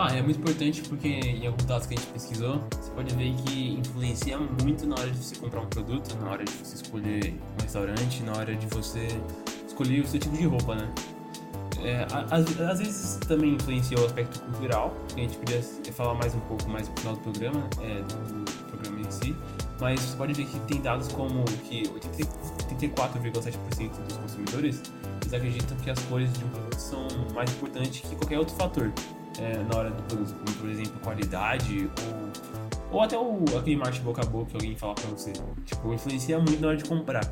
Ah, 0.00 0.14
é 0.14 0.22
muito 0.22 0.38
importante 0.38 0.80
porque 0.82 1.08
em 1.08 1.44
alguns 1.44 1.64
dados 1.64 1.88
que 1.88 1.94
a 1.94 1.96
gente 1.96 2.06
pesquisou, 2.12 2.62
você 2.70 2.88
pode 2.92 3.12
ver 3.16 3.34
que 3.34 3.80
influencia 3.80 4.38
muito 4.38 4.86
na 4.86 4.94
hora 4.94 5.10
de 5.10 5.18
você 5.18 5.34
comprar 5.34 5.60
um 5.60 5.66
produto, 5.66 6.16
na 6.22 6.30
hora 6.30 6.44
de 6.44 6.52
você 6.52 6.76
escolher 6.76 7.34
um 7.58 7.62
restaurante, 7.62 8.22
na 8.22 8.36
hora 8.36 8.54
de 8.54 8.64
você 8.68 9.08
escolher 9.66 10.02
o 10.02 10.06
seu 10.06 10.20
tipo 10.20 10.36
de 10.36 10.46
roupa, 10.46 10.76
né? 10.76 10.88
É, 11.82 12.06
às, 12.30 12.60
às 12.60 12.78
vezes 12.78 13.16
também 13.26 13.54
influencia 13.54 13.98
o 13.98 14.04
aspecto 14.04 14.40
cultural, 14.42 14.94
que 15.08 15.20
a 15.20 15.24
gente 15.24 15.36
podia 15.36 15.60
falar 15.92 16.14
mais 16.14 16.32
um 16.32 16.40
pouco 16.42 16.68
mais 16.68 16.88
no 16.88 16.96
final 16.96 17.16
do 17.16 17.20
programa, 17.20 17.68
é, 17.82 18.00
do, 18.00 18.44
do 18.44 18.52
programa 18.68 19.00
em 19.00 19.10
si, 19.10 19.34
mas 19.80 19.98
você 19.98 20.16
pode 20.16 20.32
ver 20.32 20.46
que 20.46 20.60
tem 20.60 20.80
dados 20.80 21.08
como 21.08 21.44
que 21.68 21.82
84,7% 21.82 23.90
dos 24.06 24.16
consumidores 24.16 24.80
eles 25.22 25.34
acreditam 25.34 25.76
que 25.78 25.90
as 25.90 25.98
cores 26.04 26.32
de 26.34 26.44
um 26.44 26.48
produto 26.50 26.78
são 26.78 27.08
mais 27.34 27.50
importantes 27.50 28.00
que 28.00 28.14
qualquer 28.14 28.38
outro 28.38 28.54
fator 28.54 28.92
é, 29.40 29.58
na 29.70 29.78
hora 29.78 29.90
do 29.90 30.02
produto, 30.04 30.34
por 30.58 30.68
exemplo 30.68 30.92
qualidade 31.02 31.90
ou, 32.90 32.96
ou 32.98 33.02
até 33.02 33.16
o, 33.18 33.44
aquele 33.58 33.76
marketing 33.76 34.04
boca 34.04 34.22
a 34.22 34.26
boca 34.26 34.46
que 34.50 34.56
alguém 34.56 34.76
fala 34.76 34.94
pra 34.94 35.10
você. 35.10 35.32
Tipo, 35.64 35.92
influencia 35.94 36.38
muito 36.38 36.60
na 36.60 36.68
hora 36.68 36.76
de 36.76 36.84
comprar 36.84 37.24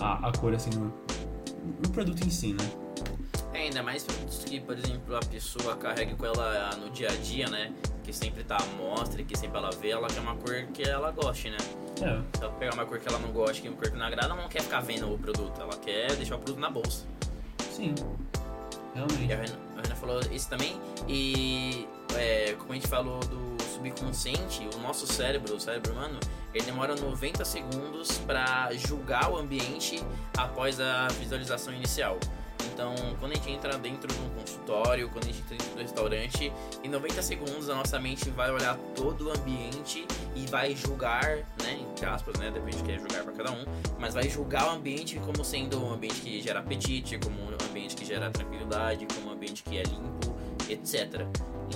a, 0.00 0.28
a- 0.28 0.32
cor 0.38 0.54
assim 0.54 0.70
no, 0.70 0.92
no 1.82 1.90
produto 1.92 2.22
em 2.26 2.30
si, 2.30 2.52
né? 2.52 2.68
É, 3.52 3.62
ainda 3.64 3.82
mais 3.82 4.04
que, 4.46 4.60
por 4.60 4.76
exemplo, 4.78 5.16
a 5.16 5.20
pessoa 5.20 5.76
carrega 5.76 6.14
com 6.14 6.24
ela 6.24 6.70
no 6.76 6.90
dia 6.90 7.08
a 7.08 7.16
dia, 7.16 7.48
né? 7.48 7.72
Que 8.04 8.12
sempre 8.12 8.42
tá 8.44 8.56
à 8.56 8.66
mostra 8.82 9.20
e 9.20 9.24
que 9.24 9.36
sempre 9.36 9.58
ela 9.58 9.70
vê, 9.70 9.90
ela 9.90 10.06
quer 10.08 10.20
uma 10.20 10.34
cor 10.36 10.66
que 10.72 10.82
ela 10.88 11.10
goste, 11.10 11.50
né? 11.50 11.56
É, 12.00 12.20
Se 12.38 12.42
ela 12.42 12.52
pegar 12.54 12.74
uma 12.74 12.86
cor 12.86 12.98
que 12.98 13.08
ela 13.08 13.18
não 13.18 13.30
gosta, 13.32 13.60
que 13.60 13.68
uma 13.68 13.76
cor 13.76 13.90
que 13.90 13.96
não 13.98 14.06
agrada, 14.06 14.32
ela 14.32 14.40
não 14.42 14.48
quer 14.48 14.62
ficar 14.62 14.80
vendo 14.80 15.12
o 15.12 15.18
produto, 15.18 15.60
ela 15.60 15.76
quer 15.76 16.14
deixar 16.16 16.36
o 16.36 16.38
produto 16.38 16.60
na 16.60 16.70
bolsa. 16.70 17.04
sim. 17.70 17.94
E 18.94 18.98
Realmente. 18.98 19.26
Renan, 19.26 19.58
a 19.76 19.82
Renan 19.82 19.96
falou 19.96 20.20
isso 20.32 20.48
também. 20.48 20.80
E 21.08 21.88
é, 22.16 22.54
como 22.58 22.72
a 22.72 22.74
gente 22.74 22.88
falou 22.88 23.20
do 23.20 23.62
subconsciente, 23.62 24.68
o 24.74 24.78
nosso 24.78 25.06
cérebro, 25.06 25.54
o 25.54 25.60
cérebro 25.60 25.92
humano, 25.92 26.18
ele 26.52 26.64
demora 26.64 26.94
90 26.94 27.44
segundos 27.44 28.18
para 28.18 28.70
julgar 28.74 29.30
o 29.30 29.36
ambiente 29.36 30.02
após 30.36 30.80
a 30.80 31.08
visualização 31.08 31.72
inicial. 31.72 32.18
Então, 32.80 32.94
quando 33.20 33.32
a 33.32 33.34
gente 33.34 33.50
entra 33.50 33.76
dentro 33.76 34.08
de 34.08 34.18
um 34.18 34.30
consultório, 34.30 35.10
quando 35.10 35.24
a 35.24 35.26
gente 35.26 35.42
entra 35.42 35.54
dentro 35.54 35.74
do 35.74 35.82
restaurante, 35.82 36.50
em 36.82 36.88
90 36.88 37.20
segundos 37.20 37.68
a 37.68 37.74
nossa 37.74 38.00
mente 38.00 38.30
vai 38.30 38.50
olhar 38.50 38.74
todo 38.96 39.28
o 39.28 39.30
ambiente 39.30 40.06
e 40.34 40.46
vai 40.46 40.74
julgar, 40.74 41.26
né, 41.62 41.78
entre 41.78 42.06
aspas, 42.06 42.38
né, 42.38 42.50
depende 42.50 42.78
do 42.78 42.84
que 42.84 42.92
é 42.92 42.98
julgar 42.98 43.22
para 43.22 43.34
cada 43.34 43.52
um, 43.52 43.66
mas 43.98 44.14
vai 44.14 44.30
julgar 44.30 44.68
o 44.68 44.70
ambiente 44.70 45.18
como 45.18 45.44
sendo 45.44 45.78
um 45.78 45.92
ambiente 45.92 46.22
que 46.22 46.40
gera 46.40 46.60
apetite, 46.60 47.18
como 47.18 47.38
um 47.38 47.48
ambiente 47.68 47.94
que 47.94 48.06
gera 48.06 48.30
tranquilidade, 48.30 49.06
como 49.14 49.28
um 49.28 49.32
ambiente 49.34 49.62
que 49.62 49.76
é 49.76 49.82
limpo, 49.82 50.34
etc. 50.66 51.26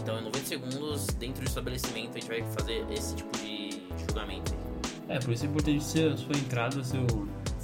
Então, 0.01 0.19
em 0.19 0.25
90 0.25 0.47
segundos, 0.47 1.07
dentro 1.19 1.43
do 1.43 1.49
estabelecimento, 1.49 2.17
a 2.17 2.21
gente 2.21 2.29
vai 2.29 2.43
fazer 2.45 2.83
esse 2.91 3.15
tipo 3.15 3.37
de 3.37 3.79
julgamento. 4.07 4.55
É, 5.07 5.19
por 5.19 5.35
isso 5.35 5.45
é 5.45 5.49
importante 5.49 5.85
ser 5.85 6.13
a 6.13 6.17
sua 6.17 6.35
entrada, 6.35 6.83
seu, 6.83 7.07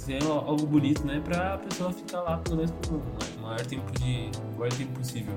ser 0.01 0.23
algo 0.23 0.65
bonito, 0.65 1.05
né? 1.05 1.21
Pra 1.23 1.57
pessoa 1.59 1.91
ficar 1.91 2.21
lá 2.21 2.37
pelo 2.37 2.57
menos 2.57 2.71
por 2.71 2.95
o 2.95 3.41
maior 3.41 3.65
tempo 3.65 3.91
de. 3.99 4.29
o 4.55 4.59
maior 4.59 4.73
tempo 4.73 4.97
possível. 4.99 5.33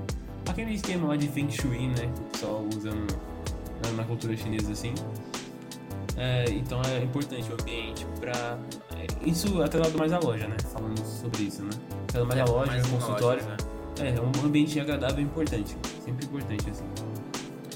Aquele 0.48 0.74
esquema 0.74 1.08
lá 1.08 1.16
de 1.16 1.28
Feng 1.28 1.50
Shui, 1.50 1.88
né? 1.88 1.94
Que 2.14 2.20
o 2.20 2.24
pessoal 2.32 2.64
usa 2.76 2.90
no- 2.90 3.06
na, 3.82 3.92
na 3.96 4.04
cultura 4.04 4.36
chinesa 4.36 4.72
assim. 4.72 4.94
É, 6.16 6.44
então 6.50 6.80
é 6.82 7.02
importante 7.02 7.50
o 7.50 7.54
ambiente 7.60 8.06
pra. 8.20 8.58
é, 8.96 9.28
Isso 9.28 9.60
atrelado 9.62 9.96
mais 9.98 10.12
à 10.12 10.18
loja, 10.18 10.46
né? 10.46 10.56
Falando 10.72 10.98
sobre 11.04 11.44
isso, 11.44 11.62
né? 11.62 11.70
Atrelado 12.08 12.28
mais 12.36 12.40
à 12.40 12.52
loja, 12.52 12.70
mais 12.72 12.86
consultório. 12.86 13.42
loja, 13.44 13.56
né? 13.56 13.56
É, 14.16 14.20
um 14.20 14.46
ambiente 14.46 14.78
agradável 14.80 15.18
é 15.18 15.22
importante. 15.22 15.76
Sempre 16.04 16.26
importante, 16.26 16.70
assim. 16.70 16.84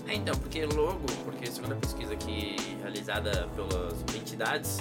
É, 0.07 0.15
então, 0.15 0.35
porque 0.37 0.65
logo, 0.67 1.01
porque 1.25 1.47
se 1.51 1.61
outra 1.61 1.77
pesquisa 1.77 2.17
que 2.17 2.57
realizada 2.81 3.47
pelas 3.55 4.01
entidades 4.17 4.79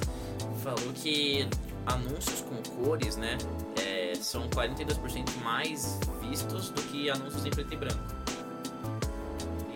falou 0.64 0.94
que 0.94 1.48
anúncios 1.88 2.42
com 2.42 2.84
cores, 2.84 3.16
né, 3.18 3.38
é, 3.82 4.14
são 4.16 4.48
42% 4.50 5.30
mais 5.44 6.00
vistos 6.22 6.70
do 6.70 6.82
que 6.84 7.10
anúncios 7.10 7.46
em 7.46 7.50
preto 7.50 7.74
e 7.74 7.78
branco. 7.78 8.00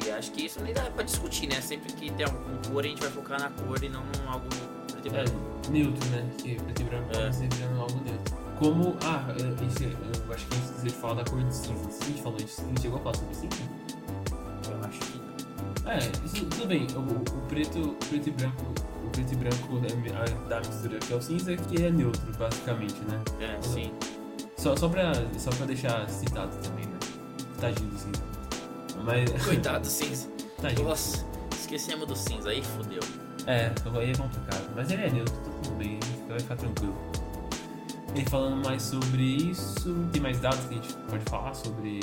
E 0.05 0.11
acho 0.11 0.31
que 0.31 0.45
isso 0.45 0.61
nem 0.61 0.73
dá 0.73 0.83
pra 0.89 1.03
discutir, 1.03 1.47
né? 1.47 1.61
Sempre 1.61 1.93
que 1.93 2.11
tem 2.11 2.25
com 2.27 2.69
cor, 2.71 2.83
a 2.83 2.87
gente 2.87 3.01
vai 3.01 3.11
focar 3.11 3.39
na 3.39 3.49
cor 3.51 3.81
e 3.83 3.87
não 3.89 4.01
em 4.01 4.27
algo 4.27 4.45
preto 4.91 5.05
e 5.05 5.07
É, 5.09 5.11
branco. 5.11 5.69
neutro, 5.69 6.09
né? 6.09 6.29
Que 6.39 6.55
preto 6.55 6.81
e 6.81 6.85
branco 6.85 7.17
É. 7.17 7.27
é. 7.27 7.31
sempre 7.31 7.57
virando 7.59 7.81
algo 7.81 8.01
neutro. 8.03 8.35
Como. 8.57 8.97
Ah, 9.03 9.25
é, 9.37 9.41
eu 9.43 10.33
acho 10.33 10.45
que 10.47 10.55
antes 10.55 10.83
de 10.83 10.89
falar 10.89 11.13
da 11.15 11.23
cor 11.29 11.43
de 11.43 11.55
cinza. 11.55 11.87
A 12.01 12.05
gente 12.05 12.21
falou 12.21 12.37
disso. 12.37 12.61
A 12.61 12.65
gente 12.65 12.81
chegou 12.81 12.97
a 12.99 13.01
falar 13.03 13.15
sobre 13.15 13.35
cinza? 13.35 13.57
É, 15.91 15.97
isso, 16.25 16.45
tudo 16.45 16.67
bem. 16.67 16.87
O, 16.95 16.99
o 16.99 17.41
preto, 17.47 17.79
o 17.79 17.93
preto 17.95 18.27
e 18.29 18.31
branco. 18.31 18.63
O 19.05 19.09
preto 19.09 19.33
e 19.33 19.35
branco 19.35 19.81
é, 19.85 20.15
a- 20.15 20.47
da 20.47 20.59
mistura 20.59 20.97
que 20.99 21.11
é 21.11 21.15
o 21.15 21.21
cinza, 21.21 21.55
que 21.55 21.83
é 21.83 21.91
neutro, 21.91 22.31
basicamente, 22.37 22.95
né? 23.01 23.21
é, 23.41 23.61
sim. 23.61 23.91
Só, 24.57 24.75
só, 24.75 24.87
pra, 24.87 25.11
só 25.37 25.49
pra 25.51 25.65
deixar 25.65 26.07
citado 26.09 26.55
também, 26.57 26.85
né? 26.85 26.97
Tadinho 27.59 27.89
do 27.89 27.97
cinza. 27.97 28.23
Mas. 29.03 29.45
Coitado, 29.45 29.85
cinza. 29.87 30.29
Tadinho. 30.61 30.87
Nossa, 30.87 31.25
esquecemos 31.59 32.07
do 32.07 32.15
cinza, 32.15 32.49
aí 32.49 32.63
fodeu. 32.63 33.01
É, 33.47 33.71
aí 33.99 34.11
é 34.11 34.15
complicado. 34.15 34.69
Mas 34.75 34.91
ele 34.91 35.03
é 35.03 35.09
neutro, 35.09 35.33
tá 35.33 35.51
tudo 35.63 35.75
bem, 35.77 35.99
vai 36.29 36.39
ficar 36.39 36.55
tranquilo. 36.55 36.95
E 38.15 38.29
falando 38.29 38.63
mais 38.63 38.83
sobre 38.83 39.23
isso, 39.23 39.95
tem 40.11 40.21
mais 40.21 40.39
dados 40.39 40.59
que 40.65 40.75
a 40.75 40.77
gente 40.77 40.93
pode 41.09 41.23
falar 41.29 41.53
sobre, 41.53 41.99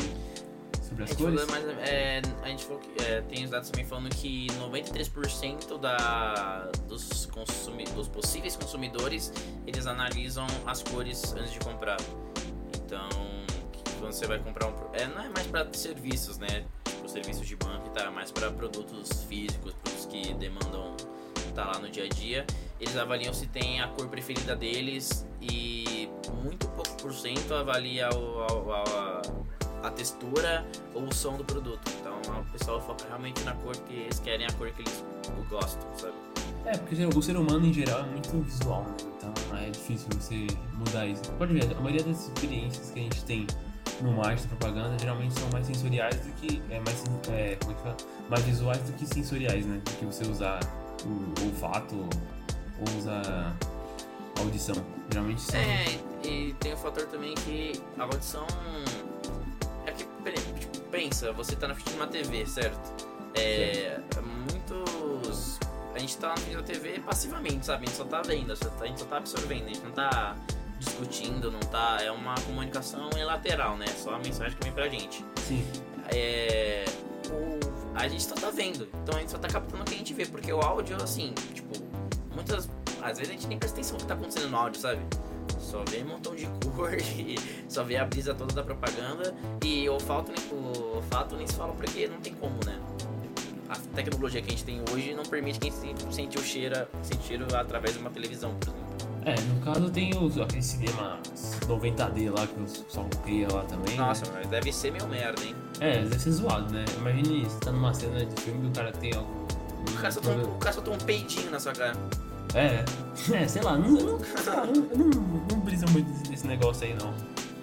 sobre 0.89 1.05
as 1.05 1.13
cores? 1.15 1.41
falou, 1.43 1.65
mas, 1.77 1.89
é, 1.89 2.23
a 2.43 2.49
gente 2.49 2.65
falou 2.65 2.81
que 2.81 3.03
é, 3.05 3.21
tem 3.23 3.45
os 3.45 3.51
dados 3.51 3.71
também 3.71 3.85
falando 3.87 4.09
que 4.15 4.47
93% 4.61 5.79
da, 5.79 6.71
dos, 6.87 7.27
consumi, 7.27 7.85
dos 7.85 8.09
possíveis 8.09 8.57
consumidores 8.57 9.33
eles 9.67 9.87
analisam 9.87 10.47
as 10.67 10.83
cores 10.83 11.33
antes 11.35 11.53
de 11.53 11.59
comprar. 11.61 11.97
Então, 12.77 13.09
quando 13.99 14.13
você 14.13 14.27
vai 14.27 14.39
comprar 14.39 14.69
um. 14.69 14.75
É, 14.93 15.07
não 15.07 15.23
é 15.23 15.29
mais 15.29 15.47
para 15.47 15.69
serviços, 15.73 16.39
né? 16.39 16.65
Tipo, 16.85 17.09
serviços 17.09 17.47
de 17.47 17.57
banco 17.57 17.87
e 17.87 17.91
tal, 17.91 18.07
é 18.07 18.11
mais 18.11 18.31
para 18.31 18.51
produtos 18.51 19.25
físicos, 19.25 19.73
produtos 19.75 20.07
que 20.07 20.33
demandam 20.35 20.97
estar 21.49 21.67
lá 21.67 21.79
no 21.79 21.89
dia 21.91 22.05
a 22.05 22.09
dia. 22.09 22.47
Eles 22.81 22.97
avaliam 22.97 23.35
se 23.35 23.47
tem 23.49 23.81
a 23.81 23.89
cor 23.89 24.07
preferida 24.09 24.55
deles 24.55 25.27
e 25.43 26.09
muito 26.43 26.69
pouco 26.69 26.97
por 26.97 27.13
cento 27.13 27.53
avalia 27.53 28.09
o, 28.15 28.71
a, 28.71 28.83
a- 28.83 29.23
a 29.83 29.91
textura 29.91 30.67
ou 30.95 31.05
o 31.05 31.15
som 31.15 31.37
do 31.37 31.45
produto. 31.45 31.91
Então 32.01 32.41
o 32.41 32.45
pessoal 32.53 32.81
foca 32.81 33.07
realmente 33.07 33.43
na 33.45 33.55
cor 33.55 33.77
que 33.77 33.95
eles 33.95 34.19
querem 34.21 34.47
a 34.47 34.53
cor 34.53 34.71
que 34.71 34.83
eles 34.83 35.05
gostam, 35.49 35.89
sabe? 35.97 36.15
É, 36.65 36.77
porque 36.77 37.05
o 37.05 37.23
ser 37.23 37.37
humano 37.37 37.67
em 37.67 37.73
geral 37.73 38.01
é 38.01 38.07
muito 38.07 38.31
visual, 38.43 38.83
né? 38.83 38.97
Então 39.17 39.59
é 39.59 39.71
difícil 39.71 40.09
você 40.19 40.47
mudar 40.75 41.07
isso. 41.07 41.23
Pode 41.39 41.53
ver, 41.53 41.65
a 41.75 41.81
maioria 41.81 42.05
das 42.05 42.29
experiências 42.29 42.91
que 42.91 43.01
a 43.01 43.03
gente 43.03 43.25
tem 43.25 43.47
no 44.03 44.13
marketing, 44.13 44.49
propaganda, 44.49 44.99
geralmente 44.99 45.39
são 45.39 45.49
mais 45.51 45.67
sensoriais 45.67 46.17
do 46.17 46.33
que. 46.35 46.63
É, 46.71 46.81
mais, 46.81 47.05
é, 47.31 47.57
como 47.57 47.73
é 47.73 47.75
que 47.75 47.83
fala? 47.83 47.97
Mais 48.29 48.45
visuais 48.45 48.81
do 48.81 48.93
que 48.93 49.07
sensoriais, 49.07 49.67
né? 49.67 49.81
Do 49.85 49.91
que 49.93 50.05
você 50.05 50.25
usar 50.25 50.61
o 51.05 51.47
olfato 51.47 51.95
ou 51.97 52.99
usar 52.99 53.57
a 54.37 54.41
audição. 54.41 54.77
Geralmente 55.11 55.41
são. 55.41 55.59
É, 55.59 55.85
e 56.25 56.55
tem 56.61 56.75
o 56.75 56.77
fator 56.77 57.07
também 57.07 57.35
que 57.35 57.73
a 57.99 58.03
audição. 58.03 58.47
Que, 60.05 60.61
tipo, 60.61 60.81
pensa, 60.91 61.33
você 61.33 61.55
tá 61.57 61.69
na 61.69 61.75
frente 61.75 61.91
de 61.91 61.97
uma 61.97 62.07
TV, 62.07 62.47
certo? 62.47 63.07
É. 63.35 63.99
Muitos. 64.23 65.59
A 65.95 65.99
gente 65.99 66.17
tá 66.19 66.29
na 66.29 66.37
frente 66.37 66.57
da 66.57 66.63
TV 66.63 67.01
passivamente, 67.01 67.67
sabe? 67.67 67.85
A 67.85 67.87
gente 67.89 67.97
só 67.97 68.05
tá 68.05 68.23
vendo, 68.23 68.55
só 68.57 68.69
tá- 68.71 68.85
a 68.85 68.87
gente 68.87 69.01
só 69.01 69.07
tá 69.07 69.17
absorvendo, 69.17 69.65
a 69.65 69.69
gente 69.69 69.81
não 69.81 69.91
tá 69.93 70.37
discutindo, 70.79 71.51
não 71.51 71.61
tá. 71.61 71.99
É 72.01 72.11
uma 72.11 72.35
comunicação 72.43 73.11
lateral, 73.25 73.77
né? 73.77 73.87
Só 73.89 74.15
a 74.15 74.19
mensagem 74.19 74.57
que 74.57 74.65
vem 74.65 74.73
pra 74.73 74.89
gente. 74.89 75.25
Sim. 75.47 75.67
é, 76.11 76.85
o- 77.31 77.59
a 77.95 78.09
gente 78.09 78.23
só 78.23 78.35
tá 78.35 78.51
vendo. 78.51 78.89
Então 79.03 79.17
a 79.17 79.21
gente 79.21 79.31
só 79.31 79.39
tá 79.39 79.49
captando 79.49 79.83
o 79.83 79.85
que 79.85 79.95
a 79.95 79.99
gente 79.99 80.15
vê. 80.15 80.25
Porque 80.25 80.51
o 80.53 80.61
áudio, 80.61 80.97
assim, 81.03 81.33
tipo, 81.53 81.75
muitas. 82.35 82.69
Às 83.03 83.19
vezes 83.19 83.31
a 83.31 83.33
gente 83.35 83.47
nem 83.47 83.59
presta 83.59 83.77
atenção 83.77 83.95
no 83.97 84.01
que 84.03 84.07
tá 84.09 84.15
acontecendo 84.15 84.49
no 84.51 84.57
áudio, 84.57 84.81
sabe? 84.81 85.01
Só 85.69 85.85
vê 85.91 86.03
um 86.03 86.09
montão 86.09 86.35
de 86.35 86.47
cor 86.75 86.95
e 86.97 87.37
só 87.69 87.85
vê 87.85 87.99
a 87.99 88.07
brisa 88.07 88.35
toda 88.35 88.55
da 88.55 88.63
propaganda. 88.63 89.35
E 89.63 89.87
o 89.87 89.99
nem, 89.99 90.59
o 90.59 90.97
olfato 90.97 91.37
nem 91.37 91.47
se 91.47 91.55
fala 91.55 91.75
porque 91.75 92.09
não 92.09 92.19
tem 92.21 92.33
como, 92.33 92.59
né? 92.65 92.81
A 93.69 93.77
tecnologia 93.95 94.41
que 94.41 94.49
a 94.49 94.51
gente 94.51 94.65
tem 94.65 94.83
hoje 94.91 95.13
não 95.13 95.25
permite 95.25 95.61
que 95.61 95.69
a 95.69 95.71
gente 95.71 96.15
sente 96.15 96.39
o 96.39 96.43
cheiro, 96.43 96.75
sente 97.03 97.23
cheiro 97.27 97.45
através 97.55 97.93
de 97.93 98.01
uma 98.01 98.09
televisão, 98.09 98.55
por 98.55 98.69
exemplo. 98.69 98.89
É, 99.27 99.39
no 99.43 99.61
caso 99.61 99.91
tem 99.91 100.17
os, 100.17 100.39
aquele 100.39 100.63
cinema 100.63 101.21
90D 101.67 102.31
lá 102.35 102.47
que 102.47 102.59
o 102.59 102.85
pessoal 102.85 103.07
cria 103.23 103.47
lá 103.53 103.63
também. 103.65 103.95
Nossa, 103.95 104.25
né? 104.25 104.33
mas 104.37 104.47
deve 104.47 104.73
ser 104.73 104.91
meio 104.91 105.07
merda, 105.07 105.45
hein? 105.45 105.55
É, 105.81 105.99
deve 105.99 106.19
ser 106.19 106.31
zoado, 106.31 106.73
né? 106.73 106.83
Imagine 106.97 107.45
você 107.45 107.61
tá 107.61 107.73
numa 107.73 107.93
cena 107.93 108.25
de 108.25 108.41
filme 108.41 108.69
e 108.69 108.71
o 108.71 108.73
cara 108.73 108.91
tem 108.91 109.15
algum. 109.15 109.39
O 109.39 110.01
cara 110.01 110.15
um, 110.15 110.55
o 110.55 110.59
cara 110.59 110.73
soltou 110.73 110.95
um 110.95 110.99
peidinho 110.99 111.51
na 111.51 111.61
sua 111.61 111.75
cara. 111.75 111.93
É, 112.55 112.85
é, 113.35 113.49
sei 113.49 113.63
lá, 113.63 113.77
não, 113.77 113.91
não, 113.91 114.19
sei 114.19 114.53
não, 114.97 115.07
não, 115.07 115.21
não 115.51 115.61
brisa 115.61 115.87
muito 115.89 116.11
desse 116.29 116.47
negócio 116.47 116.87
aí 116.87 116.95
não. 116.95 117.13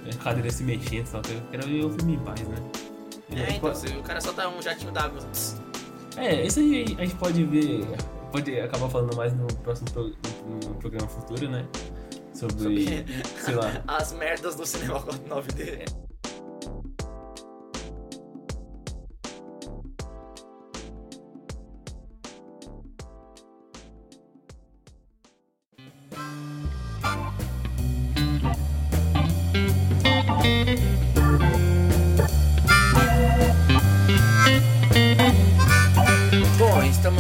É, 0.08 0.14
cadeira 0.24 0.52
se 0.52 0.64
mexendo, 0.64 1.08
só 1.08 1.22
que 1.22 1.34
eu 1.34 1.42
quero 1.50 1.68
ver 1.68 1.86
o 1.86 1.90
filme 1.90 2.16
em 2.16 2.20
paz, 2.20 2.42
né? 2.42 2.58
É, 3.32 3.40
é 3.40 3.50
então, 3.56 3.72
pode... 3.72 3.88
o 3.98 4.04
cara 4.04 4.22
só 4.22 4.32
tá 4.34 4.48
um 4.48 4.62
jatinho 4.62 4.92
d'água. 4.92 5.20
É, 6.18 6.46
isso 6.46 6.60
aí 6.60 6.96
a 6.98 7.02
gente 7.02 7.16
pode 7.16 7.44
ver, 7.44 7.86
pode 8.32 8.60
acabar 8.60 8.90
falando 8.90 9.16
mais 9.16 9.34
no 9.34 9.48
próximo 9.48 9.90
pro, 9.92 10.04
no 10.08 10.76
programa 10.76 11.08
futuro, 11.08 11.50
né? 11.50 11.66
Sobre, 12.34 12.58
Sobre 12.58 13.06
sei 13.40 13.56
lá. 13.56 13.84
As 13.88 14.14
merdas 14.14 14.56
do 14.56 14.66
cinema 14.66 15.02
4 15.02 15.24
9D. 15.24 16.06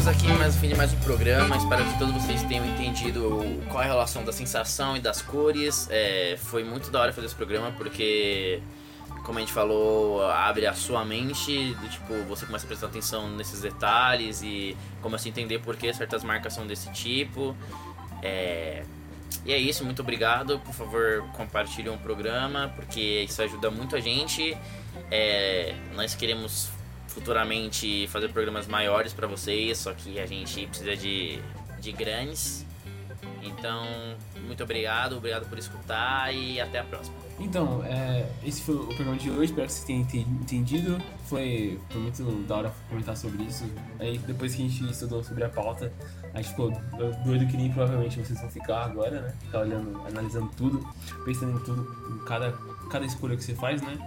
Estamos 0.05 0.23
aqui 0.23 0.37
mais 0.37 0.55
um 0.55 0.59
fim 0.59 0.67
de 0.67 0.75
mais 0.75 0.93
um 0.93 0.99
programa. 0.99 1.57
Espero 1.57 1.83
que 1.83 1.97
todos 1.97 2.13
vocês 2.13 2.43
tenham 2.43 2.63
entendido 2.63 3.39
qual 3.71 3.81
é 3.81 3.85
a 3.85 3.89
relação 3.89 4.23
da 4.23 4.31
sensação 4.31 4.95
e 4.95 4.99
das 4.99 5.19
cores. 5.19 5.87
É, 5.89 6.37
foi 6.37 6.63
muito 6.63 6.91
da 6.91 7.01
hora 7.01 7.11
fazer 7.11 7.25
esse 7.25 7.33
programa 7.33 7.71
porque, 7.71 8.61
como 9.23 9.39
a 9.39 9.41
gente 9.41 9.51
falou, 9.51 10.23
abre 10.29 10.67
a 10.67 10.73
sua 10.75 11.03
mente. 11.03 11.75
Tipo, 11.89 12.23
você 12.27 12.45
começa 12.45 12.65
a 12.65 12.67
prestar 12.67 12.85
atenção 12.85 13.27
nesses 13.29 13.61
detalhes 13.61 14.43
e 14.43 14.77
começa 15.01 15.27
a 15.27 15.29
entender 15.29 15.57
por 15.57 15.75
que 15.75 15.91
certas 15.91 16.23
marcas 16.23 16.53
são 16.53 16.67
desse 16.67 16.93
tipo. 16.93 17.57
É, 18.21 18.83
e 19.43 19.53
é 19.53 19.57
isso, 19.57 19.83
muito 19.83 20.03
obrigado. 20.03 20.59
Por 20.59 20.75
favor, 20.75 21.27
compartilhem 21.33 21.91
um 21.91 21.95
o 21.95 21.97
programa, 21.97 22.71
porque 22.75 23.25
isso 23.27 23.41
ajuda 23.41 23.71
muito 23.71 23.95
a 23.95 23.99
gente. 23.99 24.55
É, 25.09 25.73
nós 25.95 26.13
queremos 26.13 26.74
futuramente 27.15 28.07
fazer 28.09 28.29
programas 28.29 28.67
maiores 28.67 29.13
pra 29.13 29.25
vocês, 29.25 29.77
só 29.77 29.93
que 29.93 30.19
a 30.19 30.25
gente 30.25 30.67
precisa 30.67 30.95
de, 30.97 31.39
de 31.79 31.91
grandes. 31.93 32.65
Então, 33.41 33.85
muito 34.45 34.61
obrigado, 34.63 35.17
obrigado 35.17 35.47
por 35.47 35.57
escutar 35.57 36.33
e 36.33 36.59
até 36.59 36.79
a 36.79 36.83
próxima. 36.83 37.15
Então, 37.39 37.83
é, 37.85 38.27
esse 38.43 38.61
foi 38.61 38.75
o 38.75 38.87
programa 38.87 39.17
de 39.17 39.29
hoje, 39.29 39.45
espero 39.45 39.67
que 39.67 39.73
vocês 39.73 39.85
tenham 39.85 40.01
ente- 40.01 40.19
entendido. 40.19 41.01
Foi, 41.27 41.79
foi 41.89 42.01
muito 42.01 42.23
da 42.47 42.55
hora 42.57 42.73
comentar 42.89 43.15
sobre 43.15 43.43
isso. 43.43 43.65
Aí 43.99 44.17
depois 44.19 44.53
que 44.55 44.63
a 44.63 44.67
gente 44.67 44.91
estudou 44.91 45.23
sobre 45.23 45.43
a 45.43 45.49
pauta, 45.49 45.91
a 46.33 46.37
gente 46.37 46.49
ficou 46.49 46.71
doido 47.25 47.47
que 47.47 47.55
nem 47.57 47.71
provavelmente 47.71 48.19
vocês 48.19 48.39
vão 48.39 48.49
ficar 48.49 48.83
agora, 48.85 49.21
né? 49.21 49.33
Ficar 49.41 49.59
olhando, 49.61 50.01
analisando 50.07 50.49
tudo, 50.57 50.87
pensando 51.23 51.57
em 51.59 51.63
tudo, 51.63 52.15
em 52.15 52.25
cada, 52.25 52.51
cada 52.89 53.05
escolha 53.05 53.35
que 53.37 53.43
você 53.43 53.53
faz, 53.55 53.81
né? 53.81 53.97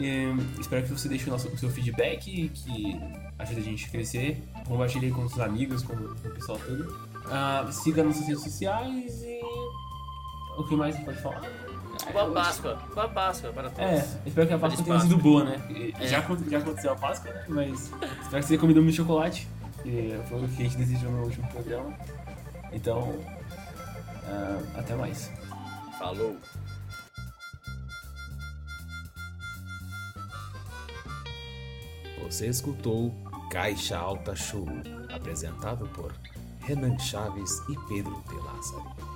E, 0.00 0.60
espero 0.60 0.82
que 0.82 0.92
você 0.92 1.08
deixe 1.08 1.26
o, 1.26 1.30
nosso, 1.30 1.48
o 1.48 1.58
seu 1.58 1.68
feedback, 1.68 2.48
que 2.48 3.00
ajuda 3.38 3.60
a 3.60 3.62
gente 3.62 3.86
a 3.86 3.88
crescer. 3.90 4.42
Compartilhe 4.66 5.10
com 5.10 5.22
os 5.24 5.38
amigos, 5.38 5.82
com, 5.82 5.94
com 5.94 6.28
o 6.28 6.30
pessoal 6.32 6.58
todo. 6.58 7.10
Ah, 7.26 7.68
siga 7.70 8.02
nossas 8.02 8.26
redes 8.26 8.42
sociais 8.42 9.22
e. 9.22 9.40
O 10.56 10.64
que 10.64 10.74
mais 10.74 10.96
você 10.96 11.02
pode 11.02 11.22
falar? 11.22 11.42
Boa 12.12 12.30
Páscoa, 12.32 12.78
boa 12.94 13.08
Páscoa 13.08 13.52
para 13.52 13.70
todos. 13.70 13.90
É, 13.90 14.20
espero 14.26 14.48
que 14.48 14.54
a 14.54 14.58
Páscoa 14.58 14.84
tenha 14.84 15.00
sido 15.00 15.18
boa, 15.18 15.44
né? 15.44 15.92
É. 16.00 16.06
Já, 16.08 16.20
já 16.48 16.58
aconteceu 16.58 16.92
a 16.92 16.96
Páscoa, 16.96 17.32
né? 17.32 17.44
Mas 17.48 17.82
espero 17.82 18.30
que 18.30 18.42
você 18.42 18.48
tenha 18.48 18.60
comido 18.60 18.82
muito 18.82 18.96
chocolate, 18.96 19.46
que 19.82 20.18
foi 20.28 20.44
o 20.44 20.48
que 20.48 20.62
a 20.62 20.64
gente 20.64 20.76
desejou 20.76 21.10
no 21.10 21.24
último 21.24 21.46
programa. 21.48 21.92
Então, 22.72 23.14
ah, 24.26 24.60
até 24.76 24.94
mais. 24.94 25.30
Falou. 25.98 26.36
Você 32.30 32.46
escutou 32.46 33.12
Caixa 33.50 33.98
Alta 33.98 34.36
Show, 34.36 34.64
apresentado 35.12 35.88
por 35.88 36.14
Renan 36.60 36.96
Chaves 36.96 37.50
e 37.68 37.74
Pedro 37.88 38.22
de 38.28 38.36
Lázaro. 38.36 39.09